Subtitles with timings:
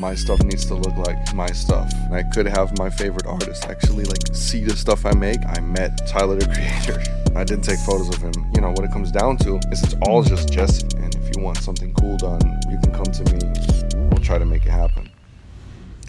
[0.00, 1.92] my stuff needs to look like my stuff.
[2.06, 5.38] And I could have my favorite artist actually like see the stuff I make.
[5.46, 7.02] I met Tyler the Creator.
[7.36, 8.32] I didn't take photos of him.
[8.54, 10.86] You know, what it comes down to is it's all just Jesse.
[10.96, 12.40] And if you want something cool done,
[12.70, 14.08] you can come to me.
[14.10, 15.10] We'll try to make it happen.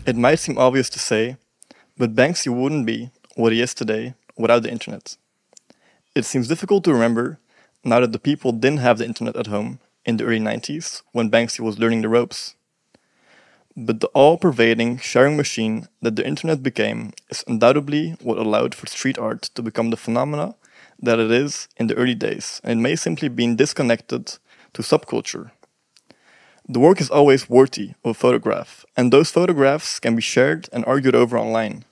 [0.06, 1.38] It might seem obvious to say,
[1.98, 5.16] but Banksy wouldn't be what he is today without the internet.
[6.16, 7.40] It seems difficult to remember
[7.84, 11.32] now that the people didn't have the internet at home in the early 90s when
[11.32, 12.56] Banksy was learning the ropes.
[13.76, 18.86] But the all pervading sharing machine that the internet became is undoubtedly what allowed for
[18.86, 20.56] street art to become the phenomena
[21.02, 24.38] that it is in the early days, and it may simply be disconnected
[24.74, 25.52] to subculture.
[26.70, 30.86] The work is always worthy of a photograph, and those photographs can be shared and
[30.86, 31.84] argued over online.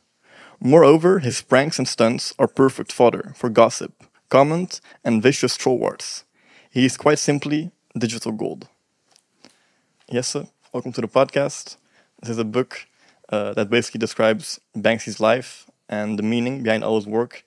[0.60, 3.92] Moreover, his pranks and stunts are perfect fodder for gossip,
[4.30, 6.24] comment, and vicious troll wars.
[6.70, 8.70] He is quite simply digital gold.
[10.10, 11.76] Jesse, welcome to the podcast.
[12.22, 12.88] This is a book
[13.30, 17.44] uh, that basically describes Banksy's life and the meaning behind all his work.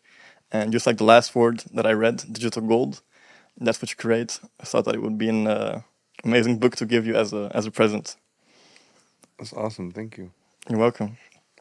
[0.52, 3.00] And just like the last word that I read, digital gold,
[3.58, 4.40] that's what you create.
[4.60, 5.80] I thought that it would be an uh,
[6.22, 8.16] amazing book to give you as a as a present.
[9.38, 9.90] That's awesome.
[9.90, 10.30] Thank you.
[10.68, 11.16] You're welcome.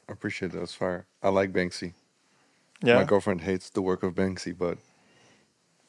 [0.10, 0.60] I appreciate that.
[0.60, 1.06] That's fire.
[1.22, 1.94] I like Banksy.
[2.82, 2.96] Yeah.
[2.96, 4.78] My girlfriend hates the work of Banksy, but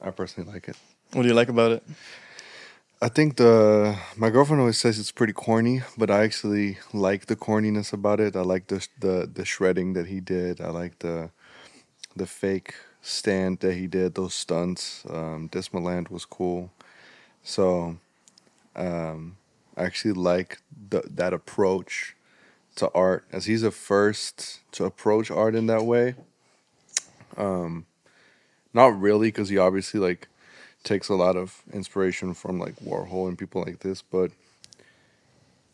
[0.00, 0.76] I personally like it.
[1.12, 1.82] What do you like about it?
[3.04, 7.36] I think the my girlfriend always says it's pretty corny, but I actually like the
[7.36, 8.34] corniness about it.
[8.34, 10.58] I like the the the shredding that he did.
[10.58, 11.28] I like the
[12.16, 14.14] the fake stand that he did.
[14.14, 15.04] Those stunts.
[15.06, 16.72] Um, Dismaland was cool.
[17.42, 17.98] So,
[18.74, 19.36] um,
[19.76, 22.16] I actually like the, that approach
[22.76, 26.14] to art, as he's the first to approach art in that way.
[27.36, 27.84] Um,
[28.72, 30.26] not really, because he obviously like
[30.84, 34.30] takes a lot of inspiration from like Warhol and people like this, but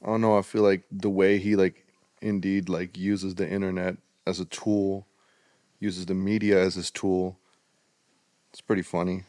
[0.03, 0.39] I don't know.
[0.39, 1.84] I feel like the way he like
[2.22, 5.06] indeed like uses the internet as a tool,
[5.78, 7.36] uses the media as his tool.
[8.50, 9.25] It's pretty funny.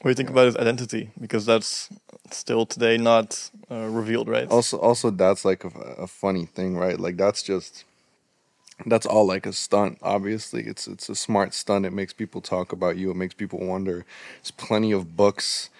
[0.00, 1.10] What do you think about his identity?
[1.20, 1.88] Because that's
[2.30, 4.48] still today not uh, revealed, right?
[4.48, 6.98] Also, also that's like a, a funny thing, right?
[6.98, 7.84] Like that's just
[8.86, 9.98] that's all like a stunt.
[10.02, 11.86] Obviously, it's it's a smart stunt.
[11.86, 13.10] It makes people talk about you.
[13.10, 14.04] It makes people wonder.
[14.36, 15.70] There's plenty of books,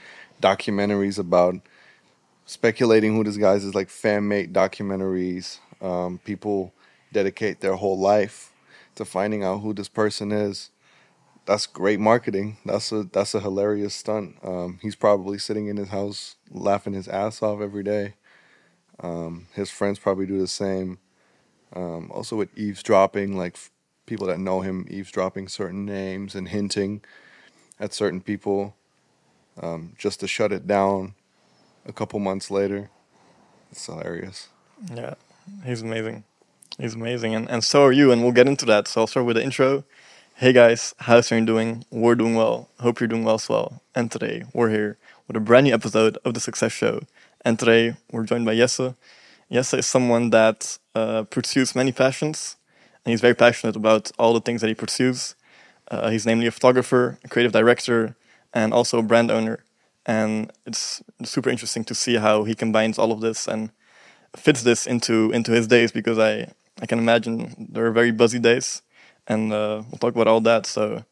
[0.42, 1.56] documentaries about
[2.46, 3.74] speculating who this guy is.
[3.74, 5.58] Like fan made documentaries.
[5.80, 6.72] Um, people
[7.12, 8.52] dedicate their whole life
[8.96, 10.70] to finding out who this person is.
[11.46, 12.58] That's great marketing.
[12.66, 14.36] That's a that's a hilarious stunt.
[14.42, 18.14] Um, he's probably sitting in his house laughing his ass off every day.
[19.00, 20.98] Um, his friends probably do the same
[21.74, 23.70] um, also with eavesdropping, like f-
[24.06, 27.02] people that know him eavesdropping certain names and hinting
[27.78, 28.74] at certain people,
[29.60, 31.14] um, just to shut it down.
[31.86, 32.90] A couple months later,
[33.70, 34.48] it's hilarious.
[34.94, 35.14] Yeah,
[35.64, 36.24] he's amazing.
[36.78, 38.12] He's amazing, and and so are you.
[38.12, 38.88] And we'll get into that.
[38.88, 39.84] So I'll start with the intro.
[40.36, 41.84] Hey guys, how's everyone doing?
[41.90, 42.68] We're doing well.
[42.78, 43.82] Hope you're doing well as well.
[43.92, 44.96] And today we're here
[45.26, 47.00] with a brand new episode of the Success Show.
[47.44, 48.94] And today we're joined by Jesse.
[49.50, 52.56] Jesse is someone that uh, pursues many passions,
[53.04, 55.34] and he's very passionate about all the things that he pursues.
[55.90, 58.16] Uh, he's namely a photographer, a creative director,
[58.52, 59.64] and also a brand owner.
[60.04, 63.70] And it's super interesting to see how he combines all of this and
[64.36, 68.38] fits this into into his days because I I can imagine there are very busy
[68.38, 68.82] days,
[69.26, 70.66] and uh, we'll talk about all that.
[70.66, 71.04] So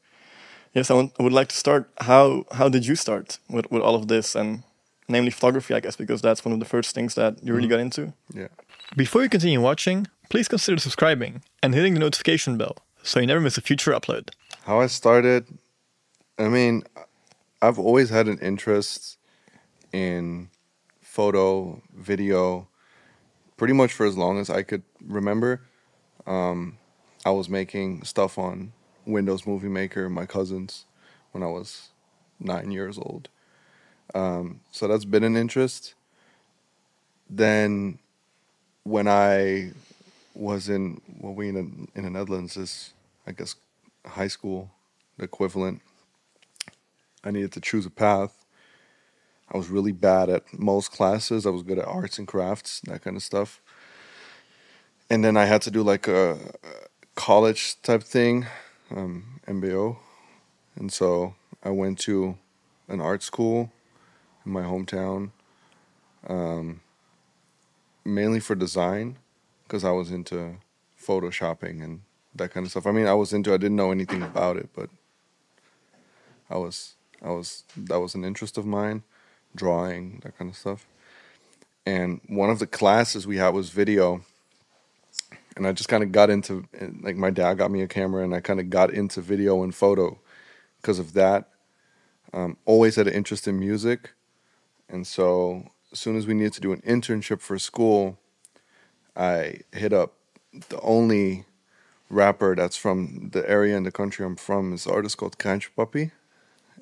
[0.74, 1.90] yes, I, want, I would like to start.
[2.00, 4.62] How how did you start with with all of this and
[5.08, 7.80] namely photography, I guess, because that's one of the first things that you really got
[7.80, 8.12] into.
[8.32, 8.48] Yeah.
[8.96, 13.40] Before you continue watching, please consider subscribing and hitting the notification bell so you never
[13.40, 14.30] miss a future upload.
[14.64, 15.46] How I started,
[16.38, 16.82] I mean,
[17.62, 19.18] I've always had an interest
[19.92, 20.50] in
[21.00, 22.68] photo, video,
[23.56, 25.62] pretty much for as long as I could remember.
[26.26, 26.78] Um,
[27.24, 28.72] I was making stuff on
[29.06, 30.84] Windows Movie Maker, my cousins,
[31.32, 31.88] when I was
[32.38, 33.28] nine years old.
[34.14, 35.94] Um, so that's been an interest.
[37.28, 37.98] Then,
[38.84, 39.72] when I
[40.36, 42.92] was in what we in the, in the Netherlands is,
[43.26, 43.56] I guess,
[44.04, 44.70] high school,
[45.18, 45.80] equivalent.
[47.24, 48.44] I needed to choose a path.
[49.52, 51.46] I was really bad at most classes.
[51.46, 53.60] I was good at arts and crafts, that kind of stuff.
[55.08, 56.38] And then I had to do like a
[57.14, 58.46] college type thing,
[58.90, 59.96] um, MBO.
[60.74, 62.36] And so I went to
[62.88, 63.72] an art school
[64.46, 65.32] in my hometown,
[66.28, 66.80] um,
[68.04, 69.18] mainly for design,
[69.64, 70.56] because I was into
[71.00, 72.02] photoshopping and
[72.34, 72.86] that kind of stuff.
[72.86, 73.54] I mean, I was into.
[73.54, 74.90] I didn't know anything about it, but
[76.50, 76.94] I was.
[77.22, 77.64] I was.
[77.76, 79.04] That was an interest of mine,
[79.54, 80.86] drawing that kind of stuff.
[81.84, 84.22] and one of the classes we had was video
[85.56, 86.66] and i just kind of got into
[87.02, 89.74] like my dad got me a camera and i kind of got into video and
[89.74, 90.18] photo
[90.80, 91.48] because of that
[92.32, 94.12] um, always had an interest in music
[94.88, 98.18] and so as soon as we needed to do an internship for school
[99.16, 100.14] i hit up
[100.68, 101.44] the only
[102.08, 105.68] rapper that's from the area in the country i'm from is an artist called Kraantje
[105.76, 106.12] Pappie.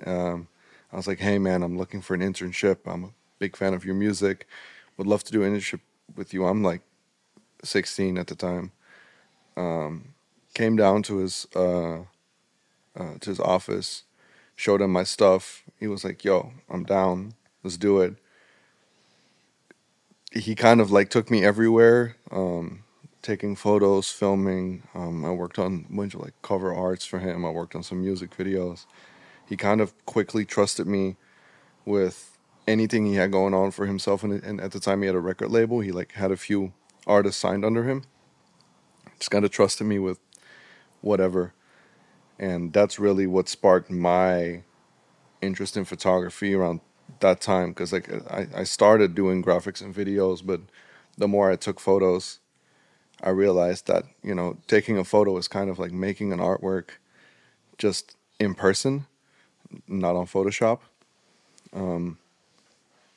[0.04, 0.48] Um,
[0.92, 2.78] I was like, hey man, I'm looking for an internship.
[2.86, 4.46] I'm a big fan of your music.
[4.96, 5.80] Would love to do an internship
[6.16, 6.46] with you.
[6.46, 6.82] I'm like
[7.62, 8.72] 16 at the time.
[9.56, 10.14] Um,
[10.54, 11.98] came down to his uh,
[12.96, 14.04] uh, to his office,
[14.54, 15.64] showed him my stuff.
[15.78, 17.34] He was like, "Yo, I'm down.
[17.64, 18.16] Let's do it."
[20.32, 22.84] He kind of like took me everywhere, um,
[23.22, 24.84] taking photos, filming.
[24.94, 27.44] Um, I worked on a bunch of like cover arts for him.
[27.46, 28.86] I worked on some music videos.
[29.48, 31.16] He kind of quickly trusted me
[31.86, 35.14] with anything he had going on for himself and, and at the time he had
[35.16, 36.72] a record label he like had a few
[37.06, 38.04] artists signed under him
[39.18, 40.18] just kind of trusted me with
[41.02, 41.52] whatever
[42.38, 44.62] and that's really what sparked my
[45.42, 46.80] interest in photography around
[47.24, 50.60] that time because like I, I started doing graphics and videos but
[51.18, 52.38] the more i took photos
[53.22, 56.88] i realized that you know taking a photo is kind of like making an artwork
[57.78, 59.06] just in person
[59.88, 60.80] not on photoshop.
[61.72, 62.18] Um,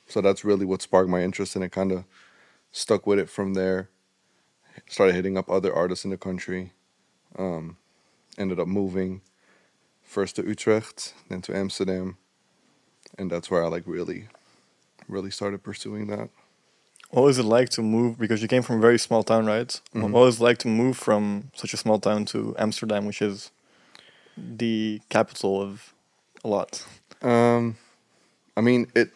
[0.08, 2.04] so that's really what sparked my interest and it kind of
[2.72, 3.88] stuck with it from there.
[4.88, 6.72] Started hitting up other artists in the country
[7.38, 7.76] um,
[8.36, 9.20] ended up moving
[10.02, 12.16] first to utrecht then to amsterdam
[13.18, 14.28] and that's where i like really
[15.08, 16.28] really started pursuing that
[17.10, 18.18] What was it like to move?
[18.18, 19.80] Because you came from a very small town, right?
[19.94, 20.12] Mhm.
[20.12, 21.22] What was it like to move from
[21.54, 23.50] such a small town to Amsterdam, which is
[24.36, 25.94] the capital of
[26.44, 26.84] a lot?
[27.22, 27.76] um,
[28.56, 29.08] i mean it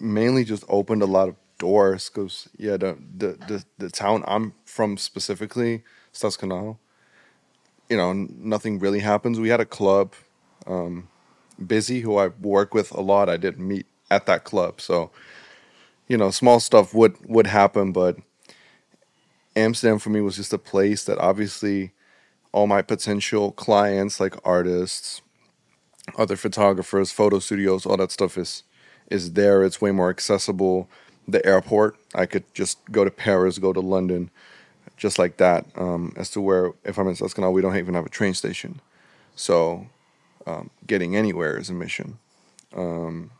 [0.00, 4.52] mainly just opened a lot of doors because yeah the, the the the town i'm
[4.64, 5.82] from specifically
[6.12, 6.76] Stadskanaal,
[7.88, 8.12] you know
[8.54, 10.14] nothing really happens we had a club
[10.66, 11.08] um
[11.62, 14.80] Bizzey who i work with a lot i didn't meet at that club.
[14.80, 15.10] So
[16.08, 18.16] you know small stuff would would happen but
[19.56, 21.92] amsterdam for me was just a place that obviously
[22.52, 25.22] all my potential clients like artists
[26.18, 28.64] other photographers photo studios all that stuff is
[29.10, 29.64] is there.
[29.64, 30.88] It's way more accessible.
[31.28, 34.30] The airport i could just go to paris go to london
[34.96, 35.64] just like that.
[35.76, 38.80] Um, as to where if i'm in Stadskanaal, we don't even have a train station.
[39.36, 39.86] So
[40.46, 42.18] um, getting anywhere is a mission.
[42.74, 43.30] Um,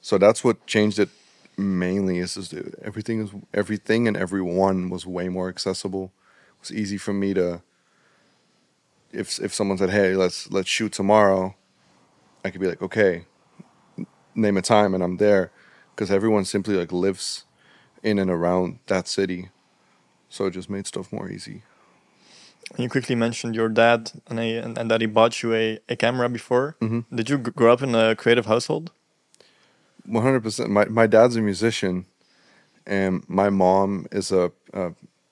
[0.00, 1.08] so that's what changed it
[1.56, 6.12] mainly is that everything is everything and everyone was way more accessible.
[6.56, 7.62] It was easy for me to
[9.12, 11.54] if if someone said hey let's let's shoot tomorrow
[12.44, 13.26] i could be like okay
[14.34, 15.52] name a time and i'm there
[15.94, 17.44] because everyone simply like lives
[18.04, 19.48] in and around that city.
[20.28, 21.62] So it just made stuff more easy
[22.78, 26.28] you quickly mentioned your dad and, a, and, that he bought you a, a camera
[26.28, 26.76] before.
[26.80, 27.04] Mhm.
[27.14, 28.90] Did you grow up in a creative household?
[30.08, 32.04] 100% my, my dad's a musician
[32.86, 34.90] and my mom is a uh,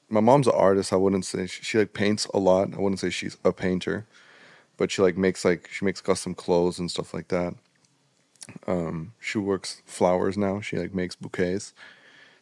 [0.09, 0.93] my mom's an artist.
[0.93, 2.75] I wouldn't say she, she like paints a lot.
[2.75, 4.07] I wouldn't say she's a painter
[4.77, 7.55] but she like makes like she makes custom clothes and stuff like that.
[8.67, 10.61] Um she works flowers now.
[10.61, 11.73] She like makes bouquets.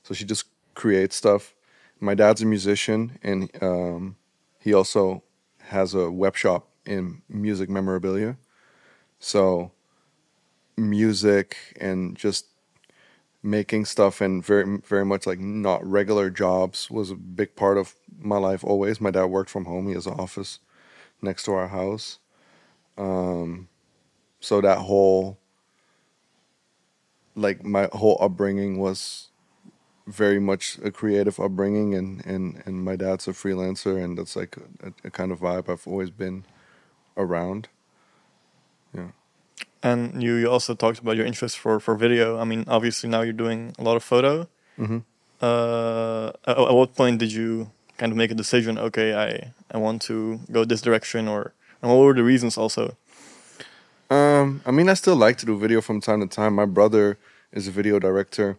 [0.02, 1.54] So she just creates stuff.
[2.00, 4.16] My dad's a musician and um
[4.60, 5.24] he also
[5.68, 8.36] has a web shop in music memorabilia.
[9.20, 9.72] So
[10.76, 12.46] music and just
[13.42, 17.94] making stuff and very very much like not regular jobs was a big part of
[18.20, 19.00] my life always.
[19.00, 19.88] My dad worked from home.
[19.88, 20.60] He has an office
[21.22, 22.20] next to our house.
[22.98, 23.68] Um
[24.40, 25.38] so that whole
[27.34, 29.29] like my whole upbringing was
[30.10, 34.56] very much a creative upbringing and and and my dad's a freelancer and that's like
[34.82, 36.44] a, a kind of vibe i've always been
[37.16, 37.68] around
[38.94, 39.10] Yeah.
[39.82, 42.38] And you, you also talked about your interest for, for video.
[42.38, 44.46] I mean, obviously now you're doing a lot of photo.
[44.78, 44.98] mm-hmm.
[45.40, 48.76] Uh, at, at what point did you kind of make a decision?
[48.78, 52.94] Okay, I, I want to go this direction, or and what were the reasons also?
[54.10, 56.54] Um, I mean, I still like to do video from time to time.
[56.54, 57.16] My brother
[57.52, 58.58] is a video director.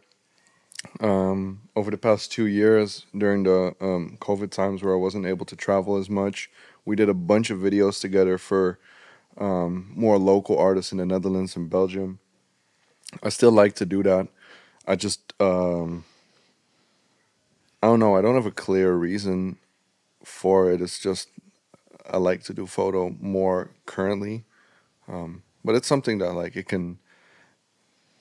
[1.00, 5.46] Um, over the past two years, during the um, COVID times where I wasn't able
[5.46, 6.50] to travel as much,
[6.86, 8.80] we did a bunch of videos together for
[9.38, 12.20] um, more local artists in the Netherlands and Belgium.
[13.22, 14.28] I still like to do that.
[14.88, 16.06] I just, um,
[17.84, 18.16] I don't know.
[18.16, 19.58] I don't have a clear reason
[20.24, 20.82] for it.
[20.82, 21.30] It's just
[22.10, 24.44] I like to do photo more currently.
[25.08, 27.00] Um, but it's something that like it can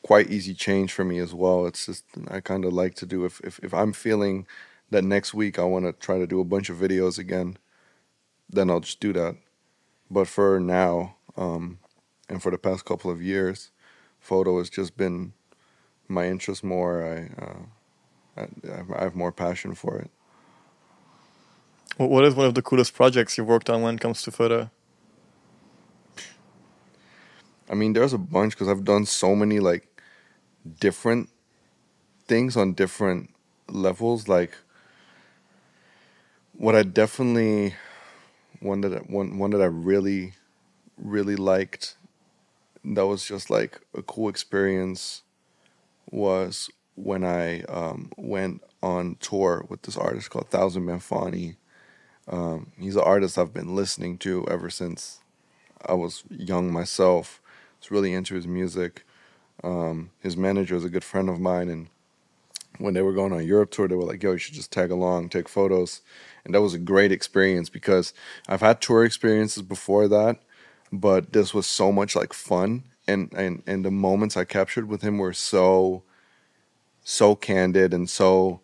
[0.03, 1.67] quite easy change for me as well.
[1.67, 4.47] It's just I kind of like to do if, if if I'm feeling
[4.91, 7.59] that next week I want to try to do a bunch of videos again,
[8.49, 9.37] then I'll just do that.
[10.11, 11.79] But for now, um,
[12.29, 13.71] and for the past couple of years,
[14.19, 15.33] photo has just been
[16.09, 17.05] my interest more.
[17.05, 20.11] I, uh, I, I have more passion for it.
[21.97, 24.71] What is one of the coolest projects you've worked on when it comes to photo?
[27.69, 29.90] I mean, there's a bunch because I've done so many like
[30.81, 31.29] different
[32.27, 33.31] things on different
[33.69, 34.29] levels.
[34.29, 34.53] Like,
[36.55, 37.75] what I definitely
[38.61, 40.35] one that one one that I really
[40.99, 41.97] really liked
[42.85, 45.23] that was just like a cool experience
[46.11, 51.57] was when I um, went on tour with this artist called Thouxanbanfauni.
[52.29, 55.21] Um, he's an artist I've been listening to ever since
[55.87, 57.41] I was young myself.
[57.45, 59.05] I was really into his music.
[59.63, 61.89] Um, his manager is a good friend of mine, and
[62.79, 64.91] when they were going on Europe tour, they were like, "Yo, you should just tag
[64.91, 66.01] along, take photos,"
[66.45, 68.13] and that was a great experience because
[68.49, 70.41] I've had tour experiences before that,
[70.93, 75.03] but this was so much like fun, and and and the moments I captured with
[75.03, 76.03] him were so
[77.05, 78.61] so candid and so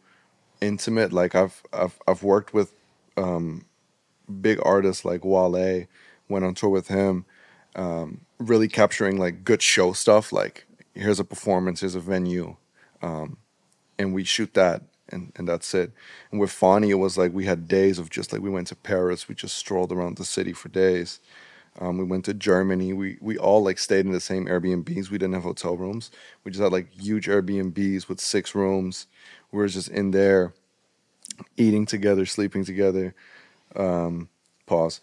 [0.60, 1.12] intimate.
[1.12, 2.74] Like I've I've I've worked with
[3.16, 3.66] um,
[4.40, 5.86] big artists like Wale,
[6.28, 7.24] went on tour with him,
[7.74, 10.32] um, really capturing like good show stuff.
[10.32, 12.56] Like here's a performance, here's a venue,
[13.02, 13.36] um,
[13.98, 14.82] and we shoot that.
[15.10, 15.92] And, and that's it.
[16.32, 18.76] And with Fauni, it was like we had days of just like we went to
[18.76, 21.20] Paris, we just strolled around the city for days.
[21.80, 22.92] Um, we went to Germany.
[22.92, 25.10] We we all like stayed in the same Airbnbs.
[25.10, 26.10] We didn't have hotel rooms.
[26.44, 29.06] We just had like huge Airbnbs with six rooms.
[29.52, 30.54] We were just in there,
[31.56, 33.14] eating together, sleeping together.
[33.74, 34.28] Um,
[34.66, 35.00] pause,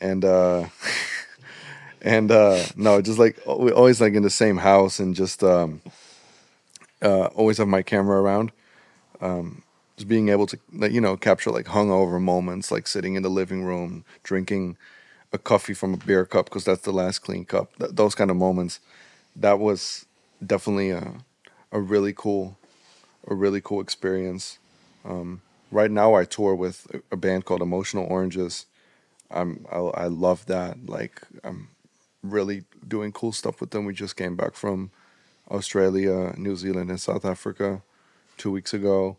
[0.00, 0.66] and uh,
[2.04, 5.82] and uh, no, just like we always like in the same house and just um,
[7.02, 8.52] uh, always have my camera around.
[9.20, 9.62] Um,
[9.96, 10.58] just being able to
[10.90, 14.76] you know capture like hungover moments, like sitting in the living room drinking
[15.32, 17.76] a coffee from a beer cup because that's the last clean cup.
[17.78, 18.80] Th- those kind of moments,
[19.36, 20.06] that was
[20.46, 21.14] definitely a
[21.72, 22.58] a really cool,
[23.28, 24.58] a really cool experience.
[25.04, 25.42] Um,
[25.72, 28.66] right now, I tour with a band called Emotional Oranges.
[29.30, 30.86] I'm I, I love that.
[30.86, 31.70] Like I'm
[32.24, 33.84] really doing cool stuff with them.
[33.84, 34.90] We just came back from
[35.50, 37.82] Australia, New Zealand, and South Africa
[38.36, 39.16] two weeks ago.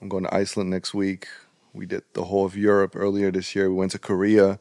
[0.00, 1.26] I'm going to Iceland next week.
[1.72, 3.68] We did the whole of Europe earlier this year.
[3.68, 4.58] We went to Korea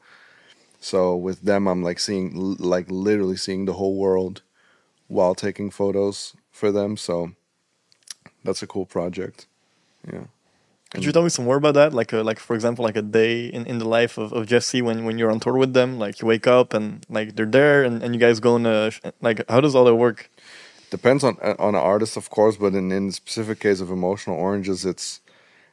[0.79, 4.41] so with them, I'm like seeing, like literally seeing the whole world
[5.07, 6.98] while taking photos for them.
[6.98, 7.31] So
[8.43, 9.48] that's a cool project.
[10.12, 10.25] Yeah.
[10.98, 11.94] Could you tell me some more about that?
[11.94, 14.82] Like, a, like for example, like a day in, in the life of, of Jesse
[14.82, 16.00] when, when you're on tour with them.
[16.00, 18.89] Like you wake up and like they're there, and, and you guys go on a
[19.22, 19.48] like.
[19.48, 20.32] How does all that work?
[20.89, 24.86] Depends on on an artist, of course, but in in specific case of Emotional Oranges,
[24.86, 25.22] it's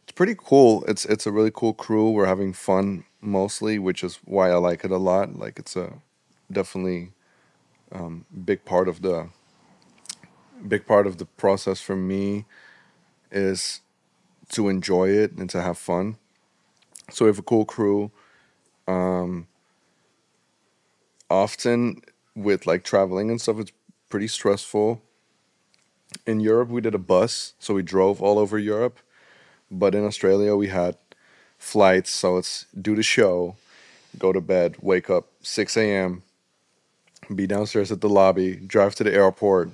[0.03, 0.85] it's pretty cool.
[0.87, 2.11] It's it's a really cool crew.
[2.11, 5.37] We're having fun mostly, which is why I like it a lot.
[5.39, 5.95] Like it's a
[6.53, 7.13] definitely
[7.91, 9.31] um, big part of the
[10.69, 12.45] big part of the process for me
[13.31, 13.81] is
[14.51, 16.17] to enjoy it and to have fun.
[17.11, 18.11] So we have a cool crew.
[18.87, 19.47] Um,
[21.31, 22.03] often
[22.35, 23.73] with like traveling and stuff, it's
[24.09, 25.03] pretty stressful.
[26.27, 28.99] In Europe, we did a bus, so we drove all over Europe.
[29.71, 30.97] But in Australia, we had
[31.59, 32.11] flights.
[32.11, 33.57] So it's do the show,
[34.19, 36.23] go to bed, wake up 6 a.m.,
[37.35, 39.71] be downstairs at the lobby, drive to the airport,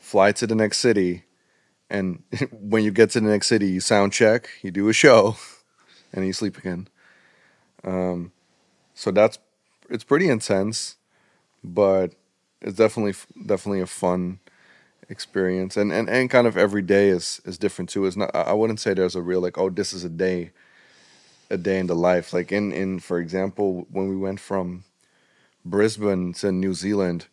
[0.00, 1.24] fly to the next city.
[1.90, 5.36] And when you get to the next city, you sound check, you do a show,
[6.12, 6.88] and you sleep again.
[7.84, 8.32] Um,
[8.94, 9.38] so that's
[9.88, 10.96] it's pretty intense,
[11.62, 12.14] but
[12.60, 13.14] it's definitely
[13.46, 14.40] definitely a fun
[15.08, 15.76] experience.
[15.76, 18.06] And and and kind of every day is is different too.
[18.06, 20.52] It's not I wouldn't say there's a real like oh this is a day
[21.50, 22.32] a day in the life.
[22.32, 24.84] Like in in for example, when we went from
[25.64, 27.26] Brisbane to New Zealand,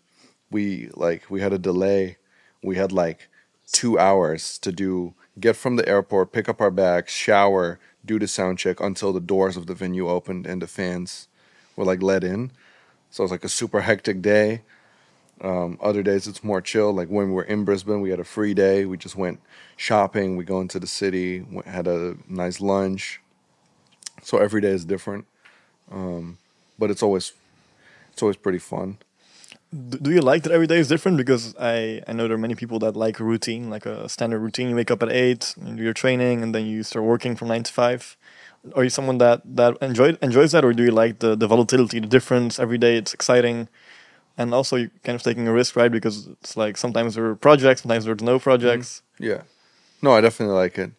[0.51, 2.17] we like we had a delay.
[2.63, 3.29] We had like
[3.74, 8.27] two hours to do get from the airport, pick up our bags, shower, do the
[8.27, 11.27] sound check until the doors of the venue opened and the fans
[11.75, 12.51] were like let in.
[13.10, 14.62] So it was like a super hectic day.
[15.42, 16.94] Um, other days it's more chill.
[16.94, 18.86] Like when we were in Brisbane, we had a free day.
[18.86, 19.42] We just went
[19.75, 20.38] shopping.
[20.38, 23.20] We go into the city, had a nice lunch,
[24.22, 25.25] so every day is different,
[25.92, 26.38] um,
[26.80, 27.34] but it's always
[28.12, 28.98] it's always pretty fun.
[29.74, 31.18] Do you like that every day is different?
[31.18, 34.70] Because I, I know there are many people that like routine, like a standard routine.
[34.70, 37.48] You wake up at eight, you do your training, and then you start working from
[37.48, 38.15] nine to five.
[38.75, 42.00] Are you someone that that enjoy, enjoys that, or do you like the, the volatility,
[42.00, 42.98] the difference every day?
[42.98, 43.68] It's exciting.
[44.38, 45.92] and also you're kind of taking a risk, right?
[45.92, 49.01] Because it's like sometimes there are projects, sometimes there's no projects.
[49.15, 49.24] Mm-hmm.
[49.25, 49.42] Yeah.
[50.01, 50.92] No, I definitely like it.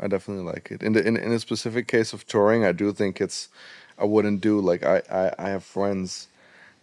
[0.00, 0.82] I definitely like it.
[0.82, 3.48] In the in, in a specific case of touring, I do think it's
[3.98, 6.28] I wouldn't do like I, I, I have friends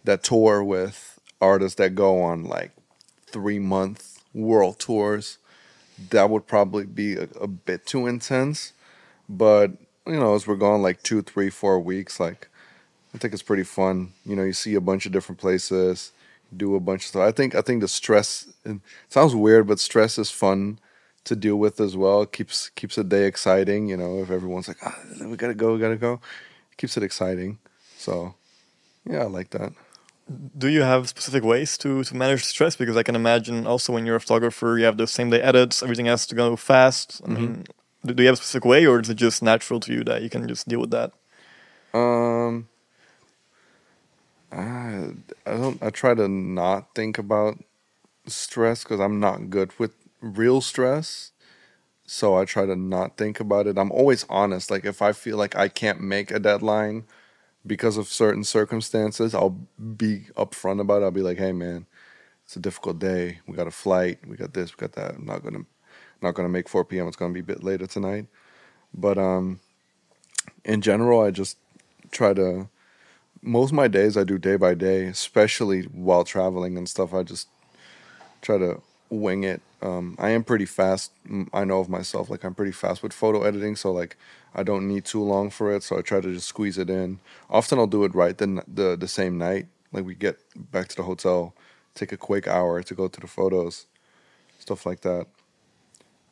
[0.04, 1.11] that tour with
[1.42, 2.70] artists that go on like
[3.26, 5.38] three month world tours.
[6.10, 8.72] That would probably be a, a bit too intense.
[9.28, 9.72] But,
[10.06, 12.48] you know, as we're going like two, three, four weeks, like
[13.14, 14.12] I think it's pretty fun.
[14.24, 16.12] You know, you see a bunch of different places,
[16.56, 17.22] do a bunch of stuff.
[17.22, 18.52] I think I think the stress
[19.08, 20.78] sounds weird, but stress is fun
[21.24, 22.22] to deal with as well.
[22.22, 23.88] It keeps keeps a day exciting.
[23.88, 26.14] You know, if everyone's like, ah, we gotta go, we gotta go,
[26.70, 27.58] it keeps it exciting.
[27.96, 28.34] So,
[29.08, 29.72] yeah, I like that.
[30.56, 32.76] Do you have specific ways to to manage stress?
[32.76, 35.82] Because I can imagine also when you're a photographer, you have those same day edits.
[35.82, 37.20] Everything has to go fast.
[37.24, 37.64] I mean,
[38.04, 40.22] do, do you have a specific way, or is it just natural to you that
[40.22, 41.12] you can just deal with that?
[41.94, 42.68] Um,
[44.50, 45.12] I,
[45.46, 45.82] I don't.
[45.82, 47.58] I try to not think about
[48.26, 51.32] stress because I'm not good with real stress.
[52.04, 53.78] So I try to not think about it.
[53.78, 54.70] I'm always honest.
[54.70, 57.04] Like if I feel like I can't make a deadline
[57.66, 59.58] because of certain circumstances, I'll
[59.96, 61.04] be upfront about it.
[61.04, 61.86] I'll be like, "Hey, man,
[62.44, 63.40] it's a difficult day.
[63.46, 64.18] We got a flight.
[64.26, 64.76] We got this.
[64.76, 65.16] We got that.
[65.16, 65.64] I'm not gonna,
[66.22, 67.08] not gonna make 4 p.m.
[67.08, 68.26] It's gonna be a bit later tonight."
[68.94, 69.60] But um,
[70.64, 71.56] in general, I just
[72.10, 72.68] try to
[73.42, 77.12] most my days I do day by day, especially while traveling and stuff.
[77.12, 77.48] I just
[78.40, 79.60] try to wing it.
[79.82, 81.12] Um, I am pretty fast.
[81.52, 84.16] I know of myself, like I'm pretty fast with photo editing, so like
[84.54, 85.84] I don't need too long for it.
[85.84, 87.20] So I try to just squeeze it in.
[87.50, 89.68] Often I'll do it right the n- the the same night.
[89.92, 90.38] Like we get
[90.72, 91.54] back to the hotel,
[91.94, 93.86] take a quick hour to go to the photos,
[94.60, 95.26] stuff like that.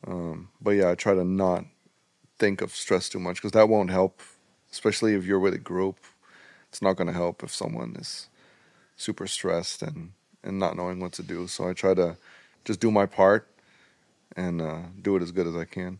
[0.07, 1.65] Um, but yeah, I try to not
[2.39, 4.21] think of stress too much because that won't help,
[4.71, 5.97] especially if you're with a group
[6.71, 8.29] it's not going to help if someone is
[8.97, 10.11] super stressed and
[10.43, 11.47] and not knowing what to do.
[11.47, 12.17] So I try to
[12.65, 13.47] just do my part
[14.35, 15.99] and uh, do it as good as I can.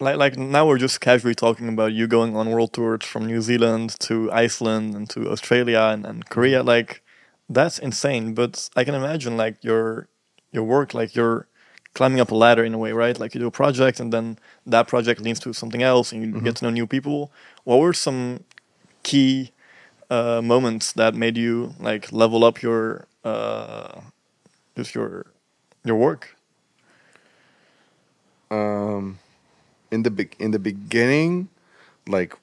[0.00, 3.40] Like like now we're just casually talking about you going on world tours from New
[3.40, 6.62] Zealand to Iceland and to Australia and, and Korea.
[6.62, 7.02] Like
[7.48, 8.34] that's insane.
[8.34, 10.08] But I can imagine like your
[10.52, 11.48] your work, like you're
[11.94, 13.18] climbing up a ladder in a way, right?
[13.18, 16.40] Like you do a project and then that project leads to something else and you
[16.40, 17.32] get to know new people.
[17.64, 18.44] What were some
[19.02, 19.50] key
[20.10, 24.00] uh, moments that made you like level up your uh,
[24.78, 25.26] just your
[25.84, 26.36] your work?
[28.48, 29.18] Um,
[29.90, 31.48] in the be- in the beginning,
[32.06, 32.36] like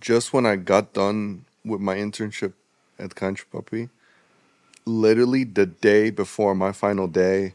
[0.00, 2.52] just when I got done with my internship
[3.00, 3.90] at Kraantje Pappie,
[4.86, 7.54] literally the day before my final day,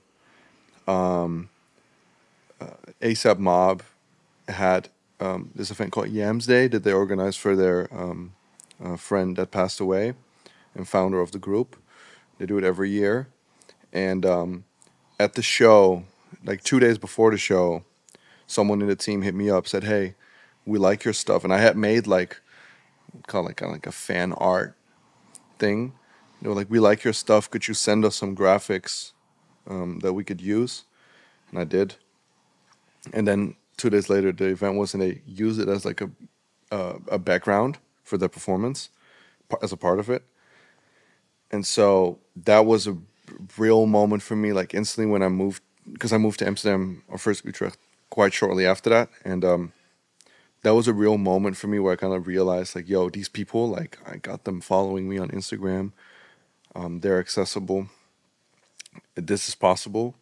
[0.85, 1.49] um,
[2.59, 3.81] uh, ASAP Mob
[4.49, 4.89] had
[5.21, 8.33] um, this event called Yams Day that they organized for their um,
[8.83, 10.15] uh, friend that passed away
[10.75, 11.77] and founder of the group.
[12.39, 13.28] They do it every year,
[13.93, 14.63] and um,
[15.19, 16.04] at the show,
[16.45, 17.84] like two days before the show,
[18.47, 20.15] someone in the team hit me up said, "Hey,
[20.65, 22.41] we like your stuff," and I had made like
[23.13, 24.75] it like kind of like a fan art
[25.60, 25.93] thing.
[26.41, 27.49] They were like, "We like your stuff.
[27.49, 29.12] Could you send us some graphics
[29.67, 30.86] um, that we could use?"
[31.52, 31.95] And I did.
[33.13, 36.10] And then two days later, the event was, and they used it as like a
[36.71, 38.89] uh, a background for the performance
[39.62, 40.23] as a part of it.
[41.52, 42.97] And so that was a
[43.58, 44.54] real moment for me.
[44.54, 47.78] Like instantly when I moved, because I moved to Amsterdam or first Utrecht
[48.10, 49.73] quite shortly after that, and um,
[50.62, 53.30] that was a real moment for me where I kind of realized like, yo, these
[53.30, 55.91] people, like I got them following me on Instagram.
[56.75, 57.88] Um, they're accessible.
[59.15, 60.15] This is possible.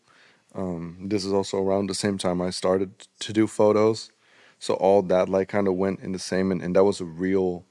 [0.56, 4.12] Um, this is also around the same time I started to do photos.
[4.60, 7.06] So all that like kind of went in the same and, and that was a
[7.06, 7.63] real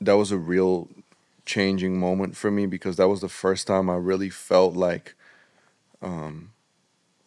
[0.00, 0.88] that was a real
[1.44, 5.14] changing moment for me because that was the first time I really felt like
[6.02, 6.52] um,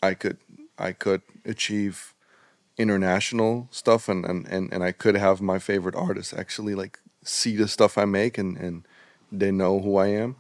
[0.02, 0.38] I could
[0.78, 2.14] I could achieve
[2.78, 7.56] international stuff and, and, and, and I could have my favorite artists actually like see
[7.56, 8.88] the stuff I make and, and
[9.32, 10.36] they know who I am.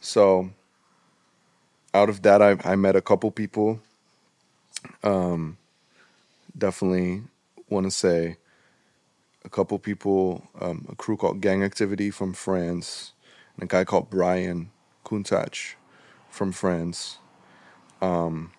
[0.00, 0.50] So
[1.92, 3.80] out of that I, I met a couple people.
[5.02, 5.58] Um,
[6.56, 7.22] definitely
[7.68, 8.36] want to say
[9.44, 13.12] a couple people, um, a crew called Gang Activity from France,
[13.54, 14.70] and a guy called Brian
[15.04, 15.74] Kuntach
[16.30, 17.18] from France.
[18.00, 18.52] Um,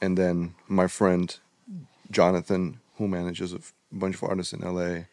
[0.00, 1.36] and then my friend
[2.10, 3.60] Jonathan, who manages a
[3.92, 5.04] bunch of artists in LA,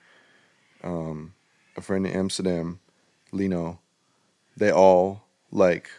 [0.84, 1.34] um,
[1.76, 2.80] a friend in Amsterdam,
[3.32, 3.80] Lino,
[4.58, 5.90] they all like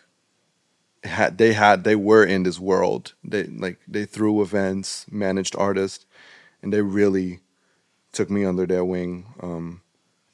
[1.04, 3.14] had they had they were in this world.
[3.24, 6.06] They like they threw events, managed artists,
[6.62, 7.40] and they really
[8.12, 9.26] took me under their wing.
[9.40, 9.82] Um,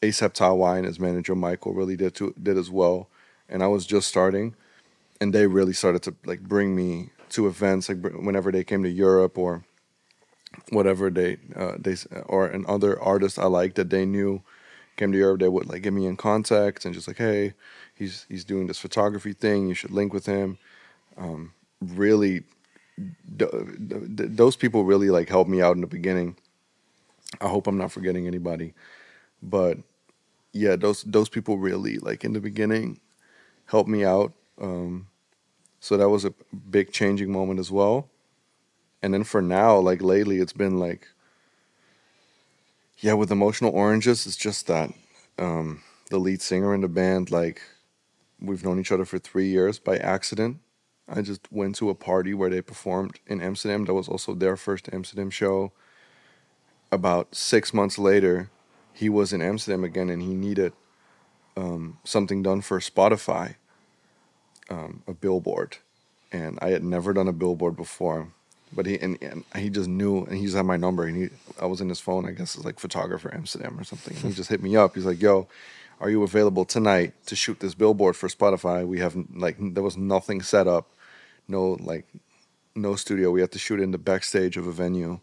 [0.03, 3.09] ASAP Tawai and his manager Michael really did to, did as well.
[3.49, 4.55] And I was just starting,
[5.21, 8.89] and they really started to like bring me to events like whenever they came to
[8.89, 9.65] Europe or
[10.71, 14.43] whatever they uh, they or an other artist I liked that they knew
[14.99, 17.55] came to Europe, they would like get me in contact and just like, hey,
[17.95, 19.69] he's he's doing this photography thing.
[19.69, 20.59] You should link with him.
[21.17, 22.43] Um, really,
[23.39, 26.37] th- th- those people really like helped me out in the beginning.
[27.41, 28.75] I hope I'm not forgetting anybody,
[29.43, 29.79] but
[30.53, 33.01] yeah, those those people really like in the beginning
[33.67, 34.33] helped me out.
[34.61, 35.09] Um,
[35.81, 36.35] so that was a
[36.71, 38.09] big changing moment as well.
[39.03, 41.09] And then for now, like lately, it's been like
[43.01, 44.91] yeah, with emotional oranges, it's just that
[45.39, 47.63] um, the lead singer in the band, like
[48.41, 50.59] we've known each other for three years by accident.
[51.09, 53.85] I just went to a party where they performed in Amsterdam.
[53.85, 55.73] That was also their first Amsterdam show.
[56.91, 58.51] About six months later,
[58.93, 60.73] he was in Amsterdam again and he needed
[61.57, 63.57] um, something done for Spotify,
[64.71, 65.79] um, a billboard.
[66.33, 68.29] And I had never done a billboard before
[68.73, 71.29] but he and, and he just knew and he just had my number and he
[71.61, 74.17] I was in his phone I guess it's like photographer Amsterdam or something.
[74.17, 74.95] He just hit me up.
[74.95, 75.49] He's like yo
[76.01, 78.87] are you available tonight to shoot this billboard for Spotify?
[78.87, 80.91] We have like there was nothing set up.
[81.47, 82.07] No like
[82.75, 83.31] no studio.
[83.31, 85.21] We had to shoot in the backstage of a venue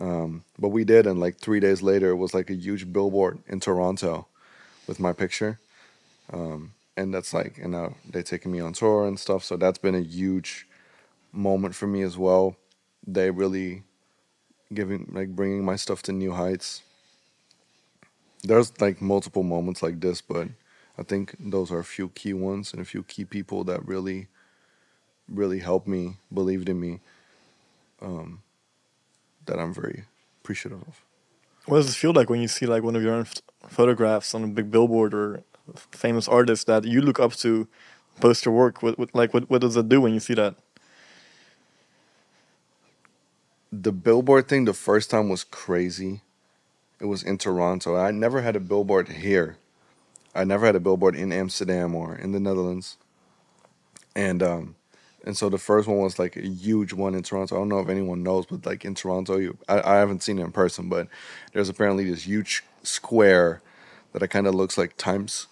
[0.00, 3.38] um, but we did and like three days later it was like a huge billboard
[3.46, 4.26] in Toronto
[4.86, 5.58] with my picture
[6.32, 9.78] um, and that's like and now they're taking me on tour and stuff so that's
[9.78, 10.66] been a huge
[11.34, 12.56] moment for me as well.
[13.06, 13.82] They really
[14.72, 16.82] giving like bringing my stuff to new heights.
[18.42, 20.48] There's like multiple moments like this, but
[20.98, 24.28] I think those are a few key ones and a few key people that really,
[25.28, 27.00] really helped me, believed in me.
[28.00, 28.42] Um,
[29.46, 30.04] that I'm very
[30.42, 31.02] appreciative of.
[31.66, 33.26] What does it feel like when you see like one of your own
[33.68, 35.42] photographs on a big billboard or
[35.92, 37.66] famous artist that you look up to
[38.20, 38.82] post your work?
[38.82, 40.56] What, what like what what does it do when you see that?
[43.82, 46.20] the billboard thing the first time was crazy.
[47.00, 47.96] It was in Toronto.
[47.96, 49.56] I never had a billboard here.
[50.34, 52.96] I never had a billboard in Amsterdam or in the Netherlands.
[54.14, 54.76] And um
[55.24, 57.56] and so the first one was like a huge one in Toronto.
[57.56, 60.38] I don't know if anyone knows, but like in Toronto, you I, I haven't seen
[60.38, 61.08] it in person, but
[61.52, 63.62] there's apparently this huge square
[64.12, 65.46] that it kind of looks like Times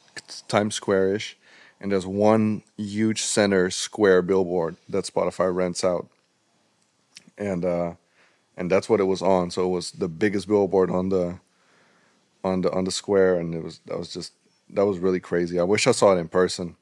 [0.46, 1.38] Times Square ish,
[1.80, 6.06] and there's one huge center square billboard that Spotify rents out,
[7.38, 7.94] and uh,
[8.58, 9.50] and that's what it was on.
[9.50, 11.38] So it was the biggest billboard on the
[12.44, 14.34] on the on the square, and it was that was just
[14.68, 15.58] that was really crazy.
[15.58, 16.76] I wish I saw it in person.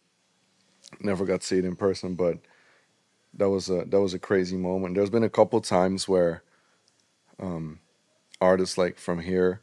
[0.98, 2.38] Never got to see it in person, but
[3.34, 4.94] that was a that was a crazy moment.
[4.94, 6.42] There's been a couple times where
[7.40, 7.80] um,
[8.40, 9.60] artists like from here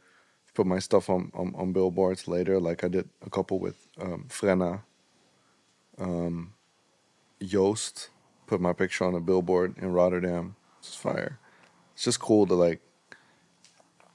[0.54, 2.58] put my stuff on, on, on billboards later.
[2.60, 4.80] Like I did a couple with um, Frenna.
[5.98, 6.54] Um,
[7.42, 8.10] Joost
[8.46, 10.56] put my picture on a billboard in Rotterdam.
[10.80, 11.38] It's fire
[11.98, 12.80] it's just cool to like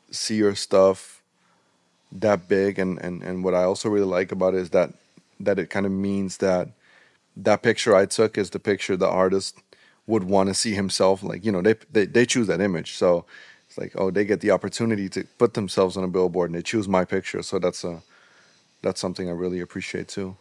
[0.09, 1.21] see your stuff
[2.13, 4.93] that big and and and what I also really like about it is that
[5.41, 6.69] that it kind of means that
[7.36, 9.58] that picture I took is the picture the artist
[10.06, 13.26] would want to see himself like you know they, they they choose that image so
[13.67, 16.62] it's like oh they get the opportunity to put themselves on a billboard and they
[16.62, 18.02] choose my picture so that's a
[18.82, 20.36] that's something I really appreciate too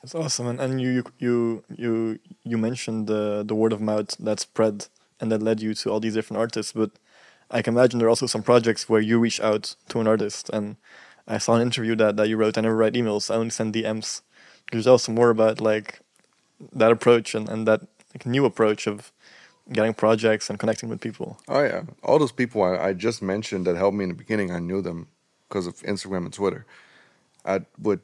[0.00, 4.40] that's awesome and, and you you you you mentioned the the word of mouth that
[4.40, 4.86] spread
[5.22, 6.72] and that led you to all these different artists.
[6.72, 6.90] But
[7.50, 10.50] I can imagine there are also some projects where you reach out to an artist.
[10.52, 10.76] And
[11.28, 12.58] I saw an interview that, that you wrote.
[12.58, 13.30] I never write emails.
[13.30, 14.20] I only send DMs.
[14.72, 16.00] Could you tell us more about like
[16.72, 17.82] that approach and, and that
[18.14, 19.12] like, new approach of
[19.70, 21.38] getting projects and connecting with people?
[21.46, 24.50] Oh yeah, all those people I, I just mentioned that helped me in the beginning.
[24.50, 25.08] I knew them
[25.46, 26.64] because of Instagram and Twitter.
[27.44, 28.00] I would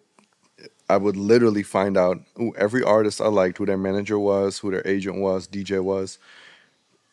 [0.91, 4.71] I would literally find out who every artist I liked, who their manager was, who
[4.71, 6.19] their agent was, DJ was,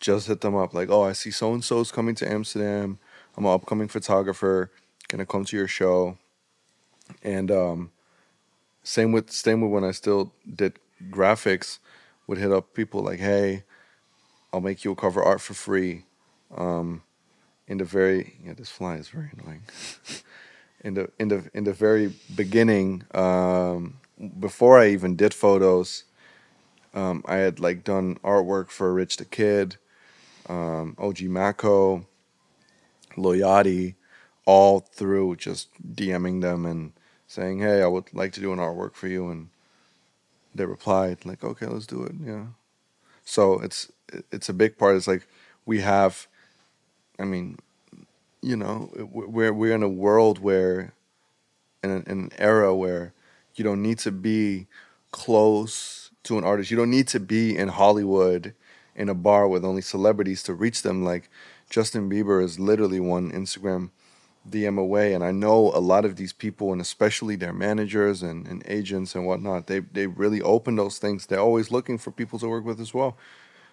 [0.02, 3.00] just hit them up like, oh, I see so and so's coming to Amsterdam.
[3.38, 4.70] I'm an upcoming photographer.
[5.08, 6.18] Gonna come to your show.
[7.24, 7.91] And um,
[8.86, 11.80] same with same with when I still did graphics,
[12.28, 13.63] would hit up people like, hey,
[14.54, 16.04] I'll make you a cover art for free.
[16.56, 17.02] Um,
[17.67, 19.63] in the very yeah, this fly is very annoying.
[20.82, 23.98] in the in the in the very beginning, um,
[24.39, 26.06] before I even did photos,
[26.93, 29.78] um, I had like done artwork for Rich the Kid
[30.48, 32.06] um, OG Maco,
[33.15, 33.95] Loyati,
[34.45, 36.93] all through just DMing them and
[37.36, 39.50] saying, "Hey, I would like to do an artwork for you," and
[40.56, 42.48] they replied like, "Okay, let's do it." Yeah.
[43.26, 43.91] So it's
[44.32, 44.95] it's a big part.
[44.95, 45.28] It's like
[45.65, 46.28] we have,
[47.19, 47.58] I mean,
[48.41, 50.93] you know, we're we're in a world where
[51.84, 53.13] in an, in an era where
[53.56, 54.67] you don't need to be
[55.12, 56.71] close to an artist.
[56.71, 58.54] You don't need to be in Hollywood
[58.95, 61.04] in a bar with only celebrities to reach them.
[61.04, 61.30] Like
[61.69, 63.91] Justin Bieber is literally one Instagram
[64.49, 68.47] DM away, and I know a lot of these people, and especially their managers and,
[68.47, 69.67] and agents and whatnot.
[69.67, 71.25] They they really open those things.
[71.25, 73.17] They're always looking for people to work with as well.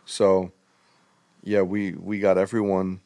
[0.07, 0.53] So,
[1.43, 3.01] yeah, we we got everyone.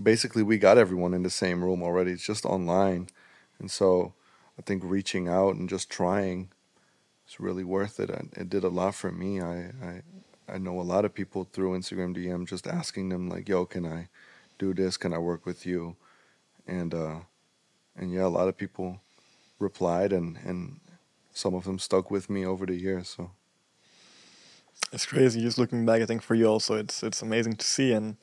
[0.00, 2.12] Basically, we got everyone in the same room already.
[2.12, 3.08] It's just online,
[3.58, 4.12] and so
[4.58, 6.50] I think reaching out and just trying
[7.26, 8.10] is really worth it.
[8.10, 9.40] It did a lot for me.
[9.40, 10.02] I I
[10.46, 13.86] I know a lot of people through Instagram DM just asking them like, "Yo, can
[13.86, 14.08] I
[14.58, 14.98] do this?
[14.98, 15.96] Can I work with you?"
[16.66, 17.20] And uh,
[17.96, 19.00] and yeah, a lot of people
[19.58, 20.80] replied, and and
[21.32, 23.08] some of them stuck with me over the years.
[23.08, 23.30] So
[24.92, 25.40] It's crazy.
[25.40, 27.92] Just looking back, I think for you also, it's it's amazing to see.
[27.92, 28.16] And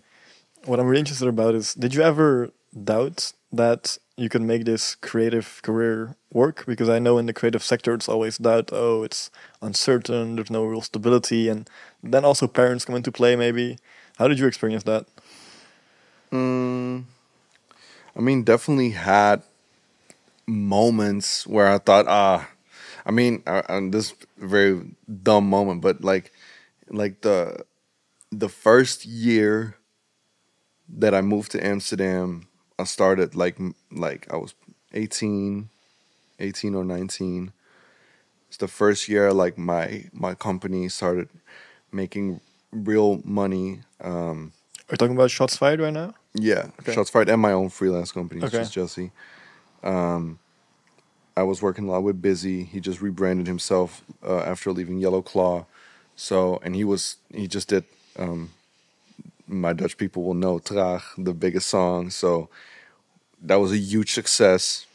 [0.66, 2.52] what I'm really interested about is, did you ever
[2.84, 6.66] doubt that you could make this creative career work?
[6.66, 8.70] Because I know in the creative sector, it's always doubt.
[8.72, 9.30] Oh, it's
[9.62, 10.36] uncertain.
[10.36, 11.70] There's no real stability, and
[12.02, 13.36] then also parents come into play.
[13.36, 13.78] Maybe.
[14.18, 15.06] How did you experience that?
[16.32, 17.04] Mm,
[18.16, 19.44] I mean, definitely had
[20.46, 22.50] moments where I thought, ah,
[23.06, 24.82] I mean, I, and this very
[25.24, 26.32] dumb moment, but like,
[26.90, 27.66] like the
[28.32, 29.76] the first year
[30.90, 32.48] that I moved to Amsterdam,
[32.78, 33.58] I started like
[33.92, 34.54] like I was
[34.94, 35.70] 18,
[36.40, 37.52] 18 or 19.
[38.48, 41.30] It's the first year like my my company started
[41.92, 43.82] making real money.
[44.02, 44.54] Um,
[44.90, 46.14] Are you talking about shots fired right now?
[46.36, 46.94] Yeah, Okay.
[46.94, 48.58] Shots Fired and my own freelance company, Okay.
[48.60, 49.12] just Jesse.
[49.84, 50.40] Um,
[51.36, 52.68] I was working a lot with Bizzey.
[52.68, 55.66] He just rebranded himself uh, after leaving Yellow Claw.
[56.16, 57.86] So, and he was he just did.
[58.18, 58.52] Um,
[59.48, 62.10] my Dutch people will know Traag, the biggest song.
[62.12, 62.50] So
[63.42, 64.86] that was a huge success.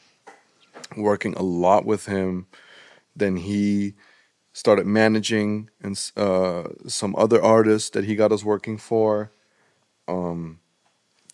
[0.96, 2.46] Working a lot with him.
[3.14, 3.94] Then he
[4.52, 9.30] started managing and uh, some other artists that he got us working for.
[10.06, 10.60] Um,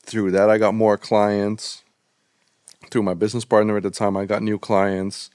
[0.05, 1.83] through that, I got more clients.
[2.90, 5.31] Through my business partner at the time, I got new clients,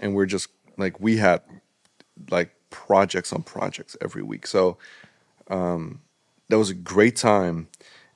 [0.00, 0.48] and we're just
[0.78, 1.42] like we had
[2.30, 4.46] like projects on projects every week.
[4.46, 4.78] So
[5.48, 6.00] um,
[6.48, 7.68] that was a great time.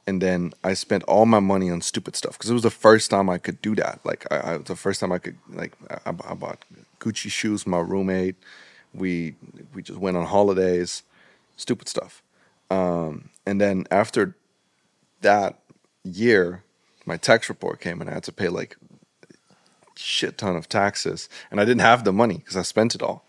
[0.06, 3.10] And then I spent all my money on stupid stuff because it was the first
[3.10, 4.00] time I could do that.
[4.04, 5.74] Like I, I the first time I could like
[6.06, 6.64] I, I bought
[6.98, 7.66] Gucci shoes.
[7.66, 8.36] My roommate,
[8.94, 9.34] we
[9.74, 11.02] we just went on holidays,
[11.56, 12.22] stupid stuff.
[12.70, 14.34] Um, and then after
[15.20, 15.58] that
[16.08, 16.64] year,
[17.06, 18.76] my tax report came and I had to pay like
[19.96, 23.24] shit ton of taxes, and I didn't have the money because I spent it all.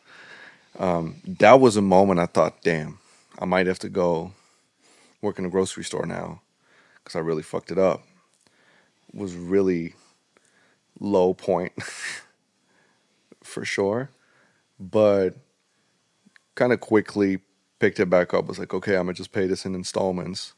[0.78, 3.00] Um, that was a moment I thought, damn,
[3.40, 4.34] I might have to go
[5.22, 6.42] work in a grocery store now
[7.04, 8.04] because I really fucked it up.
[9.14, 9.96] It was really
[11.00, 11.74] low point
[13.44, 14.10] for sure,
[14.80, 15.36] but
[16.56, 17.40] kind of quickly
[17.80, 18.48] picked it back up.
[18.48, 20.54] Was like, okay, I'm gonna just pay this in installments,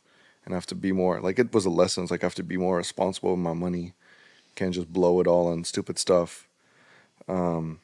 [0.46, 2.04] and I have to be more like it was a lesson.
[2.04, 3.94] It's like I have to be more responsible with my money.
[4.56, 6.48] Can't just blow it all on stupid stuff.
[7.28, 7.80] Um,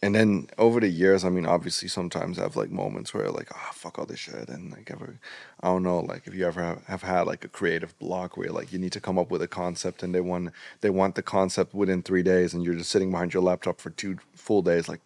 [0.00, 3.48] and then over the years, I mean, obviously, sometimes I have like moments where like,
[3.52, 5.18] ah, fuck all this shit, and like ever,
[5.60, 8.50] I don't know, like if you ever have, have had like a creative block where
[8.50, 10.50] like you need to come up with a concept and they want
[10.82, 13.90] they want the concept within three days, and you're just sitting behind your laptop for
[13.90, 15.00] two full days, like,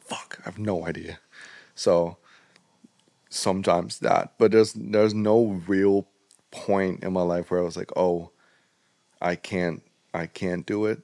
[0.00, 1.18] fuck, I have no idea.
[1.74, 2.16] So
[3.30, 6.06] sometimes that, but there's there's no real
[6.50, 8.30] point in my life where I was like, oh,
[9.22, 11.00] I can't I can't do it.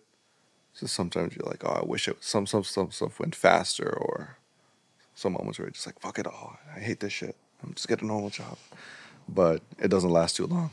[0.75, 4.37] So sometimes you're like, oh, I wish it some some some stuff went faster, or
[5.15, 7.37] some moments where you're just like, fuck it all, I hate this shit.
[7.63, 8.59] I'm just get a normal job,
[9.27, 10.71] but it doesn't last too long.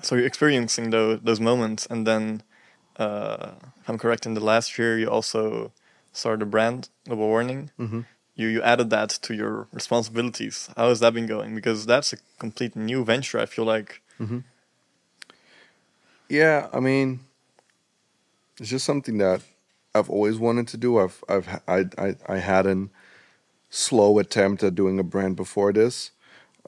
[0.00, 2.42] So you're experiencing those those moments, and then,
[2.96, 5.72] uh, if I'm correct, in the last year you also
[6.12, 7.70] started a brand, Global Warning.
[7.78, 8.00] Mm-hmm.
[8.34, 10.70] You you added that to your responsibilities.
[10.76, 11.54] How has that been going?
[11.54, 13.38] Because that's a complete new venture.
[13.38, 14.00] I feel like.
[16.28, 17.20] Yeah, I mean,
[18.58, 19.42] it's just something that
[19.94, 20.98] I've always wanted to do.
[20.98, 22.90] I've I've I I, I had an
[23.68, 26.12] slow attempt at doing a brand before this.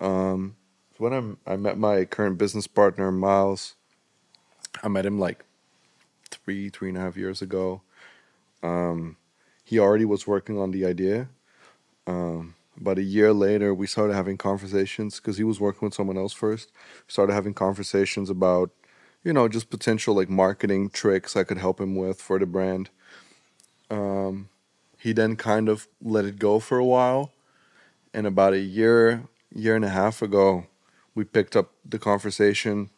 [0.00, 0.57] Um,
[0.98, 3.74] when I'm, I met my current business partner Miles,
[4.83, 5.44] I met him like
[6.31, 7.83] three three and a half years ago.
[8.62, 9.16] Um,
[9.64, 11.29] he already was working on the idea.
[12.07, 16.19] Um, about a year later, we started having conversations because he was working with someone
[16.19, 16.71] else first.
[17.07, 18.71] We started having conversations about
[19.25, 22.90] you know, just potential like marketing tricks I could help him with for the brand.
[23.90, 24.51] Um,
[24.99, 27.33] he then kind of let it go for a while,
[28.12, 30.67] and about a year, year and a half ago,
[31.14, 32.90] we picked up the conversation,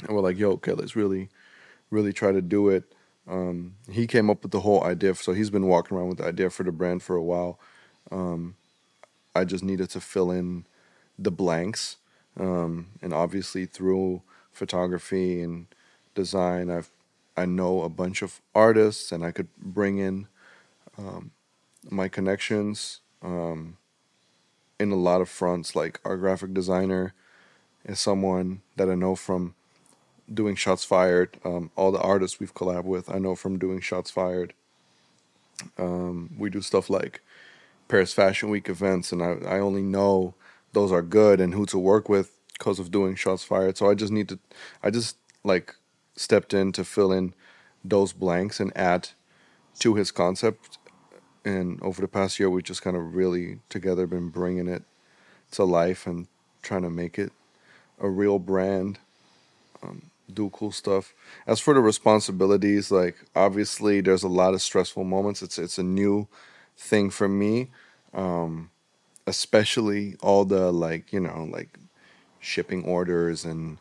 [0.00, 1.28] and we're like, "Yo, okay, let's really,
[1.90, 2.84] really try to do it."
[3.28, 6.26] Um, he came up with the whole idea, so he's been walking around with the
[6.26, 7.58] idea for the brand for a while.
[8.10, 8.56] Um,
[9.34, 10.64] I just needed to fill in
[11.18, 11.96] the blanks,
[12.38, 15.66] um, and obviously through photography and
[16.14, 16.90] design, I've
[17.36, 20.28] I know a bunch of artists, and I could bring in
[20.96, 21.32] um,
[21.90, 23.76] my connections um,
[24.78, 25.74] in a lot of fronts.
[25.74, 27.12] Like our graphic designer
[27.84, 29.54] is someone that I know from
[30.32, 31.36] doing Shots Fired.
[31.44, 34.54] Um, all the artists we've collabed with, I know from doing Shots Fired.
[35.78, 37.20] Um, we do stuff like
[37.88, 40.34] Paris Fashion Week events, and I, I only know
[40.72, 43.76] those are good and who to work with because of doing Shots Fired.
[43.76, 44.38] So I just need to,
[44.82, 45.74] I just like
[46.16, 47.34] stepped in to fill in
[47.84, 49.10] those blanks and add
[49.80, 50.78] to his concept.
[51.44, 54.82] And over the past year, we've just kind of really together been bringing it
[55.52, 56.26] to life and
[56.62, 57.32] trying to make it
[58.00, 58.98] a real brand.
[59.82, 61.12] Um, do cool stuff.
[61.46, 65.42] As for the responsibilities, like obviously there's a lot of stressful moments.
[65.42, 66.28] It's it's a new
[66.76, 67.70] thing for me.
[68.12, 68.70] Um,
[69.26, 71.78] especially all the like, you know, like
[72.40, 73.78] shipping orders and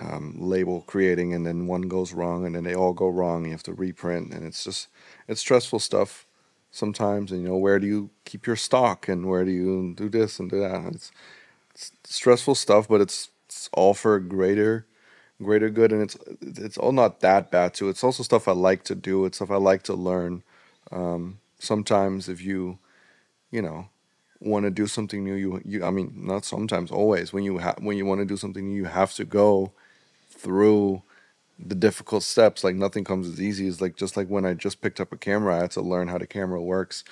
[0.00, 3.44] um, label creating and then one goes wrong and then they all go wrong.
[3.44, 4.88] You have to reprint and it's just
[5.28, 6.26] it's stressful stuff
[6.70, 7.32] sometimes.
[7.32, 10.38] And you know, where do you keep your stock and where do you do this
[10.40, 10.94] and do that?
[10.94, 11.12] It's,
[11.74, 14.86] it's stressful stuff, but it's, it's all for greater
[15.42, 18.84] greater good and it's it's all not that bad too it's also stuff i like
[18.84, 20.42] to do it's stuff i like to learn
[20.92, 22.78] um, sometimes if you
[23.50, 23.88] you know
[24.40, 27.32] want to do something new you you i mean not sometimes always.
[27.32, 29.72] When you have when you want to do something new you have to go
[30.30, 31.02] through
[31.58, 32.64] the difficult steps.
[32.64, 35.18] Like nothing comes as easy as like just like when i just picked up a
[35.18, 37.04] camera i had to learn how the camera works.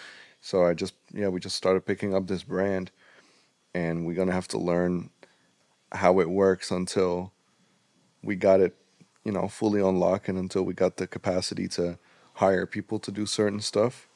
[0.42, 2.92] So i just yeah we just started picking up this brand
[3.74, 5.10] and we're gonna have to learn
[5.92, 7.32] how it works until
[8.22, 8.76] we got it,
[9.24, 11.98] you know, fully unlocked and until we got the capacity to
[12.36, 14.09] hire people to do certain stuff.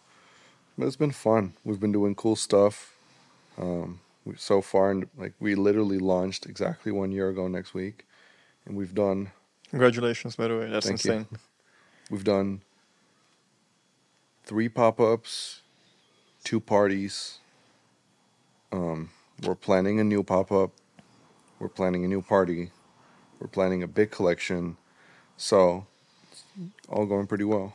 [0.77, 1.55] But it's been fun.
[1.65, 2.95] We've been doing cool stuff.
[3.59, 8.07] Um, we, so far, and like we literally launched exactly one year ago next week,
[8.67, 9.31] and we've done.
[9.71, 10.71] Congratulations, by the way.
[10.71, 11.27] That's insane.
[11.31, 11.39] You.
[12.11, 12.61] We've done
[14.45, 15.63] three pop ups,
[16.45, 17.39] two parties.
[18.71, 19.11] Um,
[19.43, 20.73] we're planning a new pop up.
[21.59, 22.71] We're planning a new party.
[23.41, 24.77] We're planning a big collection.
[25.37, 25.87] So,
[26.89, 27.75] all going pretty well.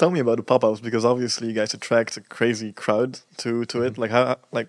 [0.00, 3.82] Tell me about the pop-ups because obviously you guys attract a crazy crowd to to
[3.82, 3.92] it.
[3.92, 4.00] Mm-hmm.
[4.00, 4.68] Like how like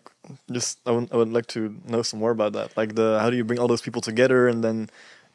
[0.52, 2.76] just I would, I would like to know some more about that.
[2.76, 4.89] Like the how do you bring all those people together and then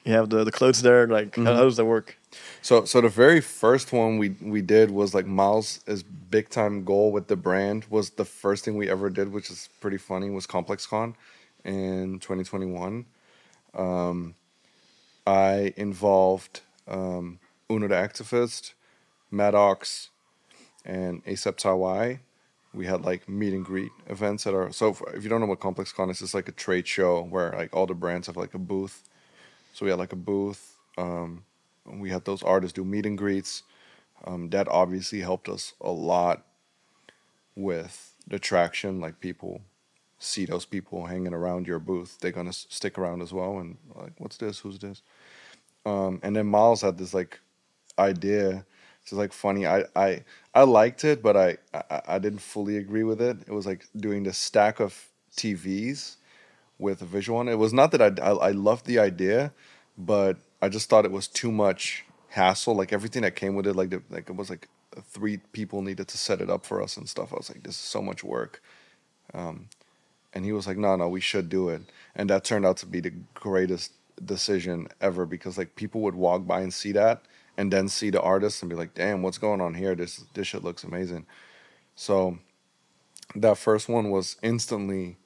[0.05, 1.07] you have the the clothes there.
[1.07, 1.57] Like how, Mhm.
[1.57, 2.19] how does that work?
[2.61, 6.85] So, so the very first one we we did was like Miles' is big time
[6.85, 10.29] goal with the brand was the first thing we ever did, which is pretty funny.
[10.29, 11.15] Was ComplexCon
[11.65, 13.07] in 2021.
[13.73, 14.35] Um,
[15.27, 17.39] I involved um,
[17.71, 18.75] Unotheactivist,
[19.31, 20.11] Maddox,
[20.85, 22.21] and ASAP Tawai.
[22.73, 24.71] We had like meet and greet events at our.
[24.73, 27.75] So if, you don't know what ComplexCon is, it's like a trade show where like
[27.75, 29.09] all the brands have like a booth.
[29.73, 30.77] So we had like a booth.
[30.99, 31.45] Um,
[31.87, 33.63] we had those artists do meet and greets.
[34.25, 36.45] Um, that obviously helped us a lot
[37.55, 39.01] with the traction.
[39.01, 39.63] Like people
[40.19, 43.59] see those people hanging around your booth, they're gonna stick around as well.
[43.59, 44.59] And like, what's this?
[44.61, 45.03] Who's this?
[45.85, 47.41] Um, and then Miles had this like
[47.99, 48.65] idea.
[49.07, 49.67] It's like funny.
[49.67, 53.39] I I I liked it, but I, I I didn't fully agree with it.
[53.47, 56.17] It was like doing the stack of TVs
[56.79, 57.53] with a visual on it.
[57.53, 59.53] It was not that I I, I loved the idea,
[59.97, 62.75] but I just thought it was too much hassle.
[62.75, 64.69] Like everything that came with it, like the, like it was like
[65.05, 67.33] three people needed to set it up for us and stuff.
[67.33, 68.61] I was like, this is so much work.
[69.35, 69.69] Um,
[70.35, 71.83] and he was like, no, no, we should do it.
[72.15, 73.93] And that turned out to be the greatest
[74.25, 77.23] decision ever because like people would walk by and see that
[77.57, 79.95] and then see the artist and be like, damn, what's going on here?
[79.95, 81.27] This this shit looks amazing.
[81.95, 82.39] So
[83.35, 85.17] that first one was instantly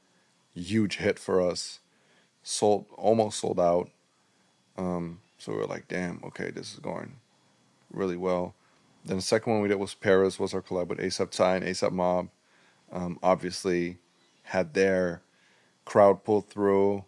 [0.54, 1.80] huge hit for us.
[2.42, 3.90] Sold almost sold out.
[4.76, 7.16] Um, so we were like, damn, okay, this is going
[7.92, 8.54] really well.
[9.04, 11.64] Then the second one we did was Paris, was our collab with ASAP Ty and
[11.64, 12.28] ASAP Mob.
[12.92, 13.98] Um, obviously
[14.44, 15.22] had their
[15.84, 17.04] crowd pull through.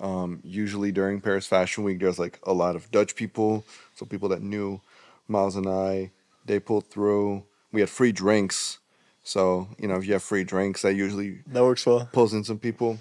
[0.00, 4.28] Um, usually during Paris Fashion Week, there's like a lot of Dutch people, so people
[4.30, 4.80] that knew
[5.28, 6.10] Miles and I,
[6.44, 7.44] they pulled through.
[7.72, 8.78] We had free drinks,
[9.24, 12.08] so you know if you have free drinks, that usually That works well.
[12.12, 12.98] pulls in some people.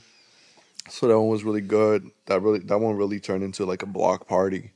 [0.89, 2.11] So that one was really good.
[2.27, 4.71] That really that one really turned into like a block party.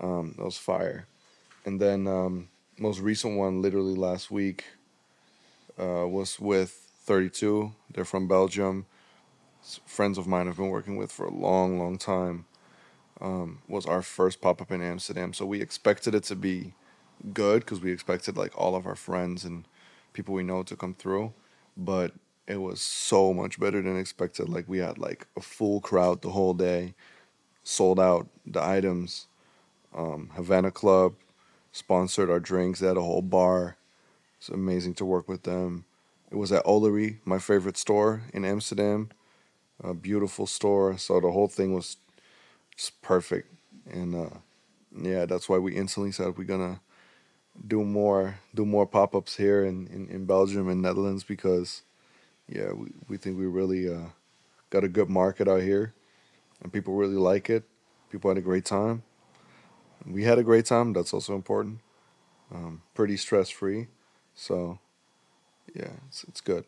[0.00, 1.06] Um, that was fire.
[1.64, 4.64] And then um, most recent one, literally last week,
[5.78, 6.70] uh, was with
[7.04, 7.72] 32.
[7.92, 8.86] They're from Belgium.
[9.86, 12.46] Friends of mine I've been working with for a long, long time.
[13.20, 15.34] Um, was our first pop up in Amsterdam.
[15.34, 16.72] So we expected it to be
[17.34, 19.66] good because we expected like all of our friends and
[20.12, 21.32] people we know to come through,
[21.76, 22.12] but
[22.46, 24.48] it was so much better than expected.
[24.48, 26.94] Like we had like a full crowd the whole day,
[27.62, 29.26] sold out the items.
[29.94, 31.14] Um, Havana Club
[31.72, 32.80] sponsored our drinks.
[32.80, 33.76] They had a whole bar.
[34.38, 35.84] It's amazing to work with them.
[36.30, 39.10] It was at Olery, my favorite store in Amsterdam.
[39.82, 40.98] A beautiful store.
[40.98, 41.96] So the whole thing was
[43.02, 43.52] perfect.
[43.90, 44.38] And uh,
[45.00, 46.80] yeah, that's why we instantly said we're gonna
[47.66, 51.82] do more do more pop ups here in, in, in Belgium and Netherlands because
[52.48, 54.08] yeah, we, we think we really uh,
[54.70, 55.94] got a good market out here
[56.62, 57.64] and people really like it.
[58.10, 59.02] People had a great time.
[60.06, 61.80] We had a great time, that's also important.
[62.52, 63.88] Um, pretty stress free.
[64.34, 64.78] So
[65.74, 66.64] yeah, it's it's good.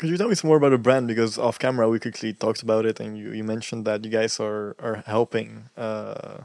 [0.00, 1.06] Could you tell me some more about the brand?
[1.08, 4.40] Because off camera we quickly talked about it, and you, you mentioned that you guys
[4.40, 6.44] are are helping uh,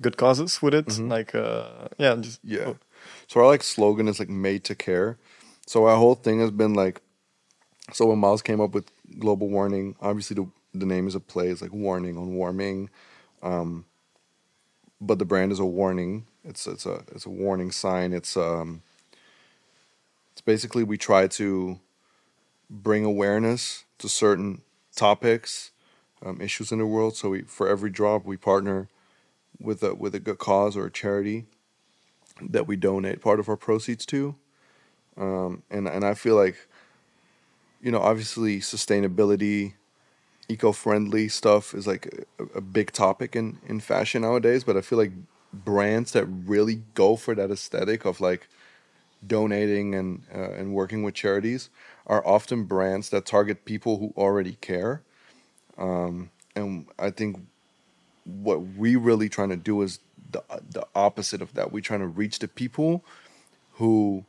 [0.00, 0.86] good causes with it.
[0.86, 1.10] Mhm.
[1.10, 2.66] Like uh, yeah, just Yeah.
[2.68, 2.78] oh,
[3.28, 5.18] So our like slogan is like made to care.
[5.66, 7.02] So our whole thing has been like
[7.92, 8.86] so when Miles came up with
[9.18, 12.90] global warning, obviously the the name is a play, it's like warning on warming.
[13.42, 13.84] Um
[15.00, 16.26] but the brand is a warning.
[16.44, 18.14] It's it's a it's a warning sign.
[18.14, 18.82] It's um
[20.32, 21.80] it's basically we try to
[22.68, 24.62] bring awareness to certain
[24.94, 25.70] topics,
[26.24, 27.16] um, issues in the world.
[27.16, 28.88] So we for every drop we partner
[29.60, 31.46] with a with a good cause or a charity
[32.40, 34.34] that we donate part of our proceeds to.
[35.16, 36.68] Um, and and I feel like,
[37.80, 39.74] you know, obviously sustainability,
[40.48, 44.64] eco-friendly stuff is like a, a big topic in in fashion nowadays.
[44.64, 45.12] But I feel like
[45.52, 48.48] brands that really go for that aesthetic of like
[49.26, 51.70] donating and uh, and working with charities
[52.06, 55.02] are often brands that target people who already care.
[55.78, 57.38] Um, and I think
[58.24, 60.00] what we really trying to do is
[60.30, 61.72] the the opposite of that.
[61.72, 63.04] We're trying to reach the people
[63.74, 64.24] who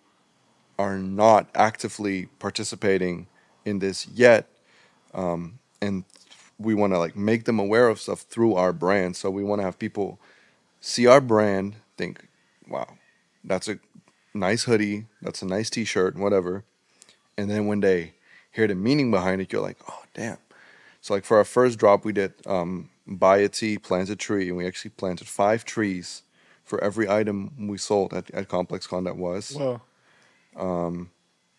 [0.77, 3.27] are not actively participating
[3.65, 4.47] in this yet,
[5.13, 6.03] um, and
[6.59, 9.15] we want to like make them aware of stuff through our brand.
[9.15, 10.19] So we want to have people
[10.81, 12.27] see our brand, think,
[12.67, 12.97] "Wow,
[13.43, 13.79] that's a
[14.33, 16.63] nice hoodie, that's a nice T-shirt, whatever,"
[17.37, 18.13] and then when they
[18.51, 20.37] hear the meaning behind it, you're like, "Oh, damn."
[21.01, 24.49] So like for our first drop, we did um, buy a tee, plant a tree,
[24.49, 26.23] and we actually planted five trees
[26.63, 29.05] for every item we sold at, at ComplexCon.
[29.05, 29.55] That was.
[29.55, 29.81] wow.
[30.55, 31.11] Um,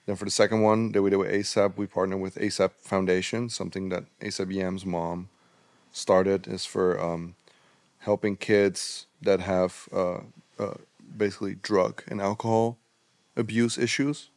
[0.06, 3.50] then for the second one that we did with ASAP, we partnered with ASAP Foundation,
[3.50, 5.28] something that ASAP Yams' mom
[5.92, 7.34] started is for um,
[7.98, 10.20] helping kids that have uh,
[10.58, 10.74] uh,
[11.16, 12.78] basically drug and alcohol
[13.36, 14.30] abuse issues.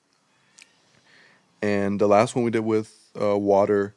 [1.62, 3.96] And the last one we did with uh, Water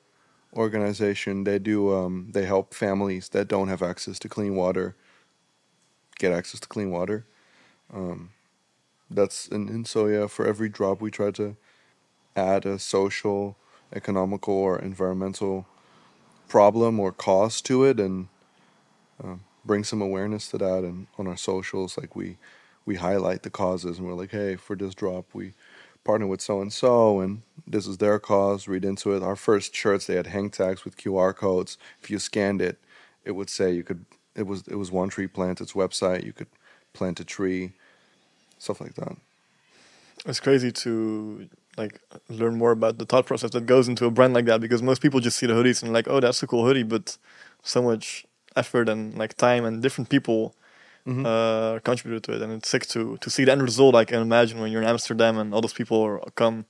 [0.53, 4.95] organization, they do um, they help families that don't have access to clean water
[6.19, 7.27] get access to clean water.
[7.93, 8.31] Um,
[9.11, 11.57] that's and, and so yeah, for every drop we try to
[12.37, 13.57] add a social,
[13.93, 15.67] economical, or environmental
[16.49, 18.29] problem or cost to it, and
[19.23, 20.85] uh, bring some awareness to that.
[20.85, 22.37] And on our socials, like we
[22.87, 25.53] we highlight the causes, and we're like, hey, for this drop, we
[26.05, 28.69] partner with so and so, and this is their cause.
[28.69, 29.23] Read into it.
[29.23, 31.79] Our first shirts they had hang tags with QR codes.
[32.03, 32.79] If you scanned it,
[33.25, 34.05] it would say you could.
[34.37, 35.61] It was it was One Tree Plant.
[35.61, 36.25] Its website.
[36.25, 36.49] You could
[36.93, 37.73] plant a tree,
[38.59, 39.17] stuff like that.
[40.27, 44.33] It's crazy to like learn more about the thought process that goes into a brand
[44.33, 46.65] like that because most people just see the hoodies and like, oh, that's a cool
[46.65, 47.19] hoodie, but
[47.63, 48.25] so much
[48.57, 50.55] effort and like time and different people
[51.07, 51.25] Mhm.
[51.27, 53.95] uh, contributed to it, and it's sick to to see the end result.
[53.95, 56.65] I can imagine when you're in Amsterdam and all those people are, come,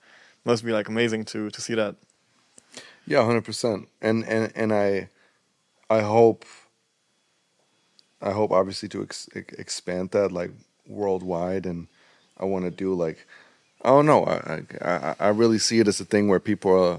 [0.44, 1.94] must be like amazing to to see that.
[3.06, 3.88] Yeah, hundred percent.
[4.00, 5.08] And and and I,
[5.88, 6.44] I hope.
[8.22, 10.50] I hope obviously to ex- expand that like
[10.86, 11.88] worldwide, and
[12.38, 13.26] I want to do like,
[13.84, 14.24] I don't know.
[14.24, 16.98] I I I really see it as a thing where people uh,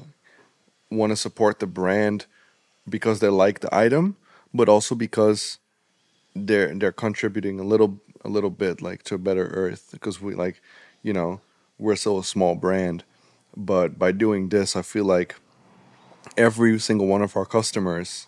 [0.92, 2.28] want to support the brand
[2.88, 4.16] because they like the item,
[4.54, 5.58] but also because
[6.36, 10.34] they're they're contributing a little a little bit like to a better earth because we
[10.36, 10.62] like,
[11.04, 11.40] you know,
[11.78, 13.04] we're still a small brand,
[13.56, 15.36] but by doing this, I feel like
[16.36, 18.28] every single one of our customers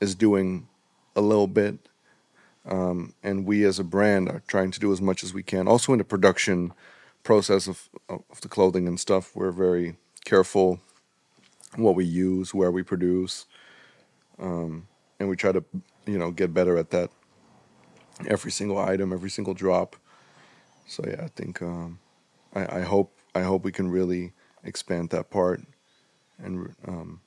[0.00, 0.66] is doing
[1.14, 1.78] a little bit
[2.66, 5.68] um, and we as a brand are trying to do as much as we can.
[5.68, 6.72] Also in the production
[7.22, 10.80] process of, of the clothing and stuff we're very careful
[11.76, 13.46] what we use where we produce
[14.38, 14.86] um,
[15.18, 15.64] and we try to
[16.06, 17.10] you know get better at that
[18.26, 19.96] every single item every single drop
[20.86, 21.98] so yeah i think um,
[22.54, 24.32] I, I hope i hope we can really
[24.62, 25.62] expand that part
[26.38, 27.20] and um,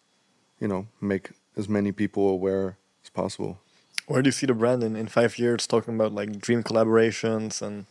[0.59, 3.59] you know make as many people aware as possible
[4.07, 5.67] Where do you see the brand in, in five years?
[5.67, 7.86] Talking about like dream collaborations and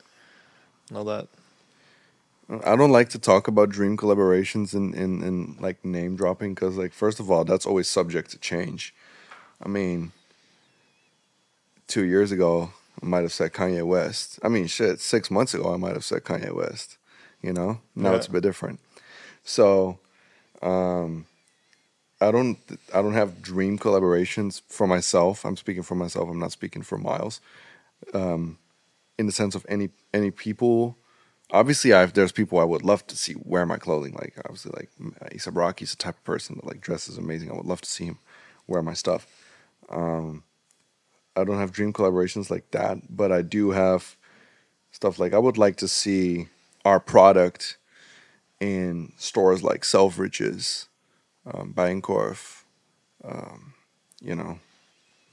[0.95, 1.29] all that.
[2.65, 6.55] I don't like to talk about dream collaborations and in, in, in, like name dropping
[6.55, 8.95] because like first of all that's always subject to change.
[9.61, 10.13] I mean,
[11.87, 12.73] two years ago
[13.03, 14.39] I might have said Kanye West.
[14.43, 16.97] I mean, shit, six months ago I might have said Kanye West.
[17.43, 18.17] You know, now Yeah.
[18.17, 18.81] it's a bit different.
[19.45, 19.99] So,
[20.63, 21.27] um,
[22.21, 22.59] I don't
[22.95, 25.45] I don't have dream collaborations for myself.
[25.45, 26.29] I'm speaking for myself.
[26.31, 27.41] I'm not speaking for Miles.
[28.15, 28.59] Um,
[29.19, 30.97] in the sense of any any people.
[31.53, 34.15] Obviously, I've there's people I would love to see wear my clothing.
[34.15, 34.91] Like obviously, like
[35.31, 37.51] ASAP Rocky's the type of person that like dresses amazing.
[37.51, 38.19] I would love to see him
[38.67, 39.27] wear my stuff.
[39.91, 40.43] Um,
[41.37, 44.17] I don't have dream collaborations like that, but I do have
[44.91, 46.49] stuff like I would like to see
[46.85, 47.77] our product
[48.61, 50.87] in stores like Selfridges,
[51.47, 52.63] um, Bijenkorf,
[53.25, 53.75] um,
[54.21, 54.59] you know,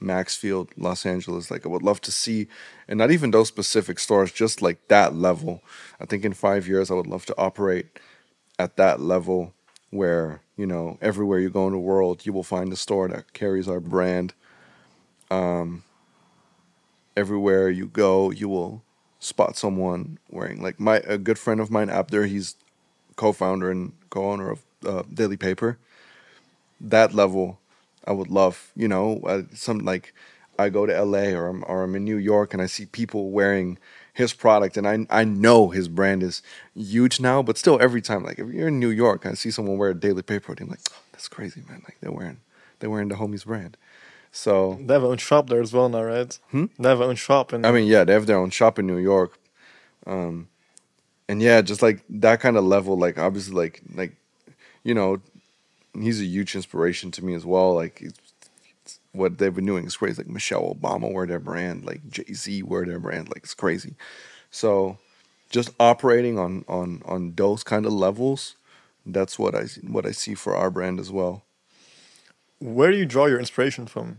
[0.00, 1.50] Maxfield, Los Angeles.
[1.50, 2.48] Like I would love to see,
[2.86, 5.62] and not even those specific stores, just like that level.
[6.00, 7.98] I think in five years I would love to operate
[8.58, 9.54] at that level
[9.90, 13.32] where you know everywhere you go in the world you will find a store that
[13.32, 14.34] carries our brand.
[15.30, 15.82] Um,
[17.16, 18.82] everywhere you go, you will
[19.20, 22.28] spot someone wearing like my a good friend of mine Abder.
[22.28, 22.56] He's
[23.16, 25.78] co-founder and co-owner of uh, Daily Paper.
[26.80, 27.58] That level,
[28.06, 28.72] I would love.
[28.76, 30.12] You know, uh, some like
[30.58, 33.30] I go to LA or I'm or I'm in New York and I see people
[33.30, 33.78] wearing
[34.12, 36.42] his product and I I know his brand is
[36.74, 39.50] huge now, but still every time like if you're in New York and I see
[39.50, 41.82] someone wear a Daily Paper, I'm like, oh, that's crazy, man.
[41.84, 42.40] Like they're wearing
[42.78, 43.76] they're wearing the homies brand.
[44.36, 46.36] So They have own shop there as well now, right?
[46.50, 46.64] Hmm?
[46.76, 48.86] They have their own shop and I mean, yeah, they have their own shop in
[48.86, 49.38] New York.
[50.08, 50.48] Um,
[51.28, 54.16] and yeah, just like that kind of level, like obviously, like like
[54.82, 55.20] you know,
[55.96, 57.74] he's a huge inspiration to me as well.
[57.74, 58.18] Like it's,
[58.82, 60.20] it's, what they've been doing is crazy.
[60.20, 63.94] Like Michelle Obama wear their brand, like Jay Z wear their brand, like it's crazy.
[64.50, 64.98] So
[65.48, 68.56] just operating on on on those kind of levels,
[69.06, 71.44] that's what I what I see for our brand as well.
[72.58, 74.18] Where do you draw your inspiration from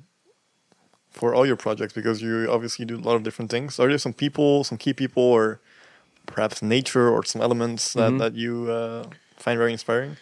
[1.11, 1.93] for all your projects?
[1.93, 3.79] Because you obviously do a lot of different things.
[3.79, 5.59] Are there some people, some key people, or
[6.25, 8.19] perhaps nature or some elements that, Mhm.
[8.19, 9.07] that you uh,
[9.38, 10.17] find very inspiring?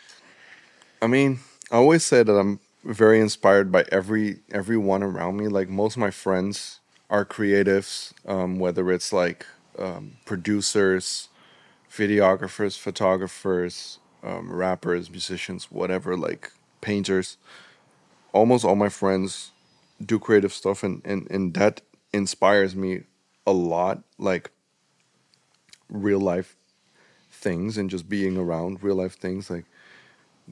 [1.01, 1.39] I mean,
[1.71, 5.47] I always say that I'm very inspired by every everyone around me.
[5.47, 9.45] Like most of my friends are creatives, um, whether it's like
[9.79, 11.29] um, producers,
[11.89, 16.51] videographers, photographers, um, rappers, musicians, whatever, like
[16.81, 17.37] painters.
[18.33, 19.51] Almost all my friends
[20.03, 21.81] do creative stuff, and, and, and that
[22.11, 23.03] inspires me
[23.47, 24.03] a lot.
[24.17, 24.51] Like
[25.89, 26.55] real life
[27.31, 29.65] things and just being around real life things like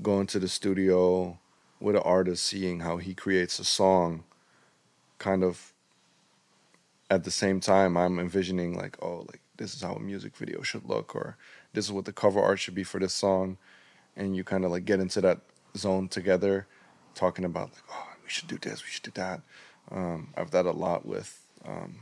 [0.01, 1.37] going to the studio
[1.79, 4.23] with an artist, seeing how he creates a song,
[5.17, 5.73] kind of
[7.09, 10.61] at the same time, I'm envisioning like, oh, like this is how a music video
[10.61, 11.37] should look, or
[11.73, 13.57] this is what the cover art should be for this song,
[14.15, 15.39] and you kind of like get into that
[15.75, 16.67] zone together,
[17.15, 19.41] talking about like, oh, we should do this, we should do that.
[19.91, 21.95] Um, I've done a lot with, um,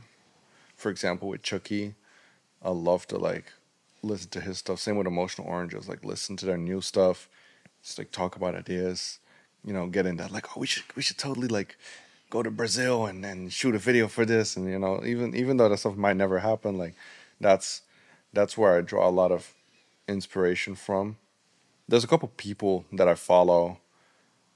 [0.76, 1.94] for example, with Chucky.
[2.62, 3.52] I love to like
[4.02, 4.78] listen to his stuff.
[4.80, 7.28] Same with Emotional Oranges, like listen to their new stuff,
[7.82, 9.18] just like talk about ideas,
[9.64, 11.76] you know, get in that like, oh, we should we should totally like
[12.30, 15.56] go to Brazil and then shoot a video for this, and you know, even even
[15.56, 16.94] though that stuff might never happen, like
[17.40, 17.82] that's
[18.32, 19.54] that's where I draw a lot of
[20.06, 21.16] inspiration from.
[21.88, 23.78] There's a couple people that I follow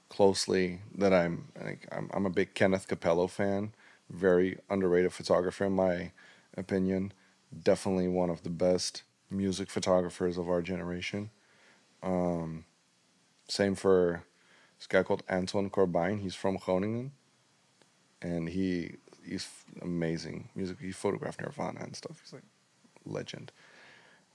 [0.09, 3.73] closely that I'm like I'm, I'm a big Kenneth Cappello fan,
[4.09, 6.11] very underrated photographer in my
[6.57, 7.13] opinion.
[7.63, 11.29] Definitely one of the best music photographers of our generation.
[12.03, 12.65] Um,
[13.47, 14.23] same for
[14.77, 16.21] this guy called Anton Corbijn.
[16.21, 17.11] He's from Groningen,
[18.21, 18.95] and he
[19.25, 19.47] he's
[19.81, 20.77] amazing music.
[20.79, 22.19] He photographed Nirvana and stuff.
[22.23, 22.43] He's like
[23.05, 23.51] legend.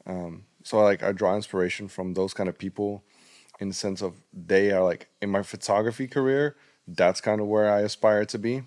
[0.07, 3.03] Um, so like I draw inspiration from those kind of people,
[3.61, 6.57] in the sense of they are like in my photography career.
[6.89, 8.63] That's kind of where I aspire to be.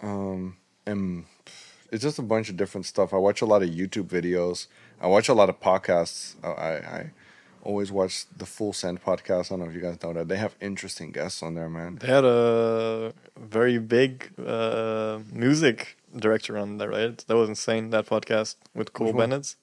[0.00, 1.24] Um, and
[1.90, 3.12] it's just a bunch of different stuff.
[3.12, 4.68] I watch a lot of YouTube videos.
[5.00, 6.36] I watch a lot of podcasts.
[6.42, 7.10] I, I, I
[7.62, 9.46] always watch the Full Send podcast.
[9.46, 10.28] I don't know if you guys know that.
[10.28, 11.96] They have interesting guests on there, man.
[12.00, 17.18] They had a very big uh, music director on there, right?
[17.26, 17.90] That was insane.
[17.90, 19.12] That podcast with Cole?
[19.12, 19.56] Bennett.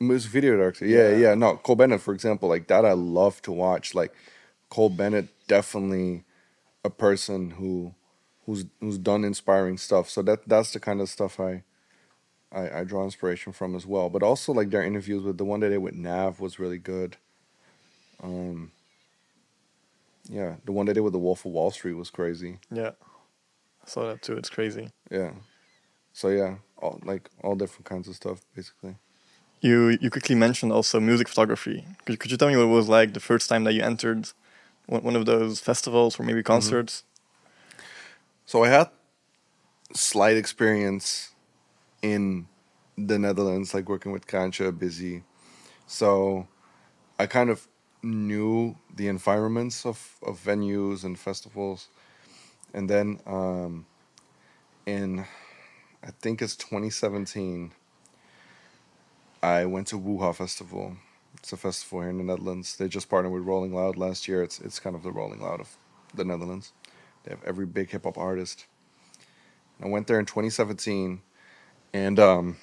[0.00, 0.86] Music video director.
[0.86, 1.16] Yeah, Yeah.
[1.16, 3.94] yeah, No, Cole Bennett, for example, like that I love to watch.
[3.94, 4.14] Like
[4.70, 6.24] Cole Bennett, definitely
[6.84, 7.94] a person who
[8.46, 10.08] who's who's done inspiring stuff.
[10.08, 11.62] So that that's the kind of stuff I
[12.50, 14.08] I, I draw inspiration from as well.
[14.08, 17.18] But also like their interviews with the one they did with Nav was really good.
[18.22, 18.72] Um
[20.30, 22.58] yeah, the one they did with the Wolf of Wall Street was crazy.
[22.70, 22.92] Yeah.
[23.84, 24.36] I saw that too.
[24.38, 24.90] It's crazy.
[25.10, 25.32] Yeah.
[26.14, 28.96] So yeah, all like all different kinds of stuff basically.
[29.60, 31.86] You you quickly mentioned also music photography.
[32.04, 34.28] Could could you tell me what it was like the first time that you entered
[34.86, 37.04] one one of those festivals or maybe concerts?
[38.46, 38.88] So I had
[39.94, 41.32] slight experience
[42.02, 42.46] in
[42.96, 45.22] the Netherlands, like working with Kraantje, Bizzey.
[45.86, 46.48] So
[47.18, 47.66] I kind of
[48.02, 51.88] knew the environments of, of venues and festivals.
[52.72, 53.86] And then um,
[54.86, 55.20] in,
[56.02, 57.72] I think it's 2017,
[59.42, 60.96] I went to Woo Hah Festival.
[61.34, 62.76] It's a festival here in the Netherlands.
[62.76, 64.42] They just partnered with Rolling Loud last year.
[64.42, 65.76] It's it's kind of the Rolling Loud of
[66.14, 66.72] the Netherlands.
[67.24, 68.66] They have every big hip hop artist.
[69.82, 71.22] I went there in 2017,
[71.94, 72.58] and um,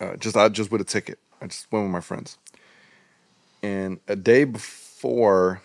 [0.00, 1.18] uh, just I just with a ticket.
[1.40, 2.38] I just went with my friends.
[3.64, 5.62] And a day before,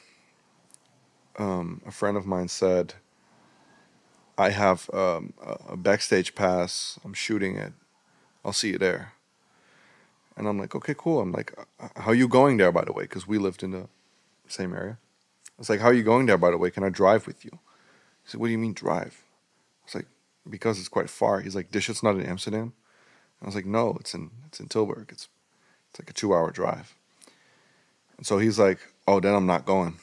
[1.38, 2.96] um, a friend of mine said,
[4.40, 7.00] "I have um, a a backstage pass.
[7.06, 7.74] I'm shooting it.
[8.44, 9.14] I'll see you there."
[10.38, 12.94] And I'm like, "Okay, cool." I'm like, "Uh, "How are you going there, by the
[12.94, 13.88] way?" Because we lived in the
[14.48, 14.98] same area.
[15.48, 16.72] I was like, "How are you going there, by the way?
[16.72, 17.52] Can I drive with you?"
[18.24, 19.24] He said, "What do you mean drive?"
[19.82, 20.08] I was like,
[20.50, 22.74] "Because it's quite far." He's like, "This shit's not in Amsterdam."
[23.42, 25.12] I was like, "No, it's in it's in Tilburg.
[25.12, 25.28] It's
[25.90, 26.96] it's like a two hour drive."
[28.18, 29.98] And so he's like, "Oh, then I'm not going."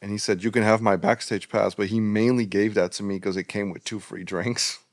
[0.00, 3.02] And he said, "You can have my backstage pass," but he mainly gave that to
[3.04, 4.78] me because it came with two free drinks.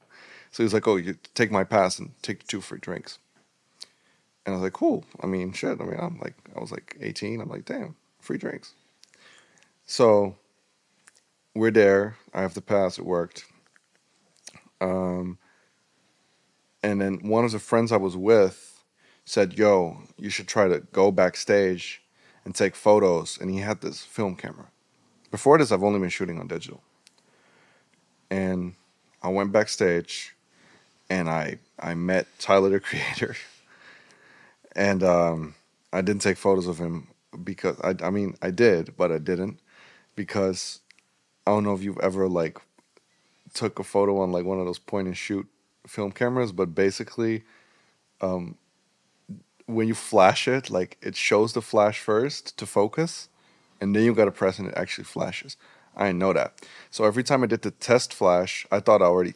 [0.52, 3.20] So he was like, "Oh, you take my pass and take two free drinks."
[4.50, 5.80] And I was like, "Cool." I mean, shit.
[5.80, 7.40] I mean, I'm like, I was like 18.
[7.40, 8.74] I'm like, "Damn, free drinks."
[9.86, 10.38] So
[11.54, 12.18] we're there.
[12.34, 12.98] I have the pass.
[12.98, 13.46] It worked.
[14.82, 15.38] Um,
[16.82, 18.84] and then one of the friends I was with
[19.24, 22.02] said, "Yo, you should try to go backstage
[22.44, 24.72] and take photos." And he had this film camera.
[25.30, 26.82] Before this, I've only been shooting on digital.
[28.32, 28.74] And
[29.22, 30.36] I went backstage,
[31.08, 33.36] and I I met Tyler the Creator,
[34.80, 35.56] and um,
[35.92, 37.10] I didn't take photos of him
[37.44, 39.60] because I I mean I did, but I didn't
[40.16, 40.80] because
[41.46, 42.60] I don't know if you've ever like
[43.54, 45.46] took a photo on like one of those point and shoot
[45.86, 47.44] film cameras, but basically,
[48.22, 48.56] um,
[49.66, 53.28] when you flash it, like it shows the flash first to focus,
[53.82, 55.58] and then you got to press and it actually flashes.
[55.98, 56.54] I didn't know that.
[56.90, 59.34] So every time I did the test flash, I thought I already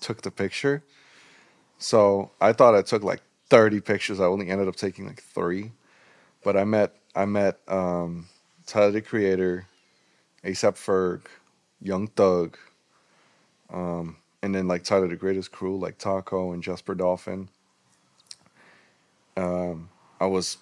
[0.00, 0.84] took the picture.
[1.78, 4.20] So I thought I took like 30 pictures.
[4.20, 5.72] I only ended up taking like three.
[6.42, 8.28] But I met I met um,
[8.66, 9.66] Tyler the Creator,
[10.44, 11.22] ASAP Ferg,
[11.80, 12.56] Young Thug,
[13.72, 17.48] um, and then like Tyler the Creator's crew like Taco and Jasper Dolphin.
[19.36, 19.90] Um,
[20.20, 20.58] I was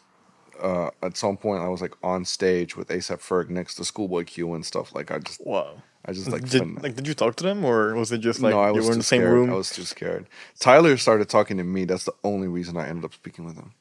[0.62, 4.24] uh, at some point I was like on stage with ASAP Ferg next to Schoolboy
[4.24, 4.95] Q and stuff.
[4.95, 5.82] Like I just Wow.
[6.07, 8.41] I just like did, fin- like did you talk to them or was it just
[8.41, 9.33] like no, I you were in the same scared.
[9.33, 9.51] room?
[9.51, 10.27] I was too scared.
[10.59, 11.85] Tyler started talking to me.
[11.85, 13.73] That's the only reason I ended up speaking with him.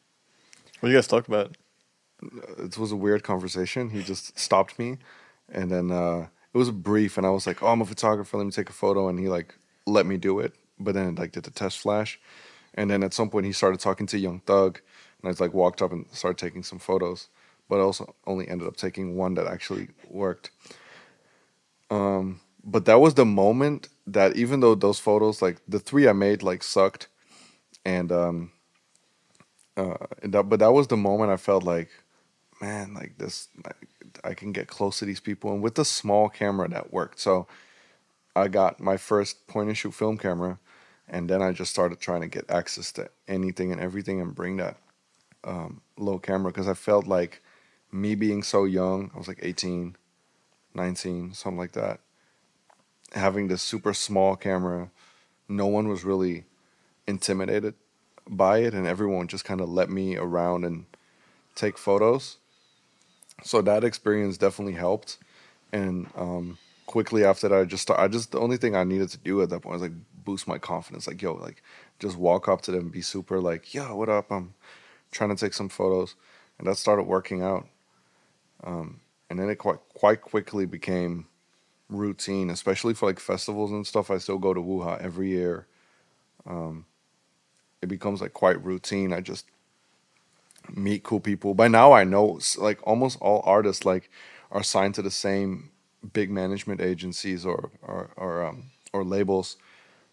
[0.80, 1.56] What do you guys talk about?
[2.58, 3.90] it was a weird conversation.
[3.90, 4.98] He just stopped me,
[5.52, 7.18] and then uh, it was brief.
[7.18, 8.38] And I was like, "Oh, I'm a photographer.
[8.38, 9.56] Let me take a photo." And he like
[9.86, 12.20] let me do it, but then it like did the test flash,
[12.74, 14.80] and then at some point he started talking to Young Thug,
[15.22, 17.28] and I was like walked up and started taking some photos,
[17.70, 20.52] but also only ended up taking one that actually worked.
[21.96, 26.14] Um, but that was the moment that even though those photos, like the three I
[26.14, 27.08] made, like sucked,
[27.86, 28.52] and um,
[29.78, 31.90] uh, that, but that was the moment I felt like,
[32.62, 33.88] man, like this, like,
[34.24, 37.20] I can get close to these people, and with the small camera that worked.
[37.20, 37.48] So
[38.36, 40.60] I got my first point and shoot film camera,
[41.08, 44.58] and then I just started trying to get access to anything and everything and bring
[44.58, 44.78] that
[45.44, 46.52] um, low camera.
[46.52, 47.42] Because I felt like
[47.92, 49.96] me being so young, I was like 18,
[50.76, 52.00] 19, something like that,
[53.14, 54.90] having this super small camera,
[55.48, 56.46] no one was really
[57.08, 57.76] intimidated
[58.28, 60.86] by it, and everyone just kind of let me around and
[61.56, 62.38] take photos.
[63.44, 65.18] So that experience definitely helped,
[65.72, 69.18] and um, quickly after that, I just I just the only thing I needed to
[69.18, 69.92] do at that point was like
[70.24, 71.62] boost my confidence, like yo, like
[72.00, 74.32] just walk up to them, be super like, yo, what up?
[74.32, 74.54] I'm
[75.12, 76.16] trying to take some photos,
[76.58, 77.68] and that started working out.
[78.64, 81.26] Um, and then it quite quite quickly became
[81.90, 84.12] routine, especially for like festivals and stuff.
[84.12, 85.66] I still go to Woo Hah every year.
[86.46, 86.86] Um,
[87.82, 89.14] it becomes like quite routine.
[89.14, 89.46] I just
[90.74, 91.54] meet cool people.
[91.54, 94.10] By now, I know like almost all artists like
[94.52, 95.72] are signed to the same
[96.14, 99.58] big management agencies or or or um, or labels.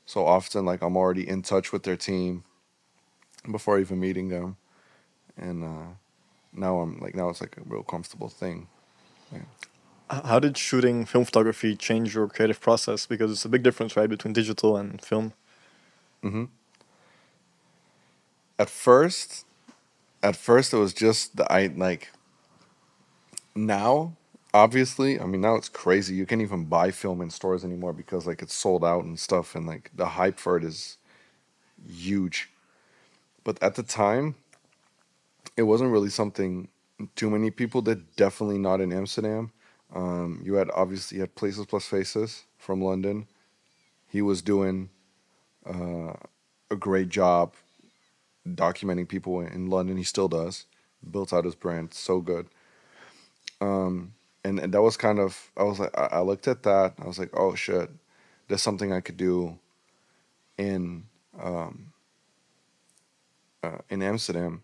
[0.06, 2.44] So often, like I'm already in touch with their team
[3.50, 4.56] before even meeting them,
[5.36, 5.86] and uh,
[6.52, 8.68] now I'm like now it's like a real comfortable thing.
[10.12, 13.06] How did shooting film photography change your creative process?
[13.06, 15.32] Because it's a big difference, right, between digital and film.
[16.22, 16.44] Mm-hmm.
[18.58, 19.46] At first,
[20.22, 22.10] at first it was just the I like.
[23.54, 24.16] Now,
[24.52, 26.14] obviously, I mean now it's crazy.
[26.14, 29.54] You can't even buy film in stores anymore because like it's sold out and stuff,
[29.54, 30.98] and like the hype for it is
[31.88, 32.50] huge.
[33.44, 34.36] But at the time,
[35.56, 36.68] it wasn't really something
[37.16, 38.14] too many people did.
[38.16, 39.50] Definitely not in Amsterdam.
[39.94, 43.26] Um, you had obviously you had Places Plus Faces from London.
[44.08, 44.90] He was doing
[45.66, 46.14] uh,
[46.70, 47.54] a great job
[48.48, 49.96] documenting people in London.
[49.96, 50.66] He still does.
[51.10, 52.46] Built out his brand so good.
[53.60, 54.14] Um,
[54.44, 56.94] and, and that was kind of I was like I, I looked at that.
[56.98, 57.90] I was like, oh shit,
[58.48, 59.58] there's something I could do
[60.58, 61.04] in
[61.40, 61.92] um,
[63.62, 64.62] uh, in Amsterdam,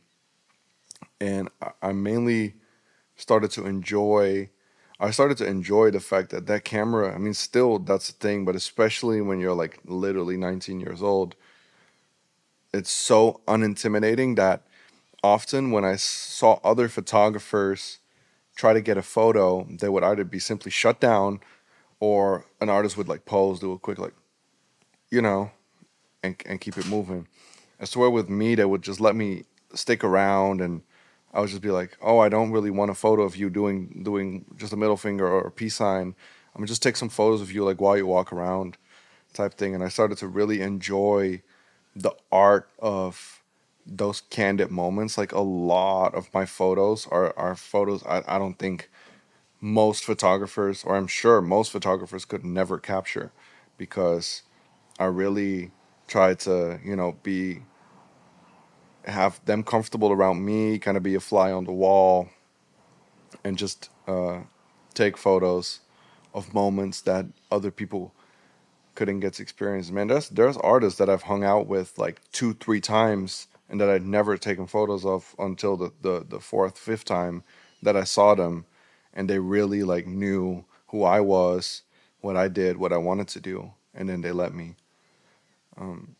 [1.21, 2.55] and I, I mainly
[3.17, 4.51] started to enjoy.
[5.01, 7.15] I started to enjoy the fact that that camera.
[7.15, 11.37] I mean, still that's the thing, but especially when you're like literally 19 years old,
[12.73, 14.63] it's so unintimidating that
[15.23, 17.99] often when I saw other photographers
[18.57, 21.41] try to get a photo, they would either be simply shut down
[22.01, 24.15] or an artist would like pose, do a quick like,
[25.11, 25.53] you know,
[26.23, 27.29] and and keep it moving.
[27.81, 29.45] I swear with me, they would just let me
[29.75, 30.83] stick around and
[31.33, 34.01] I would just be like, oh, I don't really want a photo of you doing
[34.03, 36.15] doing just a middle finger or a peace sign.
[36.55, 38.77] I'm gonna just take some photos of you like while you walk around,
[39.35, 39.75] type thing.
[39.75, 41.43] And I started to really enjoy
[41.95, 43.43] the art of
[43.87, 45.19] those candid moments.
[45.19, 48.91] Like a lot of my photos are are photos I, I don't think
[49.61, 53.33] most photographers, or I'm sure most photographers, could never capture,
[53.77, 54.43] because
[54.99, 55.73] I really
[56.07, 57.63] try to you know be
[59.09, 62.29] have them comfortable around me, kind of be a fly on the wall,
[63.45, 64.41] and just uh,
[64.95, 65.81] take photos
[66.35, 68.13] of moments that other people
[68.95, 69.91] couldn't get to experience.
[69.91, 73.91] Man, there's there's artists that I've hung out with like two, three times and that
[73.91, 77.45] I'd never taken photos of until the, the, the fourth, fifth time
[77.83, 78.65] that I saw them
[79.13, 81.83] and they really like knew who I was,
[82.21, 84.75] what I did, what I wanted to do, and then they let me.
[85.77, 86.17] Um,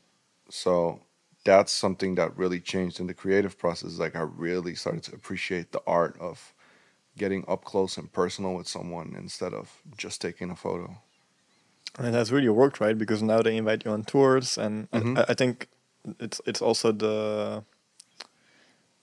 [0.51, 1.01] so
[1.49, 3.99] that's something that really changed in the creative process.
[3.99, 6.53] Like I really started to appreciate the art of
[7.17, 10.99] getting up close and personal with someone instead of just taking a photo.
[11.97, 12.97] And it has really worked, right?
[12.97, 15.17] Because now they invite you on tours, and mm-hmm.
[15.17, 15.69] I, I, think
[16.21, 17.65] it's it's also the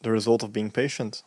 [0.03, 1.23] the result of being patient,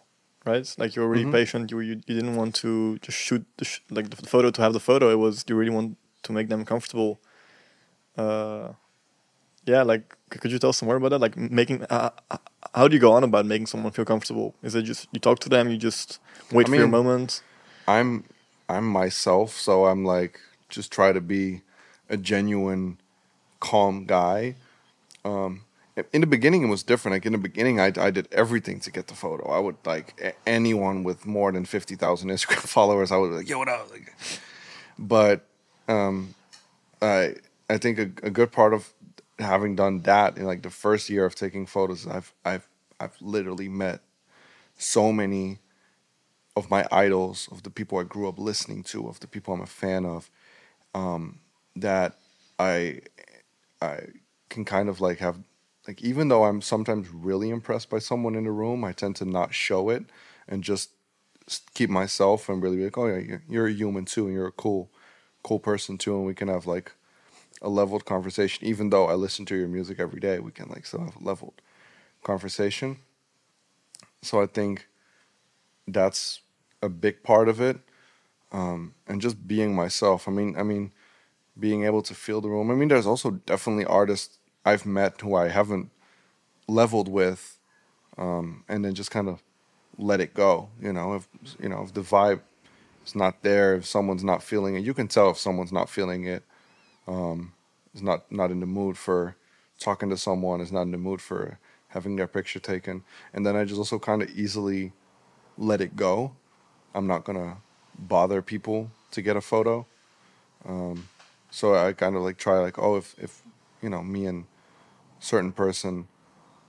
[0.46, 0.66] right?
[0.78, 1.40] Like you were really mm-hmm.
[1.40, 1.70] patient.
[1.72, 4.72] You, you you didn't want to just shoot the sh- like the photo to have
[4.72, 5.10] the photo.
[5.10, 7.18] It was you really want to make them comfortable.
[8.16, 8.74] Uh,
[9.68, 11.20] yeah, like could you tell some more about that?
[11.20, 12.38] Like making, uh, uh,
[12.74, 14.54] how do you go on about making someone feel comfortable?
[14.62, 16.18] Is it just you talk to them, you just
[16.52, 17.42] wait I for mean, your moment?
[17.86, 18.24] I'm
[18.68, 21.62] I'm myself, so I'm like just try to be
[22.08, 22.98] a genuine,
[23.60, 24.56] calm guy.
[25.24, 25.62] Um,
[26.12, 27.14] in the beginning, it was different.
[27.16, 29.50] Like in the beginning, I, I did everything to get the photo.
[29.50, 33.10] I would like anyone with more than fifty thousand Instagram followers.
[33.12, 34.12] I would be like, "Yo, what up?" Like,
[34.98, 35.46] but
[35.88, 36.34] um,
[37.02, 37.34] I
[37.70, 38.92] I think a, a good part of
[39.38, 42.68] having done that in like the first year of taking photos, I've I've
[43.00, 44.00] I've literally met
[44.78, 45.58] so many
[46.56, 49.60] of my idols, of the people I grew up listening to, of the people I'm
[49.60, 50.30] a fan of,
[50.94, 51.40] um,
[51.76, 52.18] that
[52.58, 53.00] I
[53.82, 54.00] I
[54.50, 55.38] can kind of like have
[55.86, 59.24] like even though I'm sometimes really impressed by someone in the room, I tend to
[59.24, 60.04] not show it
[60.48, 60.90] and just
[61.74, 64.52] keep myself and really be like, oh yeah, you're a human too, and you're a
[64.52, 64.90] cool,
[65.42, 66.92] cool person too, and we can have like
[67.62, 68.66] a leveled conversation.
[68.66, 71.24] Even though I listen to your music every day, we can like still have a
[71.24, 71.60] leveled
[72.22, 72.98] conversation.
[74.22, 74.86] So I think
[75.86, 76.40] that's
[76.82, 77.78] a big part of it,
[78.52, 80.28] um, and just being myself.
[80.28, 80.92] I mean, I mean,
[81.58, 82.70] being able to feel the room.
[82.70, 85.90] I mean, there's also definitely artists I've met who I haven't
[86.66, 87.58] leveled with,
[88.16, 89.42] um, and then just kind of
[89.96, 90.68] let it go.
[90.80, 91.28] You know, if
[91.60, 92.40] you know if the vibe
[93.06, 96.24] is not there, if someone's not feeling it, you can tell if someone's not feeling
[96.24, 96.44] it
[97.08, 97.52] um,
[97.94, 99.34] is not not in the mood for
[99.80, 103.02] talking to someone, is not in the mood for having their picture taken,
[103.32, 104.92] and then I just also kind of easily
[105.56, 106.32] let it go.
[106.94, 107.56] I'm not gonna
[107.98, 109.86] bother people to get a photo.
[110.66, 111.08] Um,
[111.50, 113.42] so I kind of like try like, oh, if if
[113.82, 114.44] you know me and
[115.18, 116.06] certain person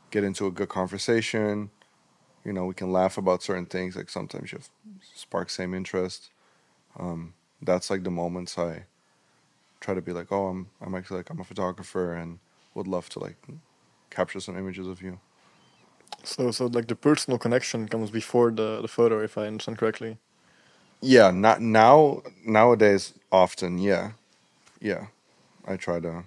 [0.10, 1.70] get into a good conversation,
[2.46, 3.96] you know, we can laugh about certain things.
[3.96, 4.60] Like sometimes you
[5.16, 6.30] spark same interest.
[6.98, 8.86] Um, that's like the moments I
[9.82, 12.40] try to be like, oh, I'm I'm actually like I'm a photographer and
[12.76, 13.38] would love to like
[14.10, 15.20] capture some images of you.
[16.24, 20.18] So so like the personal connection comes before the the photo, if I understand correctly.
[21.02, 24.12] Yeah, not now nowadays often, yeah.
[24.82, 25.08] Yeah.
[25.68, 26.26] I try to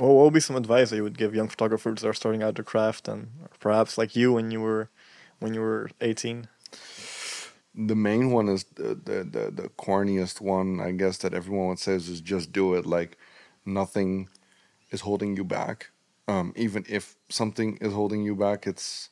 [0.00, 2.42] Well, what would be some advice that you would give young photographers that are starting
[2.42, 3.28] out their craft and
[3.60, 4.90] perhaps like you when you were
[5.38, 6.48] when you were 18?
[7.76, 11.78] The main one is the, the the the corniest one, I guess that everyone would
[11.78, 12.86] say is, is just do it.
[12.86, 13.18] Like
[13.66, 14.28] nothing
[14.90, 15.90] is holding you back.
[16.28, 19.10] Um, even if something is holding you back, it's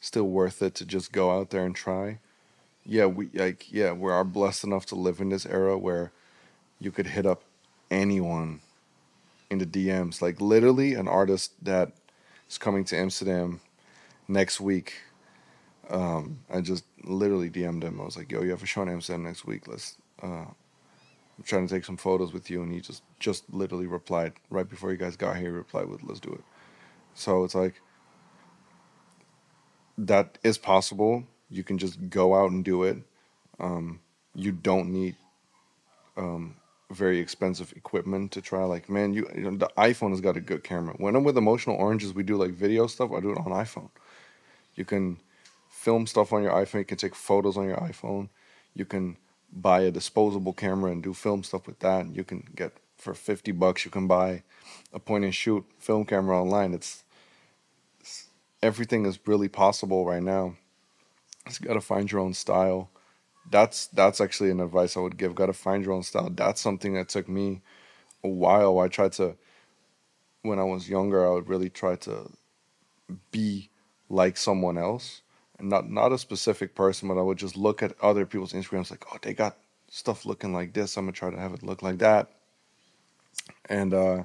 [0.00, 2.18] still worth it to just go out there and try.
[2.84, 6.12] Yeah, we like yeah, we are blessed enough to live in this era where
[6.80, 7.42] you could hit up
[7.90, 8.60] anyone
[9.50, 10.22] in the DMs.
[10.22, 11.92] Like literally an artist that
[12.48, 13.60] is coming to Amsterdam
[14.28, 14.94] next week.
[15.90, 18.00] Um, I just literally DM'd him.
[18.00, 19.68] I was like, "Yo, you have a show in Amsterdam next week.
[19.68, 19.96] Let's.
[20.22, 20.46] Uh,
[21.38, 24.68] I'm trying to take some photos with you." And he just just literally replied right
[24.68, 25.50] before you guys got here.
[25.50, 26.44] He replied with, "Let's do it."
[27.14, 27.80] So it's like
[29.98, 31.24] that is possible.
[31.50, 32.98] You can just go out and do it.
[33.60, 34.00] Um,
[34.34, 35.16] you don't need
[36.16, 36.56] um,
[36.90, 38.64] very expensive equipment to try.
[38.64, 40.94] Like, man, you, you know, the iPhone has got a good camera.
[40.98, 43.12] When I'm with Emotional Oranges, we do like video stuff.
[43.12, 43.90] I do it on iPhone.
[44.74, 45.18] You can
[45.86, 46.80] film stuff on your iPhone.
[46.80, 48.28] You can take photos on your iPhone.
[48.74, 49.16] You can
[49.52, 52.02] buy a disposable camera and do film stuff with that.
[52.12, 54.42] You can get for 50 bucks, you can buy
[54.92, 56.74] a point and shoot film camera online.
[56.74, 57.04] It's,
[58.00, 58.28] it's
[58.62, 60.56] everything is really possible right now.
[61.48, 62.90] You got to find your own style
[63.50, 65.34] that's that's actually an advice I would give.
[65.34, 66.30] Got to find your own style.
[66.30, 67.62] That's something that took me
[68.24, 68.80] a while.
[68.80, 69.36] I tried to
[70.42, 71.26] when I was younger.
[71.26, 72.30] I would really try to
[73.30, 73.70] be
[74.08, 75.22] like someone else,
[75.60, 79.04] not not a specific person, but I would just look at other people's Instagrams like,
[79.12, 79.56] oh, they got
[79.88, 80.96] stuff looking like this.
[80.96, 82.30] I'm gonna try to have it look like that.
[83.68, 84.24] And uh,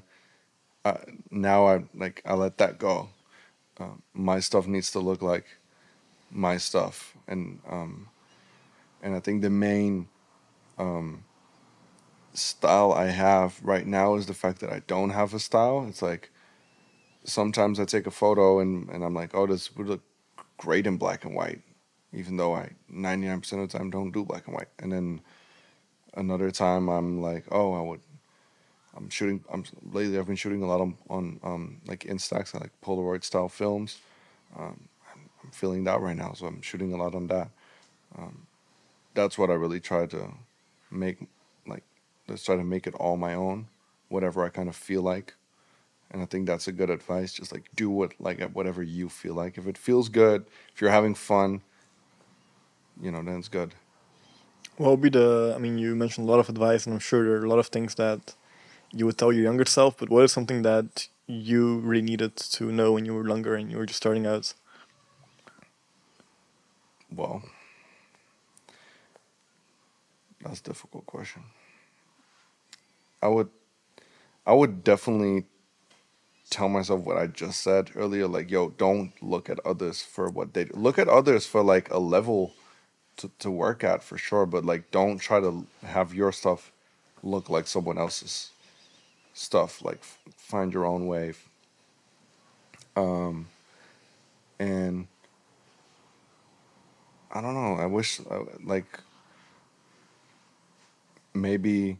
[1.30, 3.10] now I like I let that go.
[3.80, 5.46] Uh, my stuff needs to look like
[6.30, 8.10] my stuff, and um,
[9.02, 10.08] and I think the main
[10.78, 11.24] um,
[12.34, 15.86] style I have right now is the fact that I don't have a style.
[15.88, 16.32] It's like
[17.24, 20.02] sometimes I take a photo and, and I'm like, oh, this would look
[20.62, 21.62] great in black and white,
[22.14, 24.70] even though I 99% of the time don't do black and white.
[24.78, 25.22] And then
[26.14, 27.99] another time I'm like, oh, I would.
[28.95, 29.43] I'm shooting.
[29.51, 30.20] I'm lately.
[30.20, 33.99] I've been shooting a lot on, on um, like Instax, like Polaroid style films.
[34.57, 34.88] Um,
[35.43, 37.49] I'm feeling that right now, so I'm shooting a lot on that.
[38.18, 38.45] Um,
[39.14, 40.34] that's what I really try to
[40.91, 41.18] make
[41.66, 41.84] like
[42.28, 43.68] let's try to make it all my own,
[44.09, 45.36] whatever I kind of feel like.
[46.12, 47.32] And I think that's a good advice.
[47.32, 49.57] Just like do what like whatever you feel like.
[49.57, 51.62] If it feels good, if you're having fun,
[53.01, 53.74] you know, then it's good.
[54.78, 55.53] What would be the?
[55.55, 57.59] I mean, you mentioned a lot of advice, and I'm sure there are a lot
[57.59, 58.36] of things that
[58.91, 59.97] you would tell your younger self.
[59.97, 63.72] But what is something that you really needed to know when you were younger and
[63.72, 64.53] you were just starting out?
[67.14, 67.43] Well,
[70.41, 71.43] that's a difficult question.
[73.22, 73.49] I would
[74.45, 75.45] I would definitely
[76.52, 80.54] tell myself what I just said earlier like yo don't look at others for what
[80.54, 80.74] they do.
[80.76, 82.54] look at others for like a level
[83.18, 86.72] to, to work at for sure but like don't try to have your stuff
[87.24, 88.52] look like someone else's
[89.34, 89.84] stuff.
[89.84, 90.04] Like
[90.38, 91.34] find your own way.
[92.95, 93.47] Um
[94.60, 95.08] and
[97.32, 97.82] I don't know.
[97.82, 98.99] I wish uh, like
[101.34, 101.97] maybe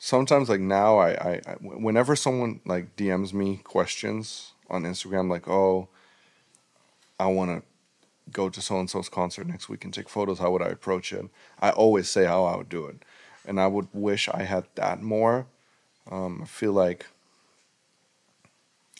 [0.00, 5.46] sometimes like now I, I, I whenever someone like DMs me questions on Instagram like
[5.46, 5.88] oh
[7.20, 7.62] I want to
[8.32, 11.12] go to so and so's concert next week and take photos how would I approach
[11.12, 11.26] it
[11.60, 12.96] I always say how I would do it.
[13.46, 15.46] And I would wish I had that more.
[16.10, 17.06] Um, I feel like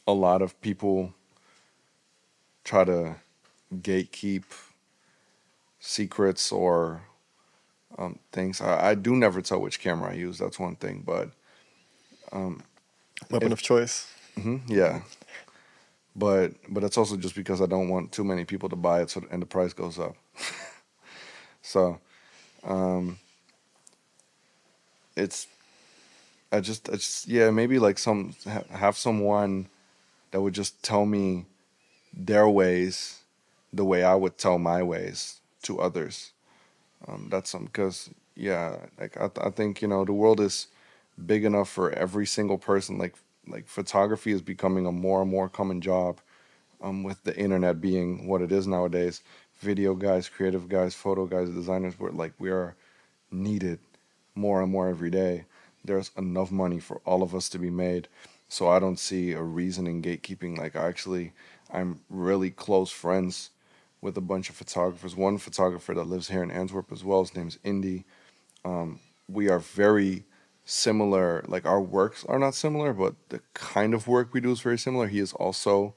[0.07, 1.15] a lot of people
[2.65, 3.17] try to
[3.75, 4.45] gatekeep
[5.79, 7.03] secrets or
[7.99, 8.61] um, things.
[8.61, 10.39] I, I, do never tell which camera I use.
[10.39, 11.31] That's one thing, but
[12.33, 12.63] um,
[13.31, 14.13] weapon if, of choice.
[14.39, 15.03] Mm-hmm, yeah,
[16.15, 19.11] but but it's also just because I don't want too many people to buy it,
[19.11, 20.17] so and the price goes up.
[21.63, 21.99] so,
[22.65, 23.19] um,
[25.17, 25.47] it's
[26.53, 28.35] I just I just yeah maybe like some
[28.71, 29.69] have someone
[30.31, 31.47] that would just tell me
[32.13, 33.21] their ways
[33.73, 36.33] the way I would tell my ways to others
[37.09, 40.69] um, that's because yeah, like I, th- I think you know the world is
[41.27, 42.99] big enough for every single person.
[42.99, 43.15] Like
[43.47, 46.21] like photography is becoming a more and more common job.
[46.83, 49.23] Um, with the internet being what it is nowadays,
[49.61, 52.75] video guys, creative guys, photo guys, designers, we're like we are
[53.31, 53.79] needed
[54.35, 55.45] more and more every day.
[55.85, 58.09] There's enough money for all of us to be made.
[58.49, 60.59] So I don't see a reason in gatekeeping.
[60.59, 61.33] Like I actually,
[61.73, 63.51] I'm really close friends
[64.01, 65.15] with a bunch of photographers.
[65.15, 67.21] One photographer that lives here in Antwerp as well.
[67.21, 68.05] His name's Indy.
[68.65, 70.25] Um, we are very
[70.65, 71.45] similar.
[71.47, 74.79] Like our works are not similar, but the kind of work we do is very
[74.79, 75.07] similar.
[75.07, 75.95] He is also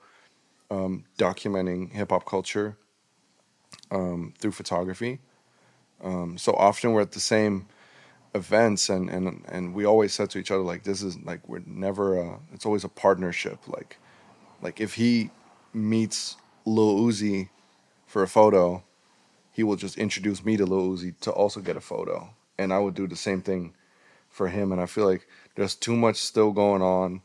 [0.69, 2.77] um, documenting hip hop culture
[3.91, 5.19] um, through photography.
[6.03, 7.67] Um, so often we're at the same
[8.35, 11.63] events, and and and we always said to each other like, "This is like we're
[11.65, 12.39] never.
[12.51, 13.59] It's always a partnership.
[13.67, 13.97] Like,
[14.61, 15.31] like if he
[15.73, 16.35] meets
[16.65, 17.49] Lil Uzi
[18.13, 18.83] for a photo,
[19.51, 22.77] he will just introduce me to Lil Uzi to also get a photo, and I
[22.77, 23.73] would do the same thing
[24.29, 24.71] for him.
[24.71, 27.21] And I feel like there's too much still going on.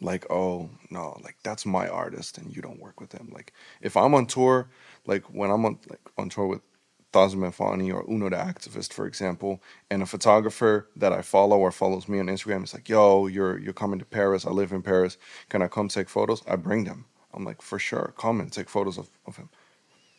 [0.00, 3.32] Like, oh no, like that's my artist, and you don't work with him.
[3.34, 3.52] Like,
[3.82, 4.68] if I'm on tour,
[5.06, 6.60] like when I'm on like on tour with
[7.12, 12.26] Thouxanbanfauni or Unotheactivist, for example, and a photographer that I follow or follows me on
[12.26, 14.46] Instagram is like, yo, you're you're coming to Paris.
[14.46, 15.18] I live in Paris.
[15.48, 16.44] Can I come take photos?
[16.46, 17.06] I bring them.
[17.34, 19.48] I'm like, for sure, come and take photos of, of him.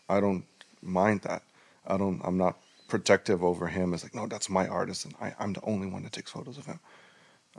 [0.07, 0.45] I don't
[0.81, 1.43] mind that.
[1.87, 2.57] I don't I'm not
[2.87, 3.93] protective over him.
[3.93, 6.57] It's like, no, that's my artist and I, I'm the only one that takes photos
[6.57, 6.79] of him.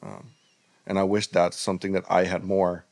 [0.02, 0.30] Um,
[0.86, 2.84] and I wish that's something that I had more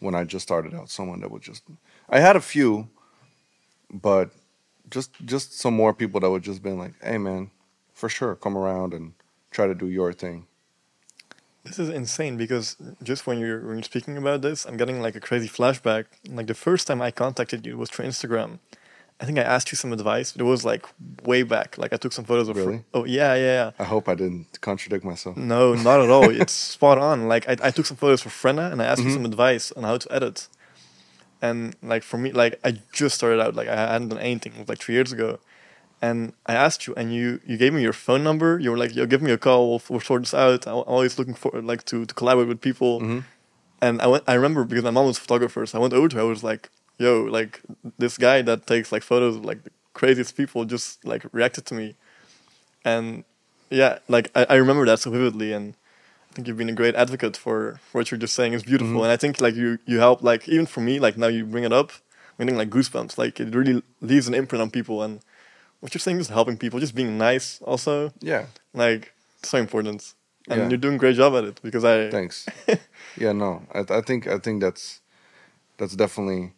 [0.00, 0.90] when I just started out.
[0.90, 1.62] Someone that would just
[2.08, 2.88] I had a few,
[3.92, 4.30] but
[4.90, 7.50] just just some more people that would just been like, hey man,
[7.92, 9.12] for sure, come around and
[9.50, 10.47] try to do your thing.
[11.68, 15.14] This is insane because just when you're when you're speaking about this, I'm getting like
[15.16, 16.04] a crazy flashback.
[16.28, 18.58] Like the first time I contacted you was through Instagram.
[19.20, 20.86] I think I asked you some advice, but it was like
[21.24, 21.76] way back.
[21.76, 22.56] Like I took some photos of.
[22.56, 22.84] Really?
[22.94, 23.70] Oh yeah, yeah, yeah.
[23.78, 25.36] I hope I didn't contradict myself.
[25.36, 26.30] No, not at all.
[26.30, 27.28] it's spot on.
[27.28, 29.14] Like I, I took some photos for Frenna and I asked you Mhm.
[29.14, 30.48] some advice on how to edit.
[31.42, 33.54] And like for me, like I just started out.
[33.54, 34.52] Like I hadn't done anything.
[34.54, 35.38] It was like three years ago.
[36.00, 38.58] And I asked you, and you you gave me your phone number.
[38.60, 39.68] You were like, "Yo, give me a call.
[39.70, 43.00] We'll, we'll sort this out." I'm always looking for like to to collaborate with people.
[43.00, 43.24] Mhm.
[43.80, 44.24] And I went.
[44.28, 46.22] I remember because my mom was a photographer, so I went over to her.
[46.22, 47.60] I was like, "Yo, like
[47.98, 51.74] this guy that takes like photos of like the craziest people just like reacted to
[51.74, 51.96] me."
[52.84, 53.24] And
[53.70, 55.74] yeah, like I, I remember that so vividly, and
[56.30, 58.52] I think you've been a great advocate for, for what you're just saying.
[58.54, 59.04] It's beautiful, Mhm.
[59.04, 61.64] and I think like you you help like even for me like now you bring
[61.64, 61.90] it up,
[62.38, 63.18] I'm getting like goosebumps.
[63.18, 65.20] Like it really leaves an imprint on people, and
[65.80, 67.60] what you're saying is helping people, just being nice.
[67.62, 69.12] Also, Yeah, like
[69.42, 70.14] so important,
[70.48, 70.68] and Yeah.
[70.68, 72.46] you're doing a great job at it because I thanks.
[73.16, 75.00] yeah, no, I, I think I think that's
[75.78, 76.52] that's definitely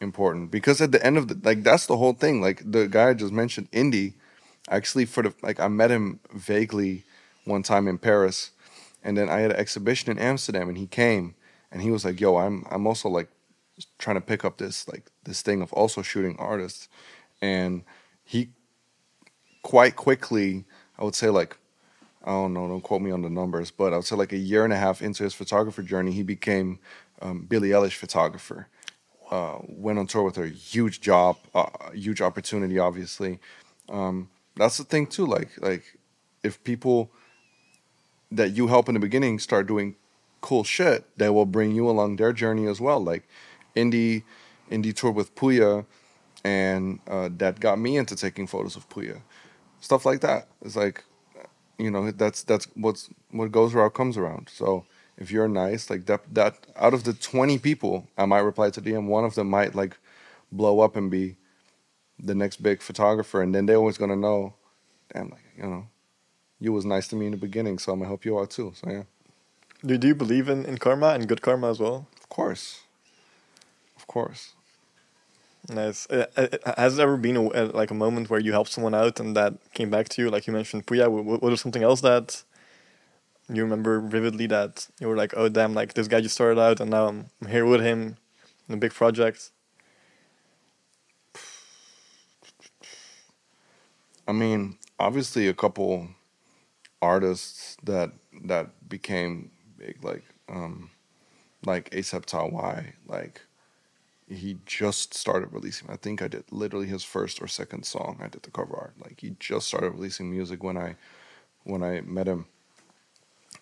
[0.00, 2.40] important because at the end of the like that's the whole thing.
[2.40, 4.14] Like the guy I just mentioned, Indy,
[4.68, 7.04] actually for the like I met him vaguely
[7.44, 8.50] one time in Paris,
[9.02, 11.34] and then I had an exhibition in Amsterdam, and he came
[11.72, 13.28] and he was like, "Yo, I'm I'm also like
[13.98, 16.88] trying to pick up this like this thing of also shooting artists,"
[17.40, 17.82] and
[18.30, 18.50] he
[19.62, 20.64] quite quickly,
[20.96, 21.56] I would say like
[22.22, 24.38] I don't know, don't quote me on the numbers, but I would say like a
[24.38, 26.78] year and a half into his photographer journey, he became
[27.20, 28.68] um, Billie Eilish photographer.
[29.32, 33.40] Uh, went on tour with her, huge job, uh, huge opportunity, obviously.
[33.88, 35.26] Um, that's the thing too.
[35.26, 35.82] Like, like
[36.44, 37.10] if people
[38.30, 39.96] that you help in the beginning start doing
[40.40, 43.02] cool shit, they will bring you along their journey as well.
[43.02, 43.26] Like,
[43.74, 44.22] Indy,
[44.70, 45.84] Indy toured with Pouya,
[46.44, 49.20] and uh, that got me into taking photos of Pouya.
[49.80, 50.48] Stuff like that.
[50.62, 51.04] It's like
[51.80, 54.84] you know that's that's what's what goes around comes around so
[55.16, 58.82] if you're nice like that that out of the 20 people i might reply to
[58.82, 59.96] dm one of them might like
[60.52, 61.36] blow up and be
[62.18, 64.52] the next big photographer and then they're always going to know
[65.12, 65.86] damn like you know
[66.60, 68.72] you was nice to me in the beginning so i'm gonna help you out too
[68.74, 69.02] so yeah
[69.84, 72.06] do, do you believe in, in karma and good karma as well?
[72.20, 72.82] of course
[73.96, 74.52] of course
[75.70, 76.08] Nice.
[76.10, 78.94] Uh, uh, has there ever been a, uh, like a moment where you helped someone
[78.94, 80.30] out and that came back to you?
[80.30, 82.42] Like you mentioned Pouya, was there something else that
[83.48, 86.80] you remember vividly that you were like, oh damn, like this guy just started out
[86.80, 88.16] and now I'm, I'm here with him
[88.68, 89.50] in a big project?
[94.26, 96.08] I mean, obviously a couple
[97.00, 98.10] artists that
[98.44, 100.90] that became big, like um,
[101.64, 103.42] like ASAP Tawai, like
[104.30, 105.90] he just started releasing.
[105.90, 108.20] I think I did literally his first or second song.
[108.22, 108.94] I did the cover art.
[109.02, 110.96] Like he just started releasing music when I
[111.64, 112.46] when I met him.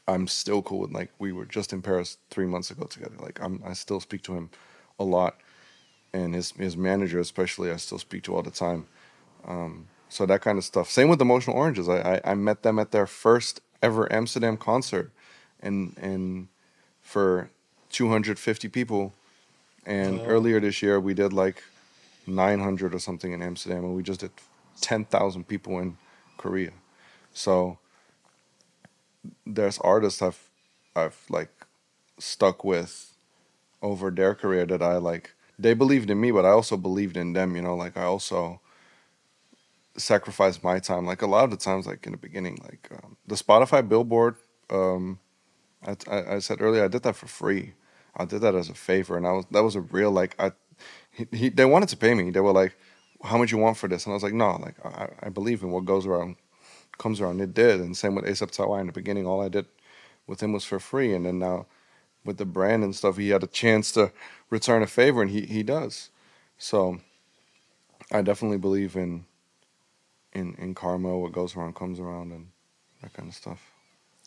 [0.06, 3.16] I'm still cool with like we were just in Paris three months ago together.
[3.18, 4.50] Like I'm I still speak to him
[4.98, 5.38] a lot,
[6.12, 8.86] and his his manager especially I still speak to all the time.
[9.46, 10.90] Um, so that kind of stuff.
[10.90, 11.88] Same with Emotional Oranges.
[11.88, 15.12] I, I I met them at their first ever Amsterdam concert,
[15.60, 16.48] and and
[17.00, 17.50] for
[17.90, 19.14] 250 people,
[19.88, 20.26] and Wow.
[20.26, 21.64] earlier this year we did like
[22.26, 24.32] 900 or something in Amsterdam, and we just did
[24.82, 25.98] 10,000 people in
[26.38, 26.72] Korea.
[27.32, 27.80] So
[29.46, 30.50] there's artists I've
[30.96, 31.50] I've like
[32.18, 33.14] stuck with
[33.82, 37.34] over their career that I like they believed in me, but I also believed in
[37.34, 37.56] them.
[37.56, 38.60] You know, like I also
[39.96, 41.06] sacrificed my time.
[41.06, 44.36] Like a lot of the times, like in the beginning, like um, the Spotify Billboard.
[44.70, 45.20] Um,
[45.86, 47.74] I, I, I said earlier, I did that for free.
[48.18, 50.52] I did that as a favor, and I was that was a real like I.
[51.10, 52.30] He, he they wanted to pay me.
[52.30, 52.76] They were like,
[53.22, 55.62] "How much you want for this?" And I was like, "No, like I, I believe
[55.62, 56.36] in what goes around,
[56.98, 59.26] comes around." It did, and same with ASAP Tawai in the beginning.
[59.26, 59.66] All I did
[60.26, 61.66] with him was for free, and then now
[62.24, 64.12] with the brand and stuff, he had a chance to
[64.50, 66.10] return a favor, and he he does.
[66.58, 67.00] So
[68.12, 69.26] I definitely believe in
[70.32, 71.18] in in karma.
[71.18, 72.48] What goes around comes around, and
[73.02, 73.72] that kind of stuff.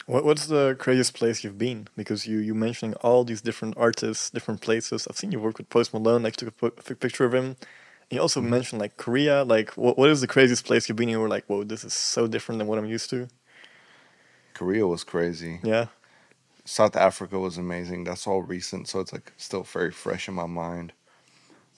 [0.08, 1.88] What, what's the craziest place you've been?
[1.98, 5.08] Because you you mentioning all these different artists, different places.
[5.10, 6.24] I've seen you work with Post Malone.
[6.24, 6.54] Like took a,
[6.96, 7.58] picture of him.
[8.12, 8.42] You also Mm-hmm.
[8.42, 9.44] mentioned like Korea.
[9.46, 11.10] Like what what is the craziest place you've been?
[11.10, 13.30] You were like, whoa, this is so different than what I'm used to.
[14.54, 15.62] Korea was crazy.
[15.64, 15.88] Yeah.
[16.66, 18.06] South Africa was amazing.
[18.06, 20.94] That's all recent, so it's like still very fresh in my mind.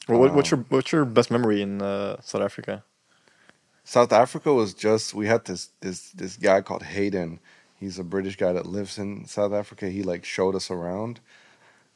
[0.07, 2.84] Well, what, what's Um, your what's your best memory in uh, South Africa?
[3.86, 7.39] South Africa was just we had this this this guy called Hayden.
[7.84, 9.89] He's a British guy that lives in South Africa.
[9.89, 11.19] He like showed us around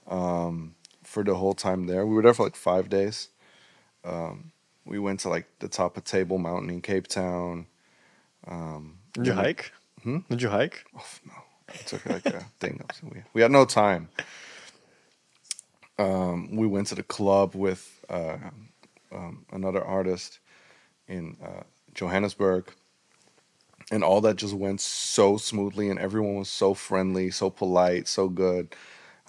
[0.06, 2.06] um, for the whole time there.
[2.06, 3.30] We were there for like five days.
[4.04, 4.52] Um,
[4.84, 7.68] we went to like the top of Table Mountain in Cape Town.
[8.46, 9.72] Um, Did you hike?
[10.04, 10.18] Hmm?
[10.30, 10.84] Did you hike?
[10.94, 11.34] Oh, no,
[11.74, 12.84] it took like a thing.
[13.02, 14.10] We we had no time.
[15.98, 18.40] Um, we went to the club with uh,
[19.14, 20.40] um, another artist
[21.08, 21.64] in uh,
[21.94, 22.74] Johannesburg,
[23.92, 28.28] and all that just went so smoothly, and everyone was so friendly, so polite, so
[28.30, 28.76] good.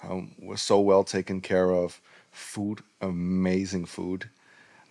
[0.03, 2.01] Um, was so well taken care of.
[2.31, 4.29] Food, amazing food.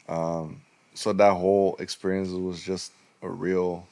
[0.09, 0.63] Um,
[0.95, 2.93] so that whole experience was just
[3.23, 3.87] a real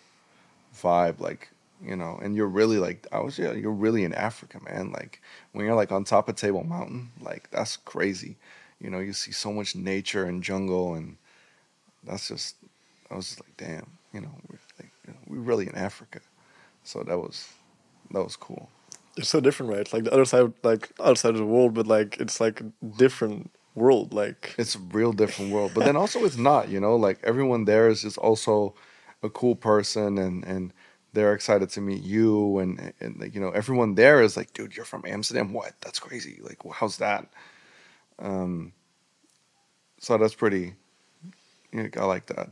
[0.77, 1.51] vibe, like
[1.85, 2.19] you know.
[2.23, 4.93] And you're really like, I was yeah, you're really in Africa, man.
[4.93, 5.21] Like
[5.53, 8.37] when you're like on top of Table Mountain, like that's crazy.
[8.81, 11.17] You know, you see so much nature and jungle, and
[12.05, 12.57] that's just.
[13.11, 14.35] I was just like, damn, you know,
[15.07, 16.21] you know, we're really in Africa.
[16.85, 17.49] So that was,
[18.13, 18.71] that was cool.
[19.17, 19.93] It's so different, right?
[19.93, 22.65] Like the other side, like other side of the world, but like it's like a
[22.97, 24.13] different world.
[24.13, 26.69] Like It's a real different world, but then also it's not.
[26.69, 28.75] You know, like everyone there is just also
[29.23, 30.73] a cool person, and and
[31.13, 34.77] they're excited to meet you, and and like you know, everyone there is like, dude,
[34.77, 35.53] you're from Amsterdam.
[35.53, 35.73] What?
[35.81, 36.41] That's crazy.
[36.43, 37.27] Like, how's that?
[38.19, 38.73] Um.
[39.99, 40.75] So that's pretty.
[41.73, 42.51] You know, I like that.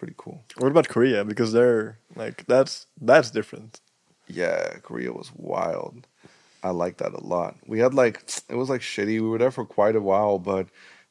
[0.00, 0.42] It's pretty cool.
[0.56, 1.24] what about Korea?
[1.24, 3.80] Because they're like that's that's different.
[4.28, 6.06] Yeah, Korea was wild.
[6.62, 7.56] I like that a lot.
[7.66, 9.20] We had like it was like shitty.
[9.20, 10.68] We were there for quite a while, but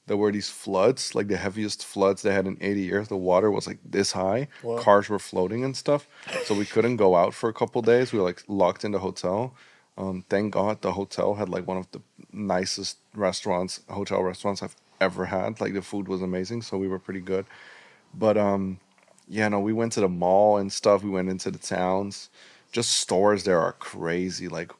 [0.08, 3.08] there were these floods, like the heaviest floods they had in 80 years.
[3.10, 4.48] The water was like this high.
[4.64, 4.78] Wow.
[4.78, 6.08] Cars were floating and stuff.
[6.46, 8.12] So we couldn't go out for a couple days.
[8.12, 9.54] We were like locked in the hotel.
[10.00, 14.76] Um, thank God the hotel had like one of the nicest restaurants, hotel restaurants I've
[15.00, 15.62] ever had.
[15.62, 17.46] Like the food was amazing, so we were pretty good.
[18.14, 18.80] But um,
[19.28, 21.04] yeah, no, we went to the mall and stuff.
[21.04, 22.30] We went into the towns.
[22.72, 24.48] Just stores there are crazy.
[24.48, 24.72] Like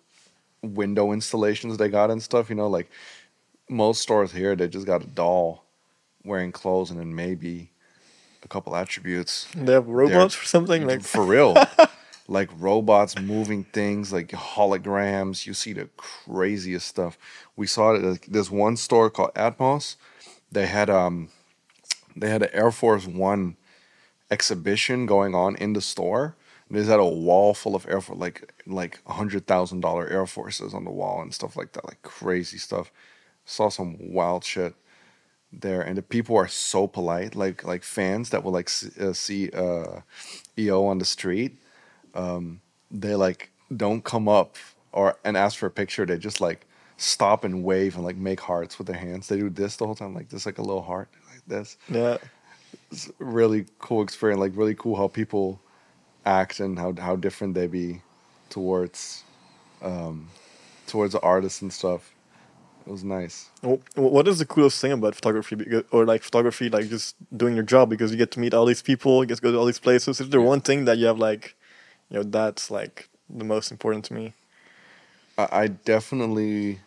[0.62, 2.50] window installations they got and stuff.
[2.50, 2.90] You know, like
[3.70, 5.64] most stores here, they just got a doll
[6.24, 7.72] wearing clothes and then maybe
[8.44, 9.48] a couple attributes.
[9.56, 11.56] They have robots or something like For real.
[12.28, 15.46] like robots moving things, like holograms.
[15.46, 17.18] You see the craziest stuff.
[17.56, 19.96] We saw it at this one store called Atmos.
[20.52, 21.30] They had um
[22.20, 23.56] they had an Air Force One
[24.32, 26.36] exhibition going on in the store.
[26.72, 30.74] They had a wall full of Air Force like like hundred thousand dollar Air Forces
[30.74, 32.92] on the wall and stuff like that, like crazy stuff.
[33.46, 34.76] Saw some wild shit
[35.52, 38.70] there, and the people are so polite, like like fans that will like
[39.00, 40.02] uh, see uh,
[40.58, 41.58] EO on the street.
[42.14, 42.62] Um,
[42.92, 44.58] they like don't come up
[44.92, 46.06] or and ask for a picture.
[46.06, 46.68] They just like
[46.98, 49.28] stop and wave and like make hearts with their hands.
[49.28, 51.10] They do this the whole time, like this, like a little heart,
[51.50, 51.78] this.
[51.90, 52.18] yeah.
[52.92, 54.40] It's really cool experience.
[54.40, 55.60] Like really cool how people
[56.26, 58.02] act and how how different they be
[58.50, 59.24] towards
[59.82, 60.28] um,
[60.88, 62.14] towards the artists and stuff.
[62.86, 63.50] It was nice.
[63.62, 65.56] Wh- What is the coolest thing about photography,
[65.92, 68.82] or like photography, like just doing your job because you get to meet all these
[68.82, 70.20] people, you get to go to all these places?
[70.20, 71.56] Is there one thing that you have like,
[72.10, 74.34] you know, that's like the most important to me?
[75.38, 76.80] I, I definitely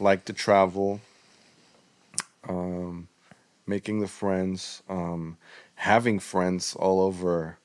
[0.00, 1.00] like to travel,
[2.48, 3.08] um,
[3.68, 5.36] making the friends, um,
[5.74, 7.58] having friends all over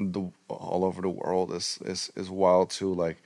[0.00, 2.92] the all over the world is is is wild too.
[2.92, 3.18] Like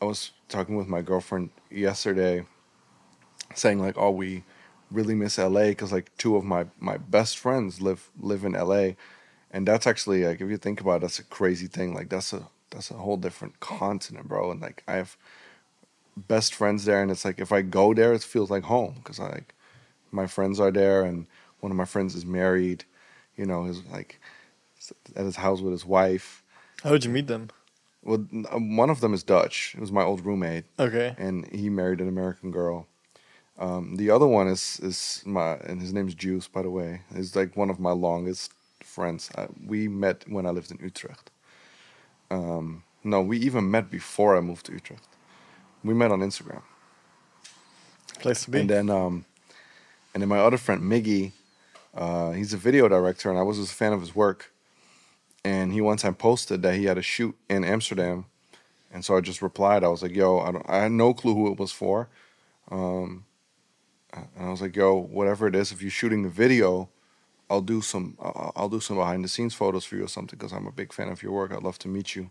[0.00, 2.46] I was talking with my girlfriend yesterday,
[3.54, 4.44] saying like, "Oh, we
[4.90, 8.94] really miss LA because like two of my my best friends live live in LA."
[9.50, 11.94] And that's actually like if you think about it, that's a crazy thing.
[11.94, 14.50] Like that's a that's a whole different continent, bro.
[14.50, 15.16] And like I have
[16.16, 19.18] best friends there, and it's like if I go there, it feels like home because
[19.18, 19.54] I like
[20.10, 21.26] my friends are there, and
[21.60, 22.84] one of my friends is married.
[23.36, 24.20] You know, his like
[25.16, 26.42] at his house with his wife.
[26.82, 27.50] How did you meet them?
[28.02, 29.74] Well, um, one of them is Dutch.
[29.76, 31.14] It was my old roommate, Okay.
[31.18, 32.86] and he married an American girl.
[33.58, 37.02] Um, the other one is is my and his name's Juice, by the way.
[37.14, 38.52] He's like one of my longest
[38.82, 39.30] friends.
[39.34, 41.30] Uh, we met when I lived in Utrecht.
[42.30, 45.04] Um, no, we even met before I moved to Utrecht.
[45.84, 46.62] We met on Instagram.
[48.20, 48.60] Place to be.
[48.60, 49.24] And then, um,
[50.12, 51.32] and then my other friend Miggy,
[51.94, 54.52] uh, he's a video director, and I was a fan of his work.
[55.44, 58.26] And he one time posted that he had a shoot in Amsterdam,
[58.92, 59.84] and so I just replied.
[59.84, 62.08] I was like, "Yo, I I had no clue who it was for."
[62.70, 63.24] Um,
[64.12, 66.88] and I was like, "Yo, whatever it is, if you're shooting a video,
[67.48, 70.52] I'll do some, I'll, do some behind the scenes photos for you or something because
[70.52, 71.52] I'm a big fan of your work.
[71.52, 72.30] I'd love to meet you."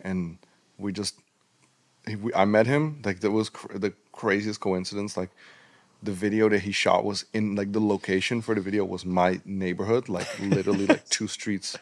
[0.00, 0.38] And
[0.78, 1.18] we just,
[2.06, 3.02] we, I met him.
[3.04, 5.16] Like that was cr- the craziest coincidence.
[5.16, 5.30] Like
[6.04, 9.40] the video that he shot was in like the location for the video was my
[9.44, 11.76] neighborhood, like literally like two streets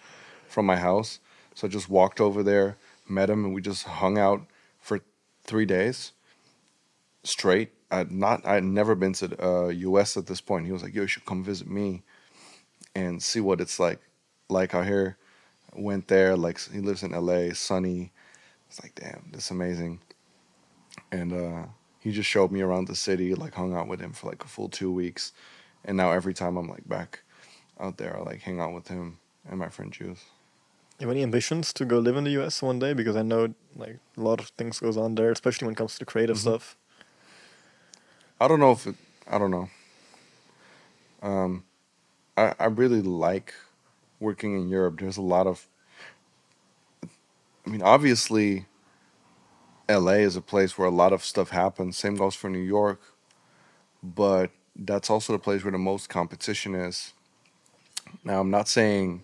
[0.49, 1.19] from my house.
[1.55, 2.77] So I just walked over there,
[3.09, 4.47] met him, and we just hung out
[4.81, 5.01] for
[5.45, 6.13] three days
[7.25, 7.73] straight.
[7.91, 10.17] I'd not, I'd never been to the uh, U.S.
[10.17, 10.67] at this point.
[10.67, 12.03] He was like, "Yo, you should come visit me
[12.95, 14.01] and see what it's like,
[14.49, 15.17] like out here."
[15.75, 18.13] Went there, like he lives in L.A., sunny.
[18.69, 20.01] It's like, damn, this is amazing.
[21.11, 21.67] And uh,
[22.03, 24.49] he just showed me around the city, like hung out with him for like a
[24.49, 25.33] full two weeks.
[25.85, 27.23] And now every time I'm like back
[27.79, 29.19] out there, I like hang out with him
[29.49, 30.25] and my friend Juice.
[30.99, 32.93] You have any ambitions to go live in the US one day?
[32.93, 35.97] Because I know like a lot of things goes on there, especially when it comes
[35.99, 36.41] to creative Mhm.
[36.41, 36.77] stuff.
[38.41, 38.97] I don't know if it,
[39.29, 39.69] I don't know.
[41.23, 41.65] Um,
[42.37, 43.55] I I really like
[44.19, 44.99] working in Europe.
[44.99, 45.69] There's a lot of.
[47.67, 48.67] I mean, obviously.
[49.93, 50.21] L.A.
[50.21, 51.97] is a place where a lot of stuff happens.
[51.97, 53.01] Same goes for New York,
[54.03, 57.13] but that's also the place where the most competition is.
[58.25, 59.23] Now, I'm not saying.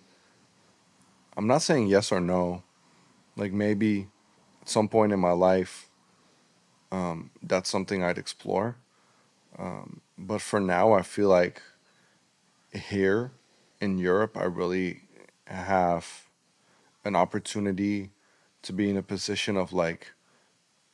[1.35, 2.63] I'm not saying yes or no.
[3.35, 4.07] Like maybe,
[4.61, 5.89] at some point in my life.
[6.91, 8.75] Um, that's something I'd explore.
[9.57, 11.61] Um, but for now, I feel like
[12.73, 13.31] here
[13.81, 15.01] in Europe, I really
[15.45, 16.25] have
[17.03, 18.11] an opportunity
[18.61, 20.13] to be in a position of like,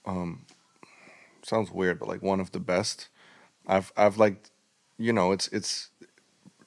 [0.06, 0.46] um,
[1.44, 3.08] sounds weird, but like one of the best.
[3.68, 4.50] I've I've like,
[4.98, 5.90] you know, it's it's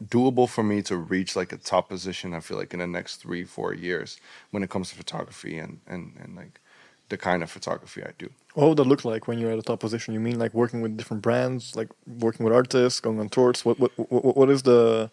[0.04, 2.34] doable for me to reach like a top position.
[2.34, 4.18] I feel like in the next three four years
[4.50, 6.60] when it comes to photography and and and like
[7.08, 8.28] the kind of photography I do.
[8.54, 10.14] What would that look like when you're at a top position?
[10.14, 13.64] You mean like working with different brands, like working with artists, going on tours?
[13.64, 15.10] What what what, what is the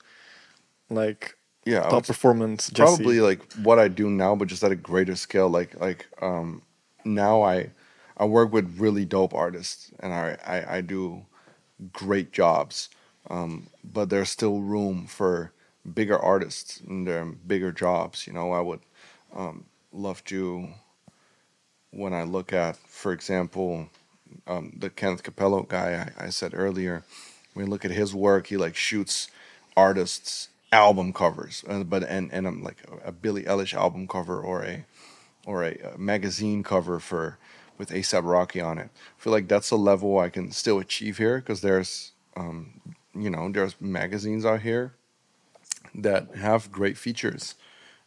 [0.89, 2.69] like Yeah, top performance?
[2.69, 2.85] Jesse?
[2.85, 5.49] probably like what I do now, but just at a greater scale.
[5.49, 6.61] Like like um,
[7.03, 7.71] now I
[8.17, 11.25] I work with really dope artists, and I I, I do
[11.93, 12.89] great jobs.
[13.29, 15.51] Um, but there's still room for
[15.93, 18.27] bigger artists and their bigger jobs.
[18.27, 18.81] You know, I would
[19.35, 20.69] um, love to
[21.91, 23.87] when I look at, for example,
[24.47, 27.03] um, the Kenneth Cappello guy I, I said earlier.
[27.53, 29.29] When you look at his work, he like shoots
[29.77, 34.85] artists' album covers, but and and I'm like a Billie Eilish album cover or a
[35.45, 37.37] or a, uh magazine cover for
[37.77, 38.89] with ASAP Rocky on it.
[38.93, 42.81] I feel like that's a level I can still achieve here because there's um,
[43.13, 44.93] you know there's magazines out here
[45.93, 47.55] that have great features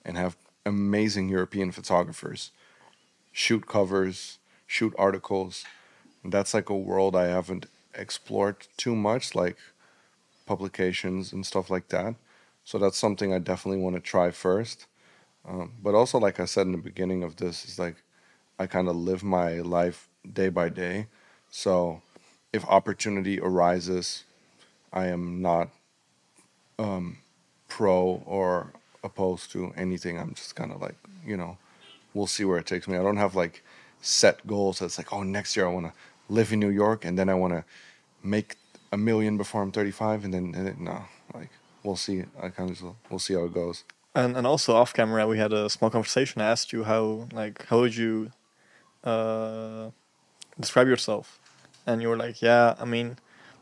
[0.05, 0.37] and have
[0.67, 2.51] amazing European photographers
[3.39, 5.65] shoot covers, shoot articles.
[6.25, 9.57] And that's like a world I haven't explored too much, like
[10.45, 12.17] publications and stuff like that.
[12.65, 14.87] So that's something I definitely want to try first.
[15.49, 18.03] Um, but also, like I said in the beginning of this, is like
[18.59, 21.07] I kind of live my life day by day.
[21.51, 22.03] So
[22.53, 24.25] if opportunity arises,
[24.93, 25.69] I am not
[26.79, 27.19] um,
[27.69, 28.73] pro or
[29.05, 30.19] opposed to anything.
[30.19, 31.59] I'm just kind of like, you know,
[32.15, 32.97] we'll see where it takes me.
[32.97, 33.63] I don't have like
[34.01, 34.83] set goals.
[34.83, 35.93] It's like, oh, next year I want to
[36.29, 37.65] live in New York and then I want to
[38.23, 38.57] make
[38.93, 40.25] a million before I'm 35.
[40.25, 41.05] And then, and then no,
[41.35, 41.51] like
[41.83, 42.25] we'll see.
[42.41, 43.85] I kind of we'll see how it goes.
[44.15, 46.41] And and also off camera, we had a small conversation.
[46.43, 48.33] I asked you how like how would you
[49.05, 49.91] uh,
[50.59, 51.39] describe yourself,
[51.87, 53.17] and you were like, yeah, I mean,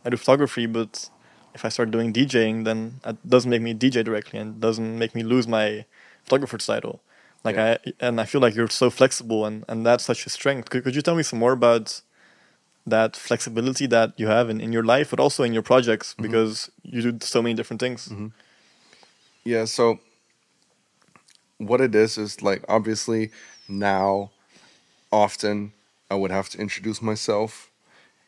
[0.05, 1.11] I do photography, but
[1.55, 5.15] if I start doing DJing, then it doesn't make me DJ directly, and doesn't make
[5.15, 5.85] me lose my
[6.25, 7.01] photographer's title.
[7.45, 7.77] Like Yeah.
[7.85, 10.71] I and I feel like you're so flexible, and and that's such a strength.
[10.71, 12.03] Could could you tell me some more about?
[12.89, 16.71] that flexibility that you have in, in your life but also in your projects because
[16.85, 18.09] you do so many different things
[19.45, 19.99] Yeah, so
[21.59, 23.33] what it is is like obviously
[23.69, 24.31] now
[25.13, 25.73] often
[26.11, 27.71] I would have to introduce myself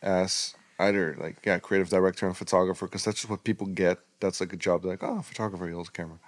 [0.02, 3.98] as either like yeah creative director and photographer because that's just what people get.
[4.20, 6.18] That's like a job like oh photographer he holds a camera.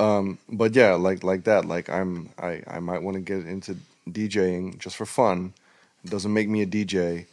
[0.00, 3.76] Um but yeah like like that like i'm i i might want to get into
[4.08, 5.54] djing just for fun.
[6.04, 7.26] It doesn't make me a dj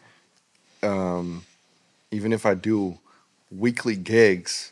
[0.83, 1.43] um
[2.11, 2.97] even if i do
[3.51, 4.71] weekly gigs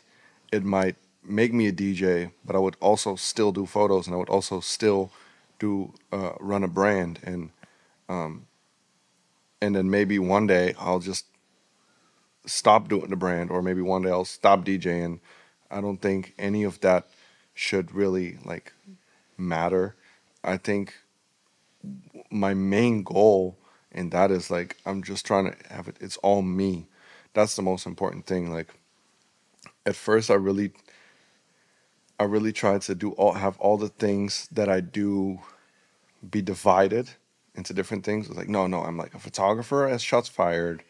[0.52, 4.18] it might make me a dj but i would also still do photos and i
[4.18, 5.10] would also still
[5.58, 7.50] do uh, run a brand and
[8.08, 8.46] um
[9.60, 11.26] and then maybe one day i'll just
[12.48, 15.20] stop doing the brand or maybe one day I'll stop DJing.
[15.70, 17.08] I don't think any of that
[17.54, 18.72] should really like
[19.36, 19.94] matter.
[20.42, 20.94] I think
[22.30, 23.56] my main goal
[23.92, 26.86] and that is like I'm just trying to have it it's all me.
[27.34, 28.74] That's the most important thing like
[29.84, 30.72] at first I really
[32.18, 35.40] I really tried to do all have all the things that I do
[36.28, 37.10] be divided
[37.58, 38.28] into different things.
[38.28, 40.82] It's like no, no, I'm like a photographer as shots fired.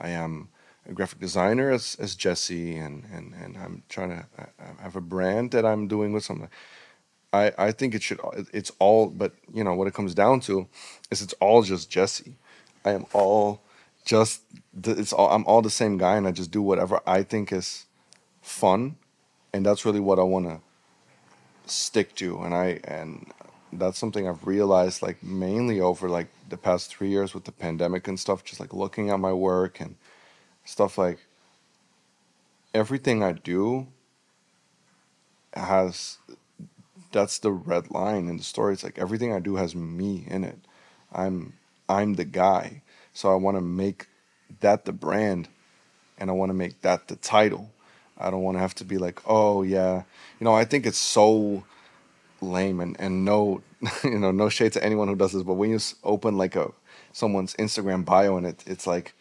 [0.00, 0.48] I am
[0.86, 4.26] a graphic designer as as Jesse, and and and I'm trying to
[4.58, 6.50] I have a brand that I'm doing with something.
[7.32, 8.20] I I think it should
[8.52, 10.66] it's all, but you know what it comes down to
[11.10, 12.34] is it's all just Jesse.
[12.84, 13.62] I am all
[14.04, 14.42] just
[14.84, 17.86] it's all I'm all the same guy, and I just do whatever I think is
[18.42, 18.96] fun,
[19.54, 20.60] and that's really what I want to
[21.72, 22.42] stick to.
[22.42, 23.32] And I and
[23.72, 28.06] that's something I've realized like mainly over like the past three years with the pandemic
[28.06, 28.44] and stuff.
[28.44, 29.96] Just like looking at my work and
[30.64, 31.18] stuff like
[32.74, 33.86] everything I do
[35.54, 36.18] has
[37.12, 38.72] that's the red line in the story.
[38.72, 40.58] It's like everything I do has me in it.
[41.12, 41.54] I'm
[41.88, 42.82] I'm the guy.
[43.12, 44.06] So I want to make
[44.60, 45.48] that the brand
[46.18, 47.70] and I want to make that the title.
[48.18, 50.02] I don't want to have to be like, "Oh yeah."
[50.38, 51.64] You know, I think it's so
[52.42, 53.62] lame and and no
[54.04, 56.70] you know, no shade to anyone who does this, but when you open like a
[57.12, 59.14] someone's Instagram bio and it it's like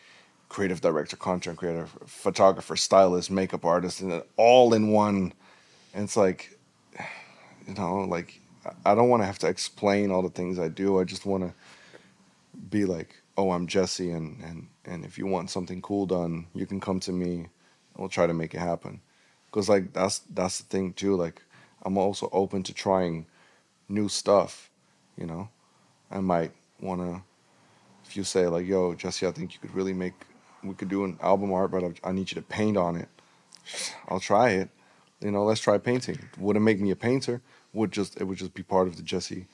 [0.50, 5.34] creative director, content creator, photographer, stylist, makeup artist, and all in one.
[5.94, 6.60] And it's like,
[7.68, 8.40] you know, like
[8.86, 11.00] I don't want to have to explain all the things I do.
[11.00, 11.54] I just want to
[12.70, 16.66] be like, oh, I'm Jesse, and and and if you want something cool done, you
[16.66, 17.48] can come to me.
[17.94, 19.02] And we'll try to make it happen.
[19.52, 21.16] Cause like that's that's the thing too.
[21.16, 21.42] Like
[21.84, 23.26] I'm also open to trying
[23.90, 24.70] new stuff.
[25.18, 25.50] You know,
[26.10, 27.22] I might want to.
[28.06, 30.14] If you say like, "Yo, Jesse, I think you could really make
[30.64, 33.10] we could do an album art, but I, need you to paint on it.
[34.08, 34.70] I'll try it.
[35.20, 36.20] You know, let's try painting.
[36.38, 37.42] Wouldn't make me a painter.
[37.74, 39.48] Would just it would just be part of the Jesse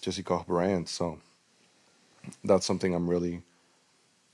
[0.00, 0.88] Jesse Koch brand.
[0.88, 1.18] So
[2.44, 3.42] that's something I'm really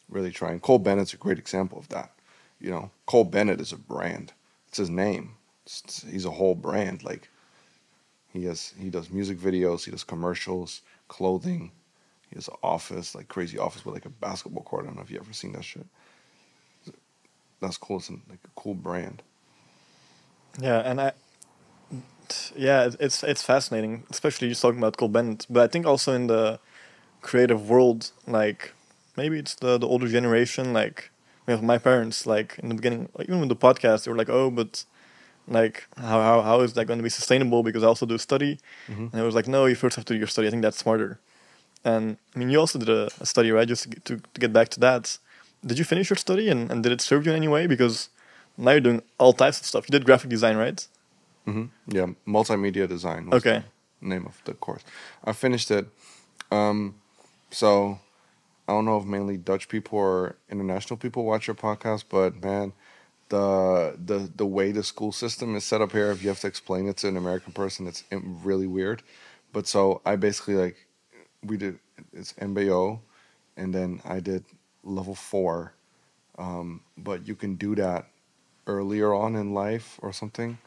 [0.08, 0.60] really trying.
[0.60, 2.12] Cole Bennett's a great example of that.
[2.60, 4.32] You know, Cole Bennett is a brand.
[4.68, 5.32] It's his name.
[5.64, 7.04] It's, he's a whole brand.
[7.04, 7.28] Like
[8.36, 11.72] he has he does music videos, he does commercials, clothing.
[12.30, 14.84] He has an office, like crazy office with like a basketball court.
[14.84, 15.86] I don't know if you ever seen that shit
[17.60, 17.98] that's cool.
[17.98, 19.22] It's like a cool brand.
[20.60, 21.12] Yeah, and I,
[22.56, 25.46] yeah, it's it's fascinating, especially just talking about Cole Bennett.
[25.48, 26.58] But I think also in the
[27.20, 28.72] creative world, like
[29.16, 31.10] maybe it's the the older generation, like
[31.46, 34.18] we have my parents, like in the beginning, like even with the podcast, they were
[34.18, 34.84] like, oh, but
[35.48, 37.62] like how how, how is that going to be sustainable?
[37.62, 38.58] Because I also do a study,
[38.88, 39.08] mm-hmm.
[39.12, 40.48] and it was like, no, you first have to do your study.
[40.48, 41.18] I think that's smarter.
[41.84, 43.68] And I mean, you also did a, a study, right?
[43.68, 45.18] Just to, to, to get back to that
[45.66, 47.66] did you finish your study and, and did it serve you in any way?
[47.66, 48.08] Because
[48.56, 49.86] now you're doing all types of stuff.
[49.88, 50.86] You did graphic design, right?
[51.46, 51.96] Mm-hmm.
[51.96, 53.28] Yeah, multimedia design.
[53.32, 53.64] okay.
[54.00, 54.82] name of the course.
[55.24, 55.86] I finished it.
[56.50, 56.96] Um,
[57.50, 57.98] so
[58.68, 62.72] I don't know if mainly Dutch people or international people watch your podcast, but man,
[63.28, 66.46] the the the way the school system is set up here, if you have to
[66.46, 69.02] explain it to an American person, it's really weird.
[69.52, 70.86] But so I basically like
[71.42, 71.78] we did
[72.12, 73.00] it's MBO,
[73.56, 74.44] and then I did
[74.84, 75.74] level four,
[76.38, 78.06] um, but you can do that
[78.66, 80.58] earlier on in life or something.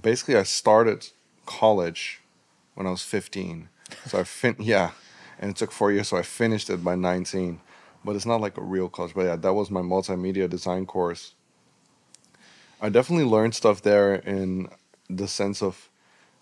[0.00, 1.08] Basically, I started
[1.46, 2.20] college
[2.74, 3.68] when I was 15.
[4.06, 4.92] So I fin yeah,
[5.38, 7.60] and it took four years, so I finished it by 19.
[8.04, 9.14] But it's not like a real college.
[9.14, 11.34] But yeah, that was my multimedia design course.
[12.82, 14.68] I definitely learned stuff there in
[15.08, 15.88] the sense of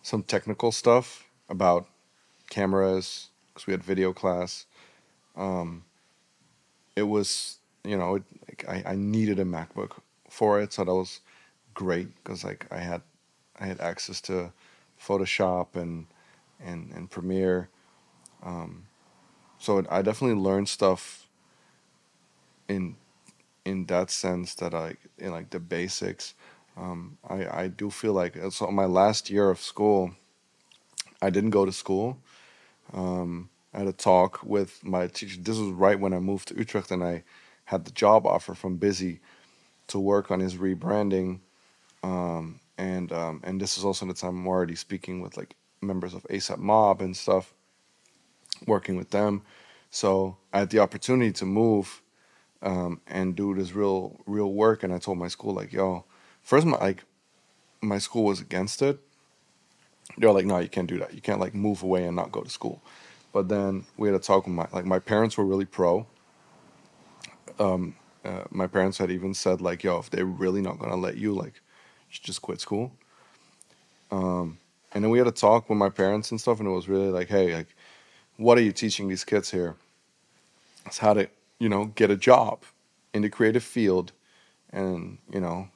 [0.01, 1.87] some technical stuff about
[2.49, 4.65] cameras because we had video class.
[5.37, 5.85] Um,
[6.97, 8.23] it was you know it,
[8.67, 9.99] I, I needed a MacBook
[10.31, 11.21] for it, so that was
[11.75, 13.03] great because like I had
[13.59, 14.51] I had access to
[14.99, 16.07] Photoshop and
[16.59, 17.69] and and Premiere.
[18.43, 18.87] Um,
[19.59, 21.27] so it, I definitely learned stuff
[22.67, 22.97] in
[23.65, 26.35] in that sense that I in like the basics.
[26.77, 30.13] Um, I I do feel like so my last year of school,
[31.21, 32.19] I didn't go to school.
[32.93, 35.41] Um, I had a talk with my teacher.
[35.41, 37.23] This was right when I moved to Utrecht, and I
[37.65, 39.21] had the job offer from Bizzey
[39.89, 41.41] to work on his rebranding.
[42.03, 46.15] Um, and um, and this is also the time I'm already speaking with like members
[46.15, 47.53] of ASAP Mob and stuff,
[48.67, 49.43] working with them.
[49.91, 52.03] So I had the opportunity to move
[52.63, 54.83] um, and do this real real work.
[54.83, 56.05] And I told my school like, yo,
[56.43, 57.05] first my like
[57.81, 59.01] my school was against it.
[60.19, 61.15] They're like, no, you can't do that.
[61.15, 62.83] You can't like move away and not go to school.
[63.33, 66.07] But then we had a talk with my like my parents were really pro.
[67.59, 71.17] Um, uh, my parents had even said like, yo, if they're really not gonna let
[71.17, 71.61] you, like,
[72.11, 72.93] you just quit school.
[74.11, 74.59] Um,
[74.93, 77.11] and then we had a talk with my parents and stuff, and it was really
[77.11, 77.69] like, hey, like,
[78.37, 79.77] what are you teaching these kids here?
[80.87, 81.29] It's how to,
[81.61, 82.65] you know, get a job
[83.15, 84.11] in the creative field,
[84.73, 85.69] and you know,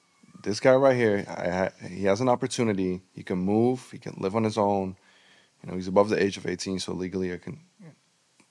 [0.43, 3.03] this guy right here, I, he has an opportunity.
[3.15, 3.89] He can move.
[3.93, 4.97] He can live on his own.
[5.63, 7.61] You know, he's above the age of 18, so legally I can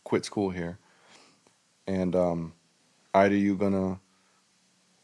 [0.03, 0.79] quit school here.
[1.85, 2.53] And um,
[3.13, 3.99] either you're gonna,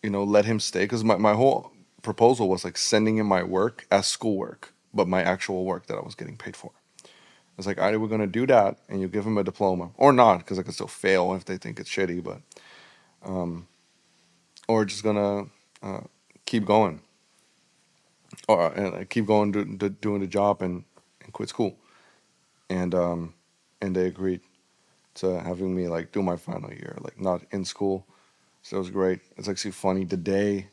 [0.01, 3.43] you know, let him stay because my, my whole proposal was like sending him my
[3.43, 6.71] work as schoolwork, but my actual work that I was getting paid for.
[7.59, 9.91] It's like either we're gonna do that and you give them a diploma.
[9.97, 12.39] Or not because I could still fail if they think it's shitty, but
[13.21, 13.67] um,
[14.69, 15.47] or just gonna
[15.83, 15.99] uh,
[16.45, 17.01] keep going.
[18.47, 20.85] Or uh, keep going do, do, doing the job and,
[21.21, 21.75] and quit school.
[22.69, 23.33] And um
[23.81, 24.39] and they agreed
[25.15, 28.07] to having me like do my final year like not in school.
[28.61, 29.19] So it was great.
[29.35, 30.67] It's actually funny the day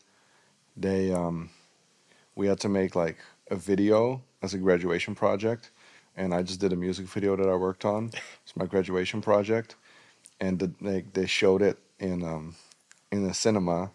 [0.77, 1.51] they um
[2.37, 3.17] we had to make like
[3.51, 5.73] a video as a graduation project
[6.17, 8.11] and i just did a music video that i worked on
[8.43, 9.77] it's my graduation project
[10.41, 12.55] and the, they, they showed it in um
[13.11, 13.91] in the cinema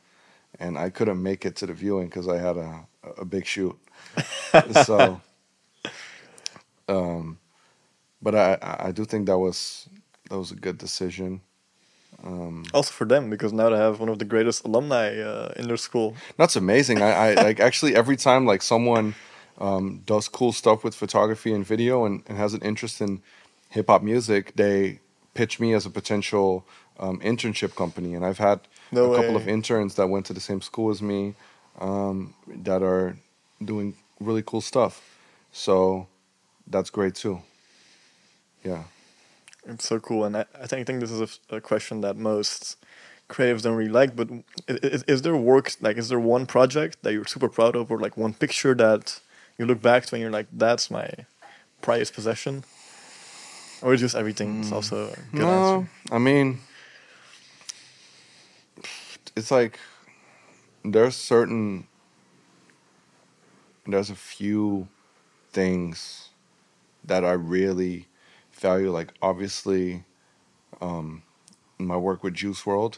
[0.60, 2.88] and I couldn't make it to the viewing because I had a
[3.18, 3.78] a big shoot.
[4.86, 5.22] so,
[6.88, 7.38] um,
[8.22, 9.90] but I I do think that was
[10.30, 11.42] that was a good decision.
[12.24, 15.68] Um, also for them because now they have one of the greatest alumni uh, in
[15.68, 16.16] their school.
[16.38, 17.02] That's amazing.
[17.02, 19.16] I, I like actually every time like someone
[19.62, 23.22] um, does cool stuff with photography and video and, and has an interest in
[23.70, 25.00] hip hop music, they
[25.36, 26.66] pitch me as a potential
[27.00, 28.60] um, internship company, and I've had
[28.92, 31.36] no a couple of interns that went to the same school as me
[31.80, 33.16] um, that are
[33.64, 35.02] doing really cool stuff.
[35.52, 36.08] So
[36.68, 37.42] that's great too.
[38.64, 38.84] Yeah.
[39.66, 42.18] It's so cool, and I, I think I think this is a, a question that
[42.18, 42.78] most
[43.30, 44.16] creatives don't really like.
[44.16, 44.30] But
[44.68, 48.00] is, is there work like is there one project that you're super proud of, or
[48.00, 49.22] like one picture that
[49.62, 51.10] you look back to and you're like, that's my
[51.82, 52.64] prized possession,
[53.82, 54.62] or just everything?
[54.62, 55.90] It's also a good no, answer.
[56.12, 56.60] I mean,
[59.36, 59.80] it's like
[60.84, 61.88] there's certain
[63.88, 64.88] there's a few
[65.52, 66.30] things
[67.04, 68.08] that I really
[68.54, 68.92] value.
[68.92, 70.04] Like obviously,
[70.82, 71.24] um,
[71.78, 72.98] my work with Juice WRLD,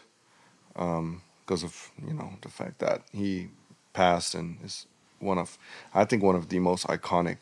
[0.76, 3.50] um, because of you know the fact that he
[3.94, 4.88] passed and is
[5.24, 5.58] one of
[5.94, 7.38] I think one of the most iconic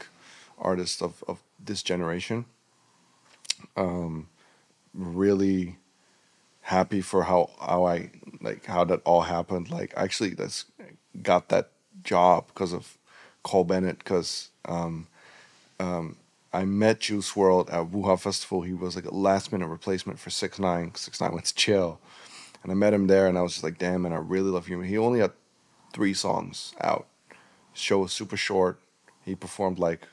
[0.57, 2.45] artists of of this generation.
[3.75, 4.27] Um,
[4.93, 5.77] really
[6.61, 9.69] happy for how how I like how that all happened.
[9.69, 10.65] Like actually, that's
[11.21, 11.69] got that
[12.03, 12.97] job because of
[13.43, 13.99] Cole Bennett.
[13.99, 15.07] Because um,
[15.79, 16.17] um,
[16.53, 18.61] I met Juice WRLD at Woo Hah Festival.
[18.61, 20.93] He was like a last minute replacement for Six Nine.
[20.95, 21.99] Six Nine went to chill,
[22.63, 24.67] and I met him there, and I was just like, damn, man, I really love
[24.67, 24.83] him.
[24.83, 25.31] He only had
[25.93, 27.07] three songs out.
[27.73, 28.79] Show was super short.
[29.23, 30.07] He performed like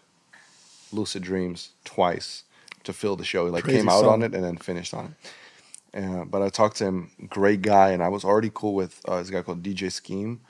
[0.93, 2.45] Lucid Dreams twice
[2.85, 3.47] to fill the show.
[3.47, 4.15] He like Crazy came out song.
[4.15, 6.03] on it and then finished on it.
[6.03, 9.19] Uh, but I talked to him, great guy, and I was already cool with uh,
[9.19, 10.41] this guy called DJ Scheme,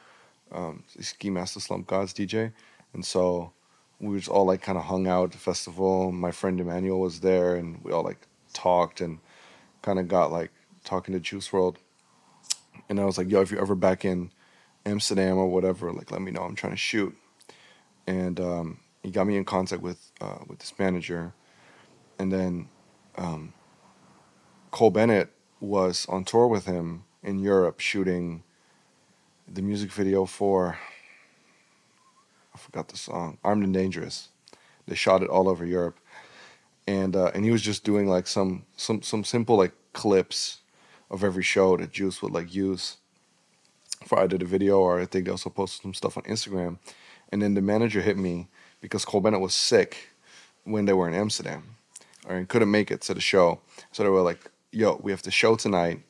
[0.53, 2.53] um, Ski Mask the Slump God's DJ,
[2.93, 3.53] and so
[4.01, 6.11] we just all like kind of hung out at the festival.
[6.11, 9.19] My friend Emmanuel was there, and we all like talked and
[9.83, 10.51] kind of got like
[10.85, 11.77] talking to Juice WRLD.
[12.89, 14.31] And I was like, "Yo, if you're ever back in
[14.89, 16.43] Amsterdam or whatever, like let me know.
[16.43, 17.17] I'm trying to shoot."
[18.07, 21.33] And um, he got me in contact with uh, with this manager,
[22.19, 22.69] and then.
[23.17, 23.53] Um,
[24.71, 28.43] Cole Bennett was on tour with him in Europe shooting
[29.47, 30.79] the music video for
[32.55, 34.29] I forgot the song Armed and Dangerous.
[34.87, 35.99] They shot it all over Europe,
[36.87, 40.59] and uh, and he was just doing like some some some simple like clips
[41.11, 42.99] of every show that Juice would like use
[44.07, 46.79] for either the video or I think they also posted some stuff on Instagram.
[47.31, 48.49] And then the manager hit me
[48.81, 50.11] because Cole Bennett was sick
[50.65, 51.77] when they were in Amsterdam
[52.29, 53.61] or couldn't make it to the show.
[53.93, 56.01] So they were like, yo, we have the show tonight.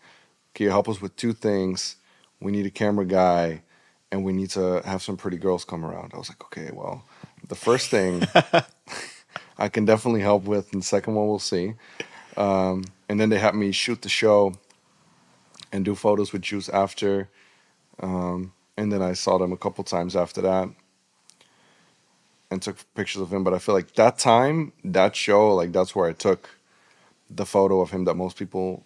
[0.54, 1.96] Can you help us with two things?
[2.40, 3.62] We need a camera guy
[4.10, 6.12] and we need to have some pretty girls come around.
[6.14, 7.04] I was like, okay, well,
[7.46, 8.22] the first thing
[9.58, 11.74] I can definitely help with, and the second one we'll see.
[12.36, 14.54] Um, and then they had me shoot the show
[15.72, 17.28] and do photos with Juice after.
[18.00, 20.68] Um, and then I saw them a couple times after that
[22.50, 23.44] and took pictures of him.
[23.44, 26.48] But I feel like that time, that show, like that's where I took
[27.30, 28.84] the photo of him that most people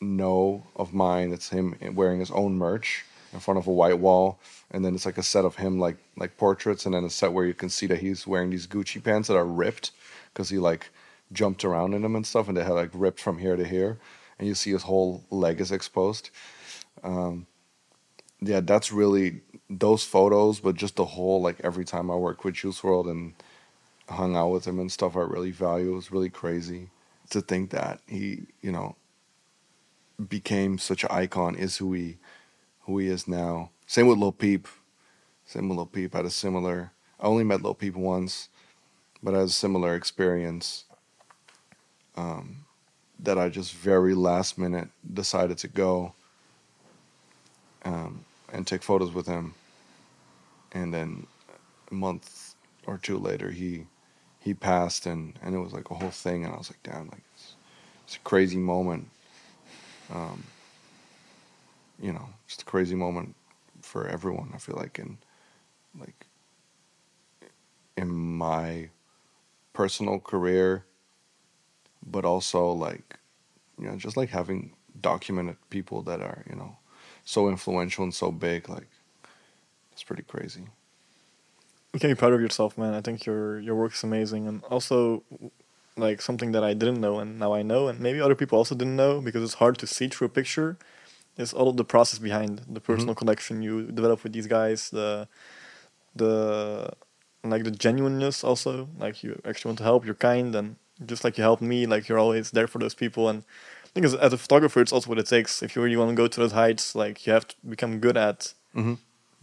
[0.00, 1.32] know of mine.
[1.32, 4.38] It's him wearing his own merch in front of a white wall,
[4.70, 7.32] and then it's like a set of him like like portraits, and then a set
[7.32, 9.90] where you can see that he's wearing these Gucci pants that are ripped
[10.32, 10.90] because he like
[11.32, 13.98] jumped around in them and stuff, and they had like ripped from here to here,
[14.38, 16.30] and you see his whole leg is exposed.
[17.02, 17.46] Um,
[18.46, 19.40] yeah, that's really
[19.70, 23.34] those photos, but just the whole like every time I worked with Juice WRLD and
[24.08, 25.92] hung out with him and stuff, I really value.
[25.92, 26.90] It was really crazy
[27.30, 28.96] to think that he, you know,
[30.28, 32.18] became such an icon, is who he,
[32.82, 33.70] who he is now.
[33.86, 34.68] Same with Lil Peep.
[35.46, 36.14] Same with Lil Peep.
[36.14, 36.92] I had a similar.
[37.18, 38.48] I only met Lil Peep once,
[39.22, 40.84] but I had a similar experience.
[42.16, 42.64] Um,
[43.18, 46.14] that I just very last minute decided to go.
[47.84, 48.24] Um,
[48.54, 49.54] and take photos with him.
[50.72, 51.26] And then
[51.90, 52.54] a month
[52.86, 53.86] or two later, he
[54.38, 56.44] he passed, and and it was like a whole thing.
[56.44, 57.54] And I was like, damn, like it's,
[58.04, 59.08] it's a crazy moment.
[60.12, 60.44] Um,
[62.00, 63.34] you know, just a crazy moment
[63.82, 64.52] for everyone.
[64.54, 65.18] I feel like in
[65.98, 66.26] like
[67.96, 68.90] in my
[69.72, 70.84] personal career,
[72.06, 73.18] but also like
[73.78, 76.76] you know, just like having documented people that are you know
[77.24, 78.68] so influential and so big.
[78.68, 78.88] Like
[79.92, 80.64] it's pretty crazy.
[81.92, 82.94] You can be proud of yourself, man.
[82.94, 85.22] I think your your work is amazing, and also
[85.96, 88.74] like something that I didn't know and now I know, and maybe other people also
[88.74, 90.76] didn't know because it's hard to see through a picture.
[91.36, 93.18] Is all of the process behind the personal mm-hmm.
[93.18, 95.26] connection you develop with these guys, the
[96.14, 96.92] the
[97.42, 101.36] like the genuineness also like you actually want to help you're kind and just like
[101.36, 103.44] you helped me like you're always there for those people and
[103.94, 105.62] think as, as a photographer, it's also what it takes.
[105.62, 108.16] If you really want to go to those heights, like you have to become good
[108.16, 108.94] at mm-hmm.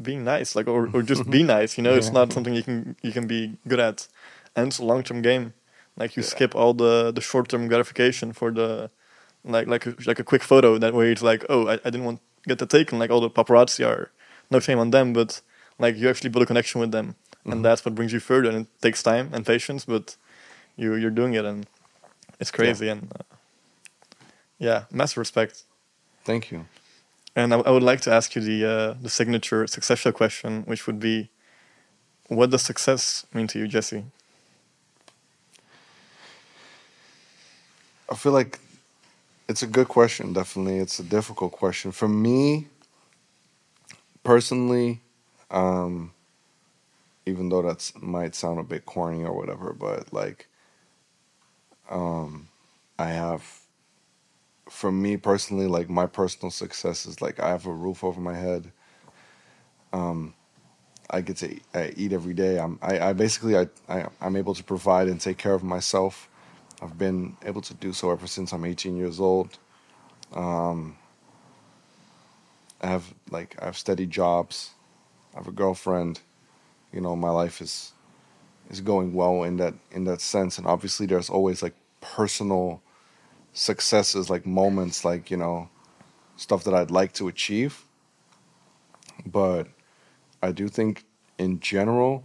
[0.01, 1.77] being nice, like or, or just be nice.
[1.77, 1.97] You know, yeah.
[1.97, 4.07] it's not something you can you can be good at,
[4.55, 5.53] and it's a long term game.
[5.97, 6.29] Like you yeah.
[6.29, 8.89] skip all the the short term gratification for the
[9.43, 12.05] like like a, like a quick photo that way it's like oh I, I didn't
[12.05, 14.11] want to get that taken like all the paparazzi are
[14.49, 15.41] no shame on them but
[15.79, 17.51] like you actually build a connection with them mm-hmm.
[17.51, 20.15] and that's what brings you further and it takes time and patience but
[20.75, 21.65] you you're doing it and
[22.39, 22.93] it's crazy yeah.
[22.93, 23.35] and uh,
[24.61, 25.63] yeah, massive respect.
[26.23, 26.67] Thank you.
[27.35, 30.85] And I, I would like to ask you the uh, the signature successful question, which
[30.85, 31.29] would be,
[32.27, 34.05] what does success mean to you, Jesse?
[38.07, 38.59] I feel like
[39.49, 40.33] it's a good question.
[40.33, 42.67] Definitely, it's a difficult question for me
[44.23, 45.01] personally.
[45.49, 46.13] Um,
[47.25, 50.47] even though that might sound a bit corny or whatever, but like,
[51.89, 52.47] um,
[52.99, 53.60] I have
[54.71, 58.33] for me personally, like my personal success is like I have a roof over my
[58.33, 58.71] head.
[59.91, 60.33] Um,
[61.09, 62.57] I get to eat, I eat every day.
[62.57, 66.29] I'm I, I basically I, I I'm able to provide and take care of myself.
[66.81, 69.59] I've been able to do so ever since I'm 18 years old.
[70.33, 70.95] Um,
[72.81, 74.71] I have like I have steady jobs.
[75.33, 76.21] I have a girlfriend.
[76.93, 77.91] You know, my life is
[78.69, 80.57] is going well in that in that sense.
[80.57, 82.81] And obviously, there's always like personal
[83.53, 85.69] successes, like moments, like, you know,
[86.37, 87.85] stuff that I'd like to achieve.
[89.25, 89.67] But
[90.41, 91.05] I do think
[91.37, 92.23] in general,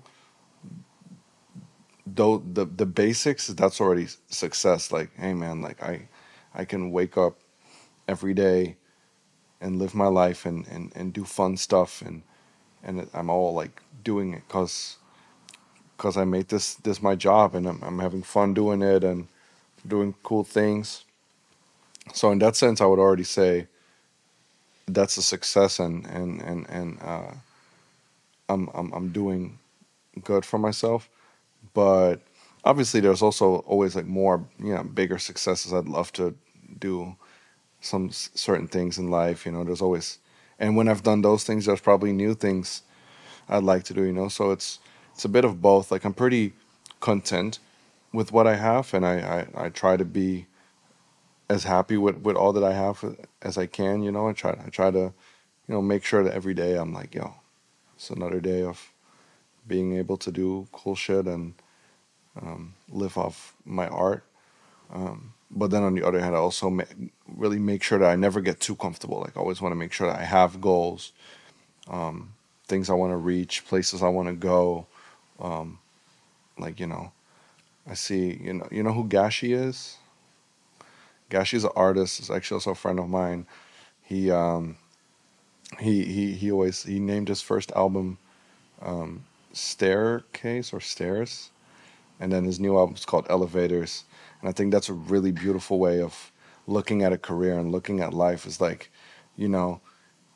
[2.07, 4.93] though the the basics, that's already success.
[4.93, 6.09] Like, hey man, like I
[6.55, 7.39] I can wake up
[8.09, 8.77] every day
[9.61, 12.23] and live my life and, and, and do fun stuff and
[12.85, 14.99] and I'm all like doing it because
[15.97, 19.29] because I made this this my job and I'm, I'm having fun doing it and
[19.87, 21.06] doing cool things
[22.13, 23.67] so in that sense, I would already say
[24.87, 27.33] that's a success, and and and and uh,
[28.49, 29.59] I'm I'm I'm doing
[30.25, 31.09] good for myself.
[31.75, 32.17] But
[32.65, 35.73] obviously, there's also always like more you know bigger successes.
[35.73, 36.35] I'd love to
[36.79, 37.17] do
[37.81, 39.47] some certain things in life.
[39.47, 40.19] You know, there's always,
[40.59, 42.83] and when I've done those things, there's probably new things
[43.49, 44.05] I'd like to do.
[44.05, 44.79] You know, so it's
[45.15, 45.91] it's a bit of both.
[45.91, 46.55] Like I'm pretty
[47.01, 47.59] content
[48.13, 50.47] with what I have, and I I, I try to be
[51.49, 53.05] as happy with, with all that I have
[53.43, 54.03] as I can.
[54.03, 55.13] You know, I try I try to, you
[55.75, 57.35] know, make sure that every day I'm like, yo,
[57.97, 58.93] it's another day of
[59.67, 61.55] being able to do cool shit and
[62.41, 64.25] um, live off my art.
[64.93, 66.85] Um, but then on the other hand, I also ma-
[67.27, 69.21] really make sure that I never get too comfortable.
[69.21, 71.13] Like I always want to make sure that I have goals,
[71.89, 72.33] um,
[72.67, 74.87] things I want to reach, places I want to go.
[75.41, 75.79] Um,
[76.59, 77.13] like you know,
[77.89, 79.97] I see you know you know who Gashi is.
[81.31, 82.19] Gashi's an artist.
[82.19, 83.47] He's actually also a friend of mine.
[84.03, 84.77] he um,
[85.81, 88.19] he he he always he named his first album
[88.83, 91.51] um, Staircase or Stairs,
[92.21, 94.05] and then his new album is called Elevators.
[94.41, 96.33] And I think that's a really beautiful way of
[96.67, 98.47] looking at a career and looking at life.
[98.47, 98.91] Is like,
[99.37, 99.81] you know,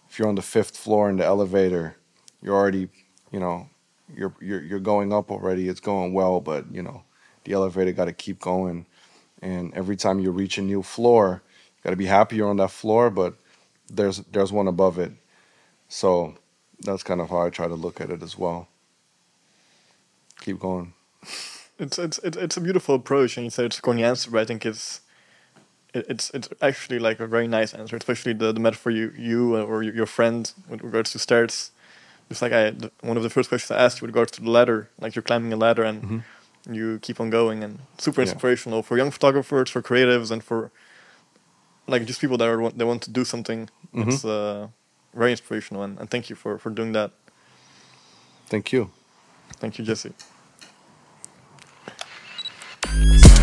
[0.09, 1.97] if you're on the fifth floor in the elevator,
[2.43, 2.89] you're already,
[3.33, 3.69] you know,
[4.15, 5.69] you're you're you're going up already.
[5.69, 7.05] It's going well, but you know,
[7.45, 8.87] the elevator got to keep going.
[9.43, 11.43] And every time you reach a new floor,
[11.77, 13.35] you got to be happy you're on that floor, but
[13.89, 15.13] there's there's one above it.
[15.89, 16.35] So
[16.81, 18.69] that's kind of how I try to look at it as well.
[20.41, 20.93] Keep going.
[21.79, 24.41] It's it's it's it's a beautiful approach, and you said it's a corny answer, but
[24.41, 25.01] I think it's
[25.95, 29.83] it's it's actually like a very nice answer, especially the, the metaphor you you or
[29.83, 31.71] your friend with regards to stairs.
[32.31, 34.51] It's like I one of the first questions I asked you with regards to the
[34.51, 36.19] ladder, like you're climbing a ladder and Mm-hmm.
[36.69, 38.29] You keep on going, and super Yeah.
[38.33, 40.71] inspirational for young photographers, for creatives, and for
[41.87, 43.69] like just people that are want- they want to do something.
[43.95, 44.11] Mm-hmm.
[44.11, 44.69] It's uh,
[45.15, 47.11] very inspirational, and, and thank you for for doing that.
[48.49, 48.91] Thank you.
[49.61, 50.13] Thank you, Jesse.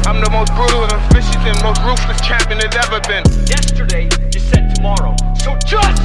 [0.08, 3.24] I'm the most brutal and vicious and most ruthless champion there's ever been.
[3.48, 5.16] Yesterday, you said tomorrow.
[5.44, 6.00] So just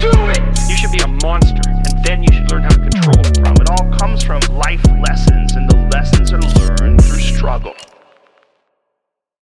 [0.00, 0.40] do it!
[0.68, 3.36] You should be a monster, and then you should learn how to control it.
[3.38, 3.54] from.
[3.60, 7.74] It all comes from life lessons, and the lessons are learned through struggle.